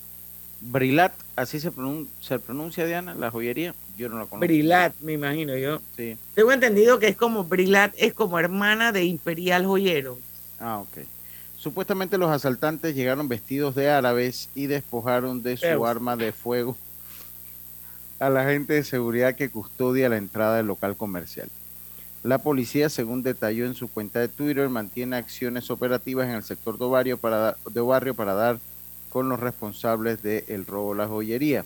Brilat, 0.63 1.13
así 1.37 1.61
se, 1.61 1.71
pronun- 1.71 2.09
se 2.19 2.39
pronuncia 2.39 2.87
Diana, 2.87 3.15
la 3.15 3.31
joyería. 3.31 3.75
Yo 3.99 4.09
no 4.09 4.15
la 4.17 4.23
conozco. 4.25 4.39
Brilat, 4.41 4.95
me 5.01 5.13
imagino 5.13 5.57
yo. 5.59 5.81
Sí. 5.97 6.17
Tengo 6.35 6.53
entendido 6.53 6.99
que 6.99 7.09
es 7.09 7.17
como 7.17 7.45
Brilat, 7.45 7.93
es 7.99 8.15
como 8.15 8.39
hermana 8.39 8.93
de 8.93 9.05
Imperial 9.05 9.67
Joyero. 9.67 10.19
Ah, 10.59 10.79
ok. 10.79 11.05
Supuestamente 11.57 12.17
los 12.17 12.31
asaltantes 12.31 12.95
llegaron 12.95 13.29
vestidos 13.29 13.75
de 13.75 13.91
árabes 13.91 14.49
y 14.55 14.69
despojaron 14.69 15.43
de 15.43 15.57
su 15.59 15.85
arma 15.87 16.17
de 16.17 16.33
fuego 16.33 16.77
a 18.21 18.31
la 18.31 18.45
gente 18.45 18.73
de 18.73 18.85
seguridad 18.85 19.35
que 19.35 19.51
custodia 19.51 20.09
la 20.09 20.17
entrada 20.17 20.57
del 20.57 20.67
local 20.67 20.97
comercial. 20.97 21.49
La 22.23 22.39
policía, 22.39 22.89
según 22.89 23.23
detalló 23.23 23.65
en 23.67 23.75
su 23.75 23.89
cuenta 23.89 24.19
de 24.21 24.29
Twitter, 24.29 24.69
mantiene 24.69 25.17
acciones 25.17 25.71
operativas 25.71 26.29
en 26.29 26.35
el 26.35 26.43
sector 26.43 26.77
de 26.79 26.85
Ovario 26.85 27.17
para, 27.17 27.37
dar- 27.39 27.57
de 27.71 27.81
Barrio 27.81 28.15
para 28.15 28.35
dar 28.35 28.59
con 29.09 29.29
los 29.29 29.39
responsables 29.41 30.23
del 30.23 30.67
robo 30.67 30.93
de 30.93 30.99
la 30.99 31.07
joyería. 31.09 31.65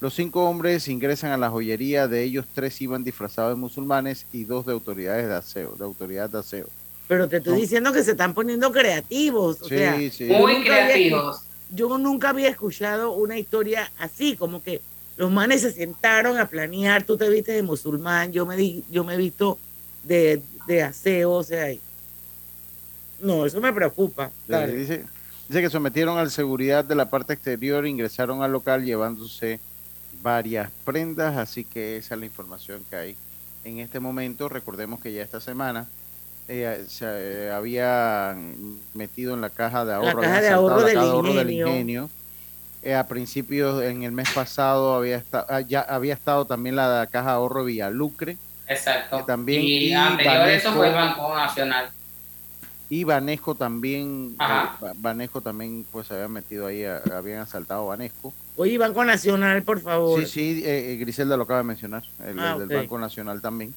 Los 0.00 0.14
cinco 0.14 0.48
hombres 0.48 0.88
ingresan 0.88 1.32
a 1.32 1.36
la 1.36 1.50
joyería, 1.50 2.08
de 2.08 2.22
ellos 2.22 2.46
tres 2.54 2.80
iban 2.80 3.04
disfrazados 3.04 3.52
de 3.54 3.60
musulmanes 3.60 4.24
y 4.32 4.44
dos 4.44 4.64
de 4.64 4.72
autoridades 4.72 5.26
de 5.28 5.34
aseo, 5.34 5.74
de 5.76 5.84
autoridad 5.84 6.30
de 6.30 6.38
aseo. 6.38 6.66
Pero 7.06 7.28
te 7.28 7.38
estoy 7.38 7.54
No. 7.54 7.58
diciendo 7.58 7.92
que 7.92 8.02
se 8.04 8.12
están 8.12 8.32
poniendo 8.32 8.70
creativos. 8.72 9.60
O 9.60 9.68
Sí, 9.68 9.76
sea, 9.76 9.98
sí. 10.10 10.24
Muy 10.24 10.54
había 10.54 10.64
creativos. 10.86 11.42
yo 11.74 11.98
nunca 11.98 12.30
había 12.30 12.48
escuchado 12.48 13.12
una 13.12 13.36
historia 13.38 13.90
así, 13.98 14.36
como 14.36 14.62
que 14.62 14.80
los 15.18 15.30
manes 15.30 15.60
se 15.62 15.72
sentaron 15.72 16.38
a 16.38 16.48
planear, 16.48 17.02
tú 17.02 17.18
te 17.18 17.28
viste 17.28 17.52
de 17.52 17.62
musulmán, 17.62 18.32
yo 18.32 18.46
me, 18.46 18.56
di- 18.56 18.84
yo 18.90 19.04
me 19.04 19.14
he 19.14 19.16
visto 19.18 19.58
de, 20.04 20.42
de 20.66 20.82
aseo, 20.82 21.32
o 21.32 21.42
sea, 21.42 21.66
no, 23.20 23.44
eso 23.46 23.60
me 23.60 23.72
preocupa. 23.72 24.30
Dice, 24.48 25.04
dice 25.48 25.60
que 25.62 25.70
sometieron 25.70 26.18
al 26.18 26.30
seguridad 26.30 26.84
de 26.84 26.94
la 26.94 27.10
parte 27.10 27.32
exterior, 27.34 27.86
ingresaron 27.86 28.42
al 28.42 28.52
local 28.52 28.84
llevándose 28.84 29.60
varias 30.22 30.70
prendas, 30.84 31.36
así 31.36 31.64
que 31.64 31.96
esa 31.96 32.14
es 32.14 32.20
la 32.20 32.26
información 32.26 32.82
que 32.88 32.96
hay 32.96 33.16
en 33.64 33.78
este 33.78 34.00
momento. 34.00 34.48
Recordemos 34.48 35.00
que 35.00 35.12
ya 35.12 35.22
esta 35.22 35.40
semana 35.40 35.86
eh, 36.48 36.84
se 36.88 37.04
eh, 37.06 37.50
había 37.50 38.36
metido 38.94 39.34
en 39.34 39.40
la 39.40 39.50
caja 39.50 39.84
de 39.84 39.92
ahorro, 39.94 40.20
caja 40.22 40.40
de 40.40 40.48
ahorro 40.48 40.76
la 40.80 40.84
del 40.86 40.94
caja 40.94 41.06
de 41.06 41.10
ahorro 41.12 41.34
del 41.34 41.50
Ingenio. 41.50 41.68
ingenio. 41.68 42.10
Eh, 42.82 42.94
a 42.94 43.06
principios, 43.06 43.82
en 43.82 44.04
el 44.04 44.12
mes 44.12 44.30
pasado, 44.34 44.94
había, 44.94 45.16
esta- 45.18 45.44
ah, 45.50 45.60
ya 45.60 45.82
había 45.82 46.14
estado 46.14 46.46
también 46.46 46.76
la 46.76 47.06
caja 47.12 47.28
de 47.28 47.34
ahorro 47.34 47.64
Villalucre. 47.64 48.38
Exacto. 48.70 49.18
Que 49.18 49.22
también- 49.24 49.62
y, 49.62 49.88
y 49.88 49.92
anterior 49.92 50.34
a 50.36 50.52
eso 50.52 50.72
fue 50.72 50.88
el 50.88 50.94
Banco 50.94 51.34
Nacional. 51.34 51.90
Y 52.88 53.04
Banesco 53.04 53.54
también, 53.54 54.34
Ajá. 54.38 54.72
eh, 54.74 54.76
Ba- 54.80 54.92
Banesco 54.96 55.40
también 55.40 55.84
pues 55.92 56.08
se 56.08 56.14
había 56.14 56.28
metido 56.28 56.66
ahí, 56.66 56.84
a- 56.84 57.02
habían 57.16 57.40
asaltado 57.40 57.82
a 57.82 57.96
Banesco. 57.96 58.32
Oye, 58.56 58.78
Banco 58.78 59.04
Nacional, 59.04 59.62
por 59.62 59.80
favor. 59.80 60.20
Sí, 60.20 60.26
sí, 60.26 60.62
eh, 60.64 60.92
eh, 60.92 60.96
Griselda 60.96 61.36
lo 61.36 61.44
acaba 61.44 61.58
de 61.58 61.64
mencionar, 61.64 62.02
el, 62.26 62.38
Ah, 62.40 62.56
el 62.60 62.66
del 62.68 62.78
Banco 62.78 62.98
Nacional 62.98 63.40
también. 63.40 63.72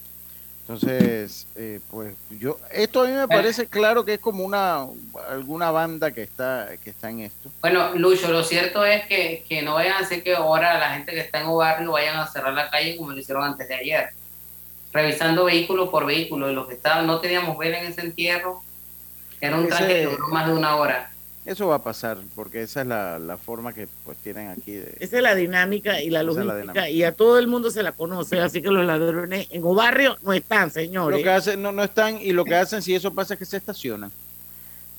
Entonces, 0.62 1.46
eh, 1.58 1.80
pues 1.92 2.16
yo, 2.40 2.58
esto 2.72 3.02
a 3.04 3.06
mí 3.08 3.12
me 3.12 3.28
parece 3.28 3.68
claro 3.68 4.06
que 4.06 4.14
es 4.14 4.20
como 4.20 4.46
una, 4.46 4.86
alguna 5.30 5.72
banda 5.72 6.12
que 6.12 6.24
está, 6.24 6.70
que 6.82 6.90
está 6.90 7.10
en 7.10 7.20
esto. 7.20 7.52
Bueno, 7.62 7.94
Lucho, 7.96 8.32
lo 8.32 8.44
cierto 8.44 8.86
es 8.86 9.06
que, 9.08 9.44
que 9.48 9.62
no 9.62 9.74
vayan 9.74 9.94
a 9.98 10.00
hacer 10.00 10.24
que 10.24 10.34
ahora 10.34 10.80
la 10.80 10.92
gente 10.96 11.12
que 11.12 11.20
está 11.20 11.42
en 11.42 11.48
un 11.50 11.58
barrio 11.58 11.92
vayan 11.92 12.18
a 12.18 12.26
cerrar 12.28 12.54
la 12.54 12.70
calle 12.70 12.96
como 12.96 13.12
lo 13.12 13.20
hicieron 13.20 13.44
antes 13.44 13.68
de 13.68 13.76
ayer. 13.76 14.10
Revisando 14.94 15.46
vehículo 15.46 15.90
por 15.92 16.06
vehículo. 16.06 16.50
Y 16.50 16.54
los 16.54 16.68
que 16.68 16.76
estaban, 16.76 17.08
no 17.08 17.20
teníamos 17.20 17.58
vela 17.58 17.80
en 17.80 17.88
ese 17.88 18.02
entierro. 18.02 18.62
Era 19.42 19.58
un 19.58 19.68
traje 19.68 19.88
que 19.88 20.06
duró 20.06 20.28
más 20.30 20.48
de 20.48 20.54
una 20.54 20.76
hora. 20.76 21.10
Eso 21.46 21.68
va 21.68 21.76
a 21.76 21.84
pasar, 21.84 22.20
porque 22.36 22.62
esa 22.62 22.82
es 22.82 22.88
la, 22.88 23.20
la 23.20 23.38
forma 23.38 23.74
que 23.74 23.90
pues 24.06 24.18
tienen 24.20 24.48
aquí 24.48 24.72
de... 24.72 24.96
Esa 25.02 25.18
es 25.18 25.24
la 25.24 25.36
dinámica 25.36 26.02
y 26.02 26.10
la 26.10 26.24
logística, 26.24 26.56
dinámica. 26.56 26.90
y 26.90 27.04
a 27.04 27.12
todo 27.12 27.38
el 27.38 27.48
mundo 27.48 27.70
se 27.70 27.84
la 27.84 27.92
conoce, 27.92 28.40
así 28.40 28.62
que 28.62 28.70
los 28.70 28.86
ladrones 28.86 29.48
en 29.50 29.76
barrio 29.76 30.16
no 30.22 30.32
están, 30.32 30.72
señores. 30.72 31.20
Lo 31.20 31.24
que 31.24 31.30
hacen, 31.30 31.62
no, 31.62 31.74
no 31.74 31.84
están, 31.84 32.18
y 32.22 32.32
lo 32.32 32.46
que 32.46 32.56
hacen 32.56 32.82
si 32.82 32.96
eso 32.96 33.14
pasa 33.14 33.34
es 33.34 33.40
que 33.40 33.46
se 33.46 33.58
estacionan. 33.58 34.10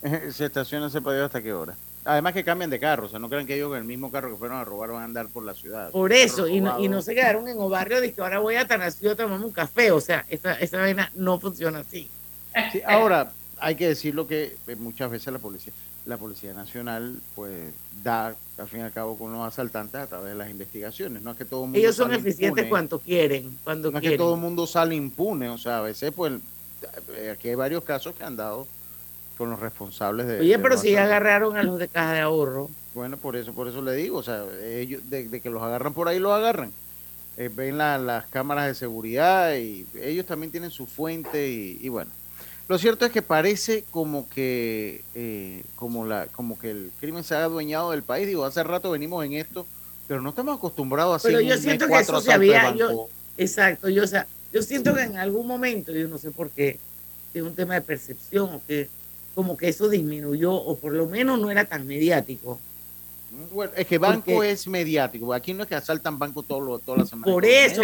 se 0.33 0.45
estaciona 0.45 0.89
ese 0.89 1.01
patio 1.01 1.25
hasta 1.25 1.41
qué 1.41 1.55
hora. 1.55 1.75
Además 2.07 2.35
que 2.35 2.45
cambian 2.45 2.69
de 2.69 2.79
carro, 2.79 3.07
o 3.07 3.09
sea, 3.09 3.19
no 3.19 3.31
crean 3.31 3.47
que 3.47 3.55
ellos 3.55 3.71
con 3.71 3.79
el 3.79 3.85
mismo 3.85 4.11
carro 4.11 4.31
que 4.31 4.37
fueron 4.37 4.59
a 4.59 4.65
robar 4.65 4.91
van 4.91 5.03
a 5.03 5.05
andar 5.05 5.29
por 5.29 5.43
la 5.43 5.55
ciudad. 5.55 5.91
Por 5.91 6.13
eso, 6.13 6.47
y 6.47 6.61
no, 6.61 6.79
y 6.79 6.87
no 6.87 7.01
se 7.01 7.15
quedaron 7.15 7.49
en 7.49 7.59
un 7.59 7.71
barrio 7.71 8.01
de 8.01 8.13
que 8.13 8.21
ahora 8.21 8.41
voy 8.41 8.57
a 8.57 8.67
Tanasio 8.67 9.13
a 9.13 9.17
tomarme 9.17 9.47
un 9.47 9.53
café. 9.53 9.91
O 9.91 10.01
sea, 10.01 10.27
esa, 10.29 10.53
esa 10.61 10.79
vaina 10.79 11.11
no 11.15 11.41
funciona 11.41 11.79
así. 11.79 12.11
Sí, 12.73 12.83
ahora, 12.87 13.33
hay 13.59 13.75
que 13.75 13.89
decirlo 13.89 14.27
que 14.27 14.57
eh, 14.67 14.77
muchas 14.77 15.11
veces 15.11 15.33
la 15.33 15.39
policía, 15.39 15.73
la 16.05 16.19
Policía 16.19 16.53
Nacional, 16.53 17.19
pues, 17.35 17.73
da, 18.03 18.37
al 18.59 18.69
fin 18.69 18.81
y 18.81 18.83
al 18.83 18.93
cabo, 18.93 19.17
con 19.17 19.33
los 19.33 19.41
asaltantes 19.47 19.99
a 19.99 20.07
través 20.07 20.33
de 20.33 20.35
las 20.39 20.51
investigaciones. 20.51 21.23
No 21.23 21.31
es 21.31 21.39
que 21.39 21.47
todo 21.47 21.61
el 21.61 21.67
mundo 21.69 21.79
Ellos 21.79 21.97
son 21.97 22.13
eficientes 22.13 22.65
impune. 22.65 22.69
cuando 22.69 22.99
quieren, 22.99 23.59
cuando 23.65 23.91
no 23.91 23.97
es 23.97 24.03
que 24.03 24.09
quieren. 24.09 24.19
todo 24.19 24.35
el 24.35 24.41
mundo 24.43 24.67
sale 24.67 24.95
impune, 24.95 25.49
o 25.49 25.57
sea, 25.57 25.79
a 25.79 25.83
veces, 25.83 26.13
pues, 26.15 26.35
eh, 27.17 27.31
aquí 27.33 27.49
hay 27.49 27.55
varios 27.55 27.83
casos 27.83 28.15
que 28.15 28.25
han 28.25 28.37
dado 28.37 28.67
con 29.37 29.51
los 29.51 29.61
responsables 29.61 30.27
de. 30.27 30.41
Oye, 30.41 30.59
pero 30.59 30.77
si 30.77 30.93
ya 30.93 31.05
agarraron 31.05 31.57
a 31.57 31.63
los 31.63 31.79
de 31.79 31.89
caja 31.89 32.13
de 32.13 32.21
ahorro. 32.21 32.71
Bueno, 32.95 33.17
por 33.17 33.37
eso, 33.37 33.53
por 33.53 33.67
eso 33.69 33.83
le 33.83 33.95
digo, 33.95 34.19
o 34.19 34.23
sea, 34.23 34.45
ellos, 34.65 35.03
de, 35.11 35.29
de 35.29 35.41
que 35.41 35.51
los 35.51 35.63
agarran 35.63 35.93
por 35.95 36.09
ahí, 36.09 36.19
los 36.19 36.33
agarran. 36.33 36.73
Eh, 37.37 37.51
ven 37.53 37.77
la- 37.79 37.99
las 37.99 38.27
cámaras 38.27 38.67
de 38.69 38.75
seguridad 38.77 39.57
y 39.57 39.87
ellos 40.01 40.25
también 40.25 40.53
tienen 40.53 40.71
su 40.71 40.87
fuente 40.87 41.49
y, 41.49 41.79
y 41.81 41.89
bueno. 41.89 42.11
Lo 42.69 42.79
cierto 42.79 43.05
es 43.05 43.13
que 43.13 43.21
parece 43.23 43.85
como 43.91 44.29
que 44.31 45.03
eh, 45.15 45.65
como 45.77 46.07
la 46.07 46.27
como 46.29 46.59
que 46.59 46.71
el 46.71 46.93
crimen 47.01 47.23
se 47.25 47.35
ha 47.35 47.45
adueñado 47.45 47.91
del 47.91 48.03
país. 48.05 48.27
Digo, 48.27 48.45
hace 48.45 48.63
rato 48.63 48.91
venimos 48.93 49.23
en 49.25 49.35
esto, 49.35 49.67
pero 50.09 50.23
no 50.23 50.31
estamos 50.31 50.57
acostumbrados 50.57 51.13
a 51.13 51.17
hacer 51.17 51.33
Pero 51.33 51.41
yo 51.47 51.57
siento 51.59 51.89
que 51.89 51.99
eso 51.99 52.21
se 52.21 52.33
había. 52.33 52.75
Yo, 52.75 53.09
exacto, 53.37 53.89
yo, 53.91 54.05
o 54.05 54.07
sea, 54.07 54.27
yo 54.53 54.63
siento 54.63 54.95
que 54.95 55.03
en 55.03 55.17
algún 55.19 55.47
momento, 55.47 55.93
yo 55.93 56.07
no 56.09 56.17
sé 56.17 56.31
por 56.31 56.49
qué, 56.51 56.79
es 57.35 57.43
un 57.43 57.55
tema 57.55 57.75
de 57.75 57.81
percepción 57.83 58.49
o 58.55 58.63
que 58.67 58.89
como 59.35 59.57
que 59.57 59.69
eso 59.69 59.89
disminuyó 59.89 60.53
o 60.55 60.77
por 60.77 60.93
lo 60.93 61.07
menos 61.07 61.39
no 61.41 61.51
era 61.51 61.65
tan 61.65 61.87
mediático. 61.87 62.59
Bueno, 63.53 63.73
es 63.77 63.87
que 63.89 63.99
banco 63.99 64.31
Porque- 64.33 64.51
es 64.53 64.69
mediático. 64.69 65.33
Aquí 65.35 65.53
no 65.55 65.65
es 65.65 65.69
que 65.69 65.75
asaltan 65.75 66.19
banco 66.21 66.43
todo 66.45 66.61
lo- 66.61 66.79
todas 66.79 67.01
las 67.01 67.09
semanas. 67.11 67.33
Por 67.33 67.45
eso, 67.45 67.83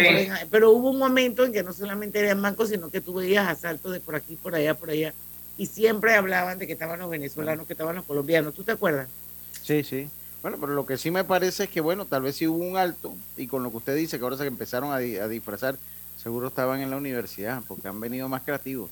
pero, 0.49 0.71
hubo 0.71 0.91
un 0.91 0.97
momento 0.97 1.43
en 1.45 1.51
que 1.51 1.61
no 1.61 1.73
solamente 1.73 2.19
eran 2.19 2.41
bancos, 2.41 2.69
sino 2.69 2.89
que 2.89 3.01
tú 3.01 3.13
veías 3.15 3.47
asaltos 3.49 3.91
de 3.91 3.99
por 3.99 4.15
aquí, 4.15 4.37
por 4.37 4.55
allá, 4.55 4.75
por 4.75 4.89
allá, 4.89 5.13
y 5.57 5.65
siempre 5.65 6.15
hablaban 6.15 6.57
de 6.57 6.67
que 6.67 6.73
estaban 6.73 6.99
los 6.99 7.09
venezolanos, 7.09 7.67
que 7.67 7.73
estaban 7.73 7.97
los 7.97 8.05
colombianos. 8.05 8.53
¿Tú 8.53 8.63
te 8.63 8.71
acuerdas? 8.71 9.09
Sí, 9.61 9.83
sí. 9.83 10.07
Bueno, 10.41 10.57
pero 10.59 10.73
lo 10.73 10.85
que 10.85 10.97
sí 10.97 11.11
me 11.11 11.25
parece 11.25 11.65
es 11.65 11.69
que, 11.69 11.81
bueno, 11.81 12.05
tal 12.05 12.21
vez 12.23 12.37
sí 12.37 12.47
hubo 12.47 12.63
un 12.65 12.77
alto, 12.77 13.13
y 13.35 13.47
con 13.47 13.61
lo 13.61 13.71
que 13.71 13.77
usted 13.77 13.95
dice, 13.95 14.17
que 14.17 14.23
ahora 14.23 14.37
se 14.37 14.45
empezaron 14.47 14.91
a, 14.91 14.95
a 14.95 15.27
disfrazar, 15.27 15.75
seguro 16.17 16.47
estaban 16.47 16.79
en 16.79 16.89
la 16.89 16.95
universidad, 16.97 17.61
porque 17.67 17.89
han 17.89 17.99
venido 17.99 18.29
más 18.29 18.41
creativos. 18.43 18.89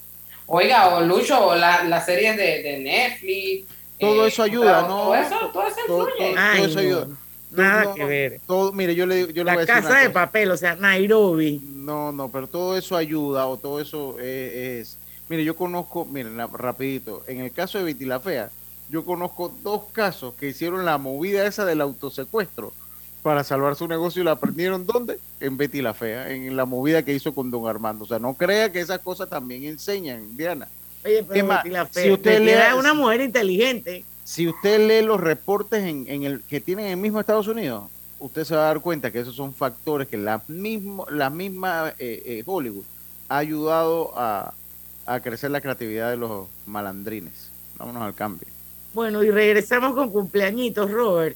Oiga, 0.52 0.96
o 0.96 1.02
Lucho, 1.02 1.48
o 1.48 1.56
la- 1.56 1.84
las 1.84 2.06
series 2.06 2.36
de, 2.36 2.64
de 2.64 2.80
Netflix. 2.80 3.68
Todo 4.00 4.26
eh, 4.26 4.30
eso 4.30 4.44
ayuda, 4.44 4.82
¿no? 4.84 4.88
Todo 4.88 5.16
eso, 5.16 5.36
todo 5.54 5.68
eso 5.68 5.76
Todo- 5.88 6.10
influye. 6.10 6.34
todo- 6.34 6.56
todo 6.56 6.66
eso 6.66 6.80
ayuda. 6.80 7.08
Nada 7.52 7.84
No, 7.84 7.94
que 7.96 8.06
ver. 8.06 8.42
Todo, 8.48 8.72
mire, 8.72 8.96
yo 8.96 9.06
le, 9.06 9.34
yo 9.34 9.44
le 9.44 9.52
voy 9.52 9.58
a 9.58 9.60
decir 9.60 9.68
casa 9.76 9.96
de 10.00 10.08
cosa. 10.08 10.14
papel, 10.14 10.52
o 10.52 10.58
sea, 10.58 10.76
Nairobi. 10.76 11.62
No, 11.68 12.12
no, 12.12 12.30
pero 12.30 12.48
todo 12.48 12.78
eso 12.78 12.96
ayuda 12.96 13.48
o 13.48 13.58
todo 13.58 13.80
eso 13.82 14.18
eh, 14.20 14.80
es... 14.82 14.98
Mire, 15.30 15.44
yo 15.44 15.56
conozco, 15.56 16.06
miren, 16.06 16.38
rapidito, 16.54 17.24
en 17.28 17.42
el 17.42 17.52
caso 17.52 17.78
de 17.78 17.84
Betty 17.84 18.06
la 18.06 18.20
Fea, 18.20 18.50
yo 18.90 19.06
conozco 19.06 19.54
dos 19.64 19.84
casos 19.92 20.34
que 20.36 20.48
hicieron 20.50 20.86
la 20.86 20.98
movida 20.98 21.46
esa 21.46 21.66
del 21.66 21.82
autosecuestro 21.82 22.74
para 23.24 23.44
salvar 23.44 23.76
su 23.76 23.88
negocio 23.88 24.22
y 24.22 24.26
la 24.26 24.32
aprendieron 24.32 24.86
¿dónde? 24.86 25.20
En 25.40 25.58
Betty 25.58 25.82
la 25.82 25.94
Fea, 25.94 26.32
en 26.32 26.56
la 26.56 26.66
movida 26.66 27.04
que 27.04 27.14
hizo 27.14 27.34
con 27.34 27.52
Don 27.52 27.68
Armando. 27.68 28.06
O 28.06 28.08
sea, 28.08 28.20
no 28.20 28.34
crea 28.34 28.72
que 28.72 28.80
esas 28.80 29.00
cosas 29.00 29.30
también 29.30 29.64
enseñan, 29.66 30.36
Diana. 30.38 30.68
Oye, 31.04 31.20
Es 31.20 31.26
pero 31.28 31.46
más, 31.46 31.64
Betty 31.64 31.74
la 31.74 31.86
si 31.86 31.94
Fea, 31.94 32.14
usted 32.14 32.32
Betty 32.40 32.46
lee- 32.46 32.78
una 32.80 32.94
mujer 32.94 33.22
inteligente. 33.22 34.06
Si 34.24 34.48
usted 34.48 34.88
lee 34.88 35.06
los 35.06 35.20
reportes 35.20 35.84
en, 35.84 36.06
en 36.08 36.24
el 36.24 36.42
que 36.44 36.62
tienen 36.62 36.86
en 36.86 36.92
el 36.92 36.98
mismo 36.98 37.20
Estados 37.20 37.48
Unidos, 37.48 37.86
usted 38.20 38.44
se 38.44 38.56
va 38.56 38.62
a 38.62 38.66
dar 38.66 38.80
cuenta 38.80 39.12
que 39.12 39.20
esos 39.20 39.36
son 39.36 39.54
factores 39.54 40.08
que 40.08 40.18
la 40.18 40.42
misma, 40.48 41.04
la 41.10 41.30
misma 41.30 41.94
eh, 41.98 42.22
eh, 42.26 42.44
Hollywood 42.46 42.84
ha 43.28 43.38
ayudado 43.38 44.12
a, 44.16 44.54
a 45.06 45.20
crecer 45.22 45.52
la 45.52 45.62
creatividad 45.62 46.10
de 46.12 46.18
los 46.18 46.48
malandrines. 46.66 47.50
Vámonos 47.78 48.04
al 48.04 48.14
cambio. 48.14 48.48
Bueno, 48.94 49.24
y 49.24 49.32
regresamos 49.32 49.94
con 49.96 50.10
cumpleañitos, 50.10 50.90
Robert. 50.92 51.36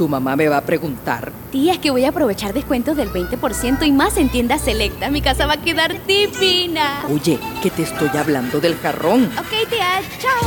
Tu 0.00 0.08
mamá 0.08 0.34
me 0.34 0.48
va 0.48 0.56
a 0.56 0.62
preguntar. 0.62 1.30
Tía, 1.52 1.74
es 1.74 1.78
que 1.78 1.90
voy 1.90 2.06
a 2.06 2.08
aprovechar 2.08 2.54
descuentos 2.54 2.96
del 2.96 3.12
20% 3.12 3.86
y 3.86 3.92
más 3.92 4.16
en 4.16 4.30
tiendas 4.30 4.62
selectas. 4.62 5.12
Mi 5.12 5.20
casa 5.20 5.44
va 5.44 5.52
a 5.52 5.60
quedar 5.60 6.06
divina. 6.06 7.04
Oye, 7.12 7.38
que 7.62 7.68
te 7.68 7.82
estoy 7.82 8.08
hablando 8.16 8.60
del 8.60 8.78
jarrón. 8.78 9.24
Ok, 9.38 9.68
tía, 9.68 10.00
chao. 10.18 10.40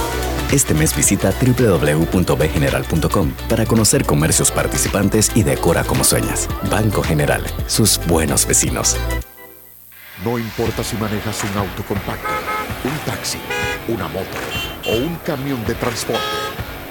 Este 0.51 0.73
mes 0.73 0.95
visita 0.95 1.31
www.bgeneral.com 1.39 3.31
para 3.47 3.67
conocer 3.67 4.05
comercios 4.05 4.49
participantes 4.49 5.31
y 5.35 5.43
decora 5.43 5.83
como 5.83 6.03
sueñas. 6.03 6.49
Banco 6.71 7.03
General, 7.03 7.43
sus 7.67 7.99
buenos 8.07 8.47
vecinos. 8.47 8.97
No 10.25 10.39
importa 10.39 10.83
si 10.83 10.97
manejas 10.97 11.43
un 11.43 11.59
auto 11.59 11.83
compacto, 11.87 12.27
un 12.85 12.97
taxi, 13.05 13.37
una 13.87 14.07
moto 14.07 14.25
o 14.87 14.95
un 14.95 15.15
camión 15.17 15.63
de 15.65 15.75
transporte. 15.75 16.52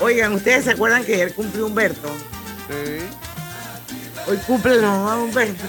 Oigan, 0.00 0.34
¿ustedes 0.34 0.64
se 0.64 0.72
acuerdan 0.72 1.04
que 1.04 1.14
ayer 1.14 1.32
cumplió 1.32 1.66
Humberto? 1.66 2.08
Sí. 2.68 3.06
Hoy 4.26 4.36
cumple 4.46 4.76
la 4.76 4.88
mamá 4.88 5.16
de 5.16 5.22
Humberto. 5.22 5.64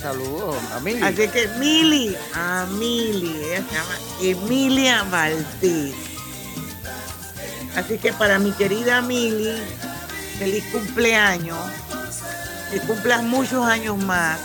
Saludos 0.00 0.56
a 0.72 0.80
Mili. 0.80 1.02
Así 1.02 1.28
que 1.28 1.48
Mili, 1.58 2.16
a 2.34 2.66
Mili, 2.70 3.42
ella 3.44 3.64
se 3.68 3.74
llama 3.74 3.98
Emilia 4.20 5.02
Valdés. 5.04 5.94
Así 7.74 7.98
que 7.98 8.12
para 8.12 8.38
mi 8.38 8.52
querida 8.52 9.02
Mili, 9.02 9.60
feliz 10.38 10.64
cumpleaños. 10.70 11.58
Que 12.70 12.80
cumplas 12.80 13.22
muchos 13.22 13.66
años 13.66 13.96
más. 13.98 14.38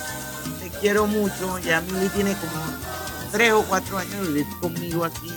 Te 0.60 0.70
quiero 0.80 1.06
mucho. 1.06 1.60
Ya 1.60 1.82
Mili 1.82 2.10
tiene 2.10 2.34
como 2.34 2.64
tres 3.32 3.54
o 3.54 3.64
cuatro 3.64 3.97
años 3.99 4.22
de 4.22 4.28
vivir 4.28 4.47
conmigo 4.60 5.06
aquí 5.06 5.32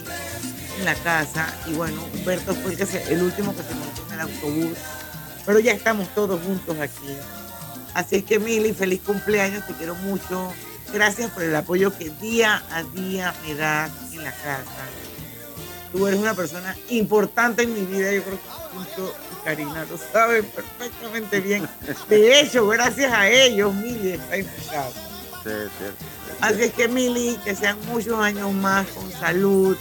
en 0.78 0.84
la 0.86 0.94
casa. 0.94 1.46
Y 1.66 1.74
bueno, 1.74 2.02
Humberto 2.14 2.54
fue 2.54 2.74
el 2.74 3.22
último 3.22 3.54
que 3.54 3.62
se 3.62 3.74
montó 3.74 4.06
en 4.06 4.14
el 4.14 4.20
autobús. 4.20 4.78
Pero 5.44 5.58
ya 5.58 5.72
estamos 5.72 6.08
todos 6.14 6.40
juntos 6.42 6.76
aquí. 6.80 7.16
Así 7.96 8.16
es 8.16 8.24
que 8.24 8.38
Mili, 8.38 8.74
feliz 8.74 9.00
cumpleaños, 9.00 9.66
te 9.66 9.72
quiero 9.72 9.94
mucho. 9.94 10.52
Gracias 10.92 11.30
por 11.30 11.42
el 11.42 11.56
apoyo 11.56 11.96
que 11.96 12.10
día 12.10 12.62
a 12.70 12.82
día 12.82 13.32
me 13.42 13.54
das 13.54 13.90
en 14.12 14.22
la 14.22 14.32
casa. 14.32 14.84
Tú 15.90 16.06
eres 16.06 16.20
una 16.20 16.34
persona 16.34 16.76
importante 16.90 17.62
en 17.62 17.72
mi 17.72 17.86
vida, 17.86 18.12
yo 18.12 18.22
creo 18.22 18.38
que 18.38 19.02
y 19.02 19.44
Karina 19.46 19.86
lo 19.90 19.96
saben 19.96 20.44
perfectamente 20.44 21.40
bien. 21.40 21.66
De 22.10 22.38
hecho, 22.38 22.66
gracias 22.66 23.10
a 23.10 23.30
ellos, 23.30 23.74
Mili 23.74 24.10
está 24.10 24.42
casa. 24.70 25.00
Sí. 25.42 25.50
Así 26.42 26.64
es 26.64 26.74
que 26.74 26.88
Mili, 26.88 27.38
que 27.46 27.56
sean 27.56 27.78
muchos 27.86 28.20
años 28.20 28.52
más 28.52 28.86
con 28.88 29.10
salud, 29.10 29.74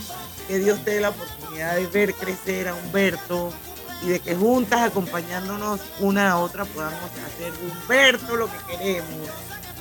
que 0.48 0.60
Dios 0.60 0.80
te 0.86 0.92
dé 0.92 1.02
la 1.02 1.10
oportunidad 1.10 1.76
de 1.76 1.86
ver 1.88 2.14
crecer 2.14 2.70
a 2.70 2.76
Humberto 2.76 3.52
y 4.04 4.08
de 4.10 4.20
que 4.20 4.36
juntas, 4.36 4.82
acompañándonos 4.82 5.80
una 6.00 6.32
a 6.32 6.38
otra, 6.38 6.66
podamos 6.66 7.00
hacer 7.26 7.54
de 7.54 7.68
Humberto 7.68 8.36
lo 8.36 8.48
que 8.48 8.58
queremos, 8.78 9.30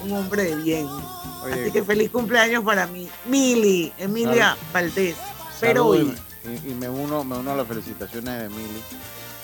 un 0.04 0.12
hombre 0.12 0.44
de 0.44 0.56
bien. 0.56 0.86
Oye. 1.42 1.62
Así 1.62 1.70
que 1.72 1.82
feliz 1.82 2.10
cumpleaños 2.10 2.64
para 2.64 2.86
mí, 2.86 3.08
Mili, 3.26 3.92
Emilia 3.98 4.50
Salud. 4.50 4.62
Valdés. 4.72 5.16
Pero 5.60 5.94
y, 5.94 6.14
y 6.64 6.74
me 6.74 6.88
uno 6.88 7.24
me 7.24 7.36
uno 7.38 7.52
a 7.52 7.56
las 7.56 7.66
felicitaciones 7.66 8.42
de 8.42 8.48
Mili. 8.48 8.82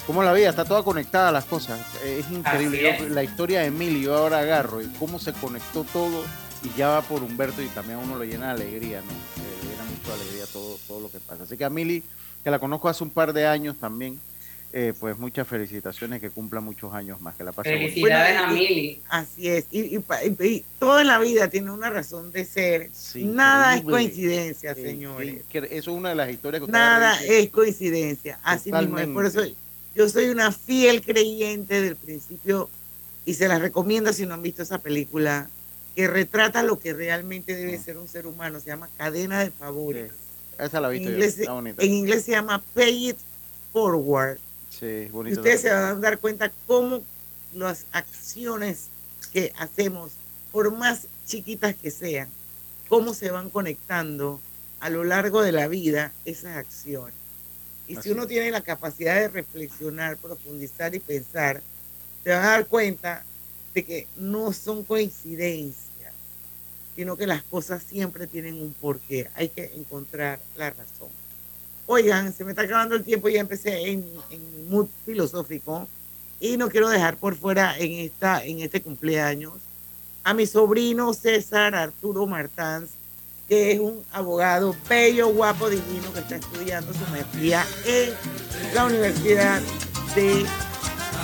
¿Cómo 0.06 0.22
la 0.22 0.32
vida? 0.32 0.48
Está 0.50 0.64
toda 0.64 0.82
conectada 0.82 1.28
a 1.28 1.32
las 1.32 1.44
cosas. 1.44 1.78
Es 2.04 2.28
increíble. 2.30 2.90
Así 2.90 3.02
es. 3.02 3.08
Yo- 3.08 3.14
la 3.14 3.22
historia 3.22 3.60
de 3.60 3.70
Mili, 3.70 4.02
yo 4.02 4.16
ahora 4.16 4.40
agarro 4.40 4.80
y 4.82 4.86
cómo 4.98 5.18
se 5.18 5.32
conectó 5.32 5.84
todo 5.84 6.24
y 6.64 6.76
ya 6.76 6.88
va 6.88 7.02
por 7.02 7.22
Humberto 7.22 7.62
y 7.62 7.66
también 7.68 7.98
a 7.98 8.02
uno 8.02 8.16
lo 8.16 8.24
llena 8.24 8.46
de 8.46 8.52
alegría, 8.64 9.00
¿no? 9.02 9.10
Eh, 9.12 9.58
le 9.62 9.70
llena 9.70 9.84
mucho 9.84 10.08
de 10.08 10.14
alegría 10.22 10.44
todo, 10.52 10.78
todo 10.88 11.00
lo 11.00 11.10
que 11.10 11.20
pasa. 11.20 11.44
Así 11.44 11.56
que 11.56 11.64
a 11.64 11.70
Mili, 11.70 12.02
que 12.42 12.50
la 12.50 12.58
conozco 12.58 12.88
hace 12.88 13.04
un 13.04 13.10
par 13.10 13.32
de 13.32 13.46
años 13.46 13.76
también, 13.78 14.20
eh, 14.72 14.94
pues 15.00 15.18
muchas 15.18 15.48
felicitaciones, 15.48 16.20
que 16.20 16.30
cumpla 16.30 16.60
muchos 16.60 16.92
años 16.94 17.20
más, 17.20 17.34
que 17.34 17.42
la 17.44 17.50
pase. 17.52 17.70
Felicidades 17.70 18.34
Bueno, 18.38 18.48
a 18.48 18.52
Mili. 18.52 19.00
Así 19.08 19.48
es, 19.48 19.64
y, 19.72 19.96
y 19.96 19.98
pa- 19.98 20.24
y- 20.24 20.36
y 20.40 20.64
todo 20.78 21.00
en 21.00 21.08
la 21.08 21.18
vida 21.18 21.48
tiene 21.48 21.70
una 21.72 21.90
razón 21.90 22.30
de 22.30 22.44
ser. 22.44 22.88
Sí, 22.92 23.24
Nada 23.24 23.74
es 23.76 23.82
coincidencia, 23.82 24.72
Eh, 24.72 24.74
señores. 24.76 25.42
eso 25.52 25.66
es 25.72 25.86
una 25.88 26.10
de 26.10 26.14
las 26.14 26.30
historias 26.30 26.60
que 26.60 26.64
usted 26.66 26.72
Nada 26.78 27.18
dice. 27.18 27.40
es 27.40 27.50
coincidencia. 27.50 28.38
Así 28.44 28.70
mismo 28.72 28.98
es. 28.98 29.08
Por 29.08 29.26
eso 29.26 29.34
Totalmente. 29.40 29.60
yo 29.96 30.08
soy 30.08 30.26
una 30.26 30.52
fiel 30.52 31.02
creyente 31.02 31.80
del 31.82 31.96
principio 31.96 32.70
y 33.26 33.34
se 33.34 33.48
las 33.48 33.60
recomiendo 33.60 34.12
si 34.12 34.24
no 34.24 34.34
han 34.34 34.42
visto 34.42 34.62
esa 34.62 34.78
película 34.78 35.48
que 35.96 36.06
retrata 36.06 36.62
lo 36.62 36.78
que 36.78 36.92
realmente 36.94 37.56
debe 37.56 37.76
ser 37.76 37.96
un 37.98 38.06
ser 38.06 38.28
humano. 38.28 38.60
Se 38.60 38.66
llama 38.68 38.88
Cadena 38.96 39.40
de 39.40 39.50
Favores. 39.50 40.12
Esa 40.60 40.80
la 40.80 40.92
he 40.92 40.96
En 40.96 40.98
visto 40.98 41.08
yo, 41.10 41.14
inglés, 41.16 41.38
está 41.40 41.52
bonita. 41.54 41.82
en 41.82 41.92
inglés 41.92 42.24
se 42.24 42.30
llama 42.30 42.62
Pay 42.74 43.08
It 43.10 43.16
Forward. 43.72 44.38
Sí, 44.80 45.10
Y 45.12 45.32
ustedes 45.34 45.60
se 45.60 45.70
van 45.70 45.84
a 45.84 45.94
dar 45.96 46.18
cuenta 46.18 46.50
cómo 46.66 47.02
las 47.52 47.84
acciones 47.92 48.86
que 49.30 49.52
hacemos, 49.58 50.12
por 50.50 50.72
más 50.72 51.06
chiquitas 51.26 51.76
que 51.76 51.90
sean, 51.90 52.28
cómo 52.88 53.12
se 53.12 53.30
van 53.30 53.50
conectando 53.50 54.40
a 54.80 54.88
lo 54.88 55.04
largo 55.04 55.42
de 55.42 55.52
la 55.52 55.68
vida 55.68 56.12
esas 56.24 56.56
acciones. 56.56 57.14
Y 57.86 57.96
Así 57.96 58.08
si 58.08 58.14
uno 58.14 58.26
tiene 58.26 58.50
la 58.50 58.62
capacidad 58.62 59.16
de 59.16 59.28
reflexionar, 59.28 60.16
profundizar 60.16 60.94
y 60.94 61.00
pensar, 61.00 61.60
te 62.24 62.30
van 62.30 62.42
a 62.42 62.50
dar 62.50 62.66
cuenta 62.66 63.24
de 63.74 63.84
que 63.84 64.06
no 64.16 64.52
son 64.54 64.84
coincidencias, 64.84 66.14
sino 66.96 67.18
que 67.18 67.26
las 67.26 67.42
cosas 67.42 67.82
siempre 67.82 68.26
tienen 68.26 68.54
un 68.62 68.72
porqué. 68.72 69.28
Hay 69.34 69.50
que 69.50 69.72
encontrar 69.74 70.40
la 70.56 70.70
razón. 70.70 71.19
Oigan, 71.92 72.32
se 72.32 72.44
me 72.44 72.50
está 72.50 72.62
acabando 72.62 72.94
el 72.94 73.02
tiempo 73.02 73.28
ya 73.28 73.40
empecé 73.40 73.90
en, 73.90 74.04
mood 74.68 74.86
filosófico 75.04 75.88
y 76.38 76.56
no 76.56 76.68
quiero 76.68 76.88
dejar 76.88 77.16
por 77.16 77.34
fuera 77.34 77.76
en, 77.76 77.90
esta, 77.94 78.44
en 78.44 78.60
este 78.60 78.80
cumpleaños 78.80 79.54
a 80.22 80.32
mi 80.32 80.46
sobrino 80.46 81.12
César 81.12 81.74
Arturo 81.74 82.28
Martans, 82.28 82.90
que 83.48 83.72
es 83.72 83.80
un 83.80 84.04
abogado 84.12 84.76
bello, 84.88 85.30
guapo, 85.30 85.68
divino, 85.68 86.12
que 86.12 86.20
está 86.20 86.36
estudiando 86.36 86.92
su 86.92 87.04
maestría 87.10 87.66
en 87.84 88.14
la 88.72 88.84
Universidad 88.84 89.60
de 90.14 90.46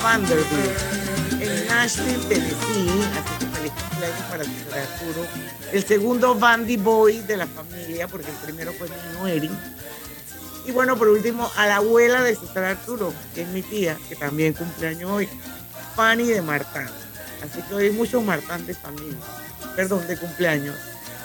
Vanderbilt, 0.03 1.43
en 1.43 1.69
Nashville, 1.69 2.25
Tennessee. 2.29 3.05
Así 3.15 3.39
que 3.39 3.47
feliz 3.57 3.73
cumpleaños 3.89 4.23
para 4.29 4.43
César 4.43 4.79
Arturo. 4.81 5.27
El 5.73 5.85
segundo 5.85 6.35
Bandy 6.35 6.77
Boy 6.77 7.21
de 7.21 7.37
la 7.37 7.47
familia, 7.47 8.09
porque 8.09 8.31
el 8.31 8.37
primero 8.39 8.73
fue 8.73 8.89
mi 8.89 8.95
hijo 9.15 9.27
Eric. 9.29 9.76
Y 10.67 10.73
bueno, 10.73 10.97
por 10.97 11.09
último, 11.09 11.49
a 11.57 11.67
la 11.69 11.77
abuela 11.77 12.23
de 12.25 12.35
César 12.35 12.65
Arturo, 12.65 13.13
que 13.35 13.43
es 13.43 13.49
mi 13.49 13.63
tía, 13.63 13.97
que 14.09 14.17
también 14.17 14.53
cumpleaños 14.53 15.11
hoy, 15.11 15.29
Fanny 15.95 16.27
de 16.27 16.43
Martán. 16.43 16.89
Así 17.43 17.63
que 17.63 17.75
hoy 17.75 17.85
hay 17.85 17.93
muchos 17.93 18.23
Martán 18.25 18.67
de 18.67 18.75
familia, 18.75 19.17
perdón, 19.77 20.05
de 20.09 20.17
cumpleaños. 20.17 20.75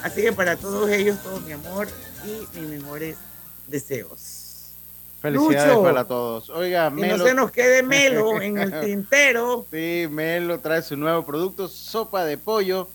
Así 0.04 0.22
que 0.22 0.32
para 0.32 0.58
todos 0.58 0.90
ellos, 0.92 1.18
todo 1.24 1.40
mi 1.40 1.54
amor 1.54 1.88
y 2.24 2.60
mis 2.60 2.70
mejores 2.70 3.18
deseos. 3.66 4.74
Felicidades 5.22 5.74
Lucho, 5.74 5.84
para 5.84 6.04
todos. 6.06 6.50
Oiga, 6.52 6.90
Que 6.90 6.96
Melo. 7.02 7.18
no 7.18 7.26
se 7.26 7.34
nos 7.34 7.52
quede 7.52 7.82
Melo 7.82 8.42
en 8.42 8.60
el 8.60 8.80
tintero. 8.82 9.66
Sí, 9.72 10.08
Melo 10.10 10.60
trae 10.60 10.84
su 10.84 10.98
nuevo 10.98 11.26
producto, 11.26 11.68
sopa 11.68 12.26
de 12.26 12.38
pollo, 12.38 12.88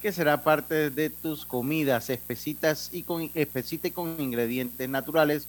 que 0.00 0.10
será 0.10 0.42
parte 0.42 0.90
de 0.90 1.10
tus 1.10 1.44
comidas 1.46 2.10
espesitas 2.10 2.88
y 2.92 3.04
con 3.04 3.30
espesita 3.34 3.86
y 3.86 3.92
con 3.92 4.20
ingredientes 4.20 4.88
naturales 4.88 5.46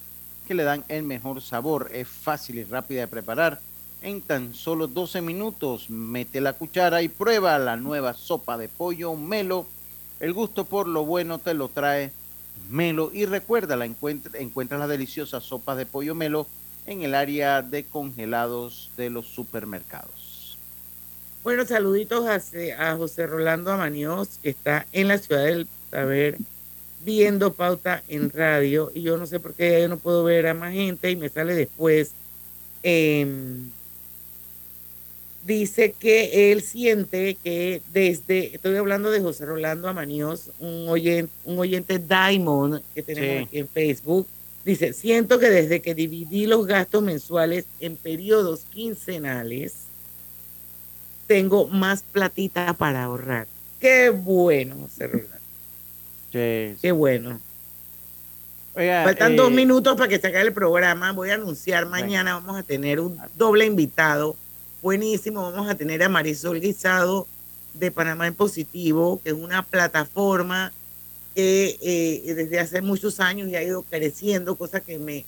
que 0.48 0.54
le 0.54 0.64
dan 0.64 0.84
el 0.88 1.04
mejor 1.04 1.42
sabor. 1.42 1.90
Es 1.94 2.08
fácil 2.08 2.58
y 2.60 2.64
rápida 2.64 3.02
de 3.02 3.08
preparar. 3.08 3.60
En 4.02 4.22
tan 4.22 4.54
solo 4.54 4.88
12 4.88 5.22
minutos, 5.22 5.90
mete 5.90 6.42
la 6.42 6.54
cuchara 6.54 7.02
y 7.02 7.08
prueba 7.08 7.58
la 7.58 7.78
nueva 7.78 8.14
sopa 8.14 8.58
de 8.58 8.68
pollo 8.68 9.16
Melo. 9.16 9.66
El 10.20 10.34
gusto 10.34 10.66
por 10.66 10.88
lo 10.88 11.06
bueno 11.06 11.40
te 11.40 11.54
lo 11.54 11.70
trae 11.70 12.12
Melo. 12.70 13.12
Y 13.14 13.26
recuerda, 13.26 13.76
la 13.76 13.86
encuentra, 13.86 14.38
encuentras 14.40 14.80
la 14.80 14.88
deliciosa 14.88 15.40
sopa 15.40 15.76
de 15.76 15.86
pollo 15.86 16.16
Melo 16.16 16.48
en 16.86 17.02
el 17.02 17.16
área 17.16 17.62
de 17.62 17.86
congelados 17.86 18.92
de 18.98 19.10
los 19.10 19.28
supermercados. 19.28 20.58
Bueno, 21.44 21.66
saluditos 21.66 22.26
a, 22.26 22.96
José 22.96 23.28
Rolando 23.28 23.72
Amaños, 23.72 24.40
que 24.42 24.50
está 24.50 24.86
en 24.94 25.10
la 25.10 25.18
ciudad 25.18 25.44
del 25.44 25.68
saber 25.92 26.38
viendo 27.04 27.54
pauta 27.54 28.04
en 28.08 28.30
radio. 28.32 28.92
Y 28.94 29.02
yo 29.04 29.18
no 29.18 29.26
sé 29.28 29.40
por 29.40 29.54
qué 29.54 29.82
yo 29.82 29.88
no 29.88 29.98
puedo 29.98 30.24
ver 30.24 30.48
a 30.48 30.54
más 30.54 30.74
gente 30.74 31.10
y 31.12 31.16
me 31.16 31.30
sale 31.30 31.54
después. 31.56 32.12
em, 32.84 33.70
dice 35.46 35.94
que 36.00 36.52
él 36.52 36.62
siente 36.62 37.36
que 37.44 37.82
desde, 37.92 38.56
estoy 38.56 38.76
hablando 38.78 39.12
de 39.12 39.20
José 39.22 39.46
Rolando 39.46 39.90
Amaníos, 39.90 40.52
un 40.60 40.88
oyente, 40.88 41.32
un 41.44 41.60
oyente 41.60 42.00
Diamond 42.00 42.82
que 42.96 43.04
tenemos 43.04 43.30
Sí. 43.30 43.44
aquí 43.46 43.58
en 43.60 43.68
Facebook, 43.68 44.28
dice, 44.64 44.94
siento 44.94 45.40
que 45.40 45.50
desde 45.50 45.82
que 45.82 45.96
dividí 45.96 46.46
los 46.46 46.66
gastos 46.66 47.04
mensuales 47.04 47.66
en 47.82 47.98
periodos 47.98 48.62
quincenales, 48.74 49.74
tengo 51.28 51.68
más 51.68 52.04
platita 52.04 52.74
para 52.74 53.04
ahorrar. 53.04 53.48
Qué 53.80 54.10
bueno, 54.10 54.76
José 54.82 55.08
Rolando, 55.08 55.36
Qué 56.34 56.92
bueno. 56.92 57.40
Oiga, 58.76 59.04
Faltan 59.04 59.34
eh, 59.34 59.36
dos 59.36 59.52
minutos 59.52 59.96
para 59.96 60.08
que 60.08 60.20
se 60.20 60.28
acabe 60.28 60.46
el 60.46 60.54
programa. 60.54 61.12
Voy 61.12 61.30
a 61.30 61.36
anunciar 61.36 61.86
mañana, 61.86 62.34
vamos 62.34 62.58
a 62.58 62.64
tener 62.64 63.00
un 63.00 63.18
doble 63.36 63.66
invitado. 63.66 64.36
Buenísimo, 64.82 65.44
vamos 65.52 65.70
a 65.70 65.76
tener 65.76 66.02
a 66.04 66.10
Marisol 66.10 66.60
Guisado 66.60 67.28
de 67.76 67.92
Panamá 67.92 68.28
en 68.28 68.34
Positivo, 68.34 69.22
que 69.24 69.30
es 69.30 69.36
una 69.36 69.64
plataforma 69.64 70.74
que 71.36 71.78
eh, 71.82 72.34
desde 72.34 72.60
hace 72.60 72.82
muchos 72.82 73.20
años 73.20 73.48
y 73.48 73.56
ha 73.56 73.64
ido 73.64 73.84
creciendo, 73.84 74.56
cosa 74.56 74.80
que 74.80 75.00
me 75.00 75.26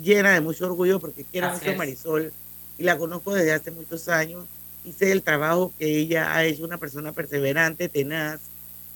llena 0.00 0.32
de 0.32 0.40
mucho 0.40 0.66
orgullo 0.66 1.00
porque 1.00 1.24
quiero 1.24 1.48
Así 1.48 1.60
mucho 1.60 1.74
a. 1.74 1.78
Marisol 1.78 2.32
y 2.78 2.82
la 2.82 2.98
conozco 2.98 3.34
desde 3.34 3.52
hace 3.52 3.70
muchos 3.70 4.08
años 4.08 4.46
sé 4.92 5.12
el 5.12 5.22
trabajo 5.22 5.72
que 5.78 5.98
ella 5.98 6.34
ha 6.34 6.44
hecho, 6.44 6.64
una 6.64 6.78
persona 6.78 7.12
perseverante, 7.12 7.88
tenaz, 7.88 8.40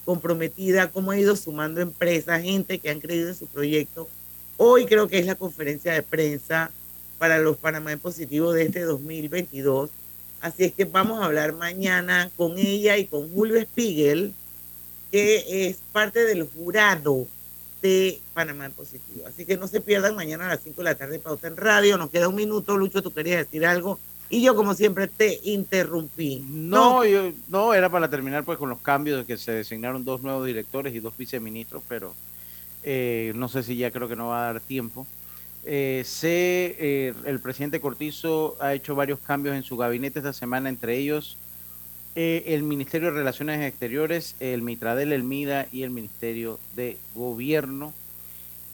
comprometida, 0.04 0.90
cómo 0.90 1.10
ha 1.10 1.18
ido 1.18 1.36
sumando 1.36 1.80
empresas, 1.80 2.42
gente 2.42 2.78
que 2.78 2.90
han 2.90 3.00
creído 3.00 3.28
en 3.28 3.34
su 3.34 3.46
proyecto. 3.46 4.08
Hoy 4.56 4.86
creo 4.86 5.08
que 5.08 5.18
es 5.18 5.26
la 5.26 5.34
conferencia 5.34 5.92
de 5.92 6.02
prensa 6.02 6.70
para 7.18 7.38
los 7.38 7.56
Panamá 7.56 7.92
en 7.92 7.98
Positivo 7.98 8.52
de 8.52 8.64
este 8.64 8.80
2022. 8.82 9.90
Así 10.40 10.64
es 10.64 10.72
que 10.72 10.84
vamos 10.84 11.20
a 11.20 11.24
hablar 11.24 11.54
mañana 11.54 12.30
con 12.36 12.58
ella 12.58 12.96
y 12.98 13.06
con 13.06 13.32
Julio 13.32 13.60
Spiegel, 13.62 14.34
que 15.10 15.68
es 15.68 15.78
parte 15.92 16.24
del 16.24 16.46
jurado 16.46 17.26
de 17.80 18.20
Panamá 18.34 18.66
en 18.66 18.72
Positivo. 18.72 19.26
Así 19.26 19.44
que 19.44 19.56
no 19.56 19.68
se 19.68 19.80
pierdan 19.80 20.14
mañana 20.14 20.46
a 20.46 20.48
las 20.48 20.60
5 20.62 20.76
de 20.76 20.84
la 20.84 20.94
tarde 20.94 21.18
Pauta 21.18 21.48
en 21.48 21.56
Radio. 21.56 21.96
Nos 21.98 22.10
queda 22.10 22.28
un 22.28 22.34
minuto, 22.34 22.76
Lucho, 22.76 23.02
tú 23.02 23.12
querías 23.12 23.38
decir 23.38 23.64
algo. 23.64 23.98
Y 24.34 24.42
yo, 24.42 24.56
como 24.56 24.74
siempre, 24.74 25.06
te 25.06 25.38
interrumpí. 25.44 26.44
No, 26.48 27.04
yo, 27.04 27.30
no, 27.48 27.72
era 27.72 27.88
para 27.88 28.10
terminar 28.10 28.44
pues 28.44 28.58
con 28.58 28.68
los 28.68 28.80
cambios 28.80 29.20
de 29.20 29.24
que 29.24 29.36
se 29.36 29.52
designaron 29.52 30.04
dos 30.04 30.22
nuevos 30.22 30.44
directores 30.44 30.92
y 30.94 30.98
dos 30.98 31.16
viceministros, 31.16 31.84
pero 31.88 32.14
eh, 32.82 33.32
no 33.36 33.48
sé 33.48 33.62
si 33.62 33.76
ya 33.76 33.92
creo 33.92 34.08
que 34.08 34.16
no 34.16 34.28
va 34.28 34.48
a 34.48 34.52
dar 34.52 34.60
tiempo. 34.60 35.06
Eh, 35.64 36.02
sé, 36.04 36.74
eh, 36.80 37.14
el 37.26 37.38
presidente 37.38 37.80
Cortizo 37.80 38.56
ha 38.58 38.74
hecho 38.74 38.96
varios 38.96 39.20
cambios 39.20 39.54
en 39.54 39.62
su 39.62 39.76
gabinete 39.76 40.18
esta 40.18 40.32
semana, 40.32 40.68
entre 40.68 40.98
ellos 40.98 41.38
eh, 42.16 42.44
el 42.54 42.62
Ministerio 42.62 43.12
de 43.12 43.18
Relaciones 43.18 43.60
Exteriores, 43.62 44.36
el 44.38 44.62
Mitradel, 44.62 45.12
el 45.12 45.22
MIDA 45.22 45.66
y 45.72 45.82
el 45.82 45.90
Ministerio 45.90 46.58
de 46.74 46.96
Gobierno. 47.14 47.92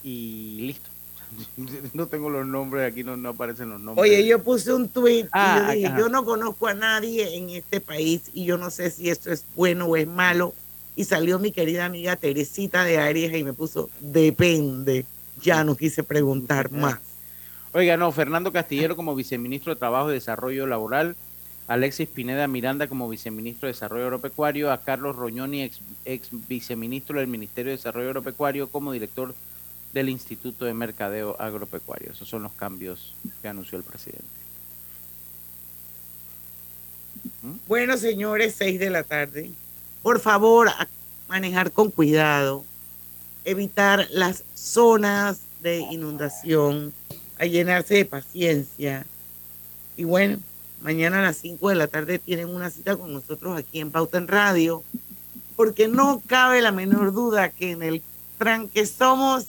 Y 0.03 0.59
listo. 0.61 0.89
No 1.95 2.07
tengo 2.07 2.31
los 2.31 2.47
nombres, 2.47 2.91
aquí 2.91 3.05
no, 3.05 3.17
no 3.17 3.31
aparecen 3.31 3.71
los 3.71 3.81
nombres. 3.81 4.03
Oye, 4.03 4.27
yo 4.27 4.43
puse 4.43 4.73
un 4.73 4.89
tweet 4.89 5.27
Ah, 5.33 5.57
y 5.59 5.67
yo 5.67 5.73
dije, 5.75 5.87
ajá. 5.89 5.99
yo 5.99 6.09
no 6.09 6.25
conozco 6.25 6.67
a 6.67 6.75
nadie 6.75 7.37
en 7.37 7.51
este 7.51 7.81
país 7.81 8.31
y 8.33 8.45
yo 8.45 8.59
no 8.59 8.71
sé 8.71 8.91
si 8.91 9.11
esto 9.11 9.31
es 9.33 9.45
bueno 9.55 9.87
o 9.87 9.97
es 9.97 10.07
malo. 10.07 10.55
Y 10.97 11.05
salió 11.05 11.39
mi 11.39 11.53
querida 11.53 11.85
amiga 11.87 12.17
Teresita 12.17 12.85
de 12.85 12.99
Aries 12.99 13.35
y 13.35 13.45
me 13.45 13.53
puso, 13.53 13.89
depende. 14.01 15.07
Ya 15.43 15.65
no 15.65 15.75
quise 15.77 16.03
preguntar 16.03 16.71
más. 16.71 16.99
Oiga, 17.73 17.97
no, 17.97 18.11
Fernando 18.13 18.53
Castillero 18.53 18.97
como 18.97 19.15
viceministro 19.15 19.73
de 19.73 19.79
Trabajo 19.79 20.11
y 20.11 20.15
Desarrollo 20.15 20.67
Laboral, 20.67 21.15
Alexis 21.69 22.09
Pineda 22.09 22.49
Miranda 22.49 22.89
como 22.89 23.09
viceministro 23.09 23.67
de 23.69 23.73
Desarrollo 23.73 24.05
Agropecuario, 24.07 24.73
a 24.73 24.83
Carlos 24.83 25.15
Roñoni, 25.15 25.63
ex, 25.63 25.81
ex 26.05 26.29
viceministro 26.49 27.19
del 27.21 27.29
Ministerio 27.29 27.71
de 27.71 27.77
Desarrollo 27.77 28.09
Agropecuario, 28.09 28.69
como 28.69 28.91
director 28.93 29.35
del 29.93 30.09
Instituto 30.09 30.65
de 30.65 30.75
Mercadeo 30.75 31.37
Agropecuario. 31.39 32.13
Esos 32.13 32.29
son 32.29 32.43
los 32.43 32.53
cambios 32.53 33.15
que 33.43 33.49
anunció 33.49 33.79
el 33.79 33.85
presidente. 33.85 34.25
Bueno, 37.67 37.97
señores, 37.97 38.55
seis 38.57 38.79
de 38.79 38.91
la 38.91 39.03
tarde. 39.03 39.51
Por 40.03 40.21
favor, 40.21 40.71
manejar 41.29 41.73
con 41.73 41.91
cuidado, 41.91 42.65
evitar 43.45 44.07
las 44.11 44.45
zonas 44.55 45.41
de 45.63 45.79
inundación, 45.79 46.93
a 47.39 47.47
llenarse 47.47 47.95
de 47.95 48.05
paciencia. 48.05 49.07
Y 49.97 50.05
bueno, 50.05 50.39
mañana 50.83 51.21
a 51.21 51.23
las 51.23 51.39
5 51.39 51.71
de 51.71 51.75
la 51.75 51.89
tarde 51.89 52.19
tienen 52.19 52.49
una 52.49 52.71
cita 52.71 52.97
con 52.97 53.13
nosotros 53.13 53.59
aquí 53.59 53.81
en 53.81 53.91
Pauta 53.91 54.19
en 54.19 54.29
Radio, 54.29 54.83
porque 55.57 55.89
no 55.89 56.23
cabe 56.27 56.61
la 56.61 56.73
menor 56.73 57.13
duda 57.13 57.51
que 57.51 57.73
en 57.73 57.83
el 57.83 58.03
tranque 58.39 58.87
somos 58.87 59.47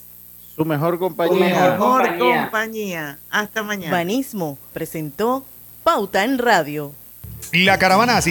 Su 0.56 0.66
mejor 0.66 0.96
su 0.96 1.00
compañía. 1.00 1.72
mejor 1.72 2.18
compañía. 2.18 3.20
Hasta 3.30 3.64
mañana. 3.64 3.92
Banismo 3.92 4.58
presentó 4.74 5.46
Pauta 5.84 6.24
en 6.24 6.38
Radio. 6.38 6.94
La 7.54 7.78
caravana 7.78 8.18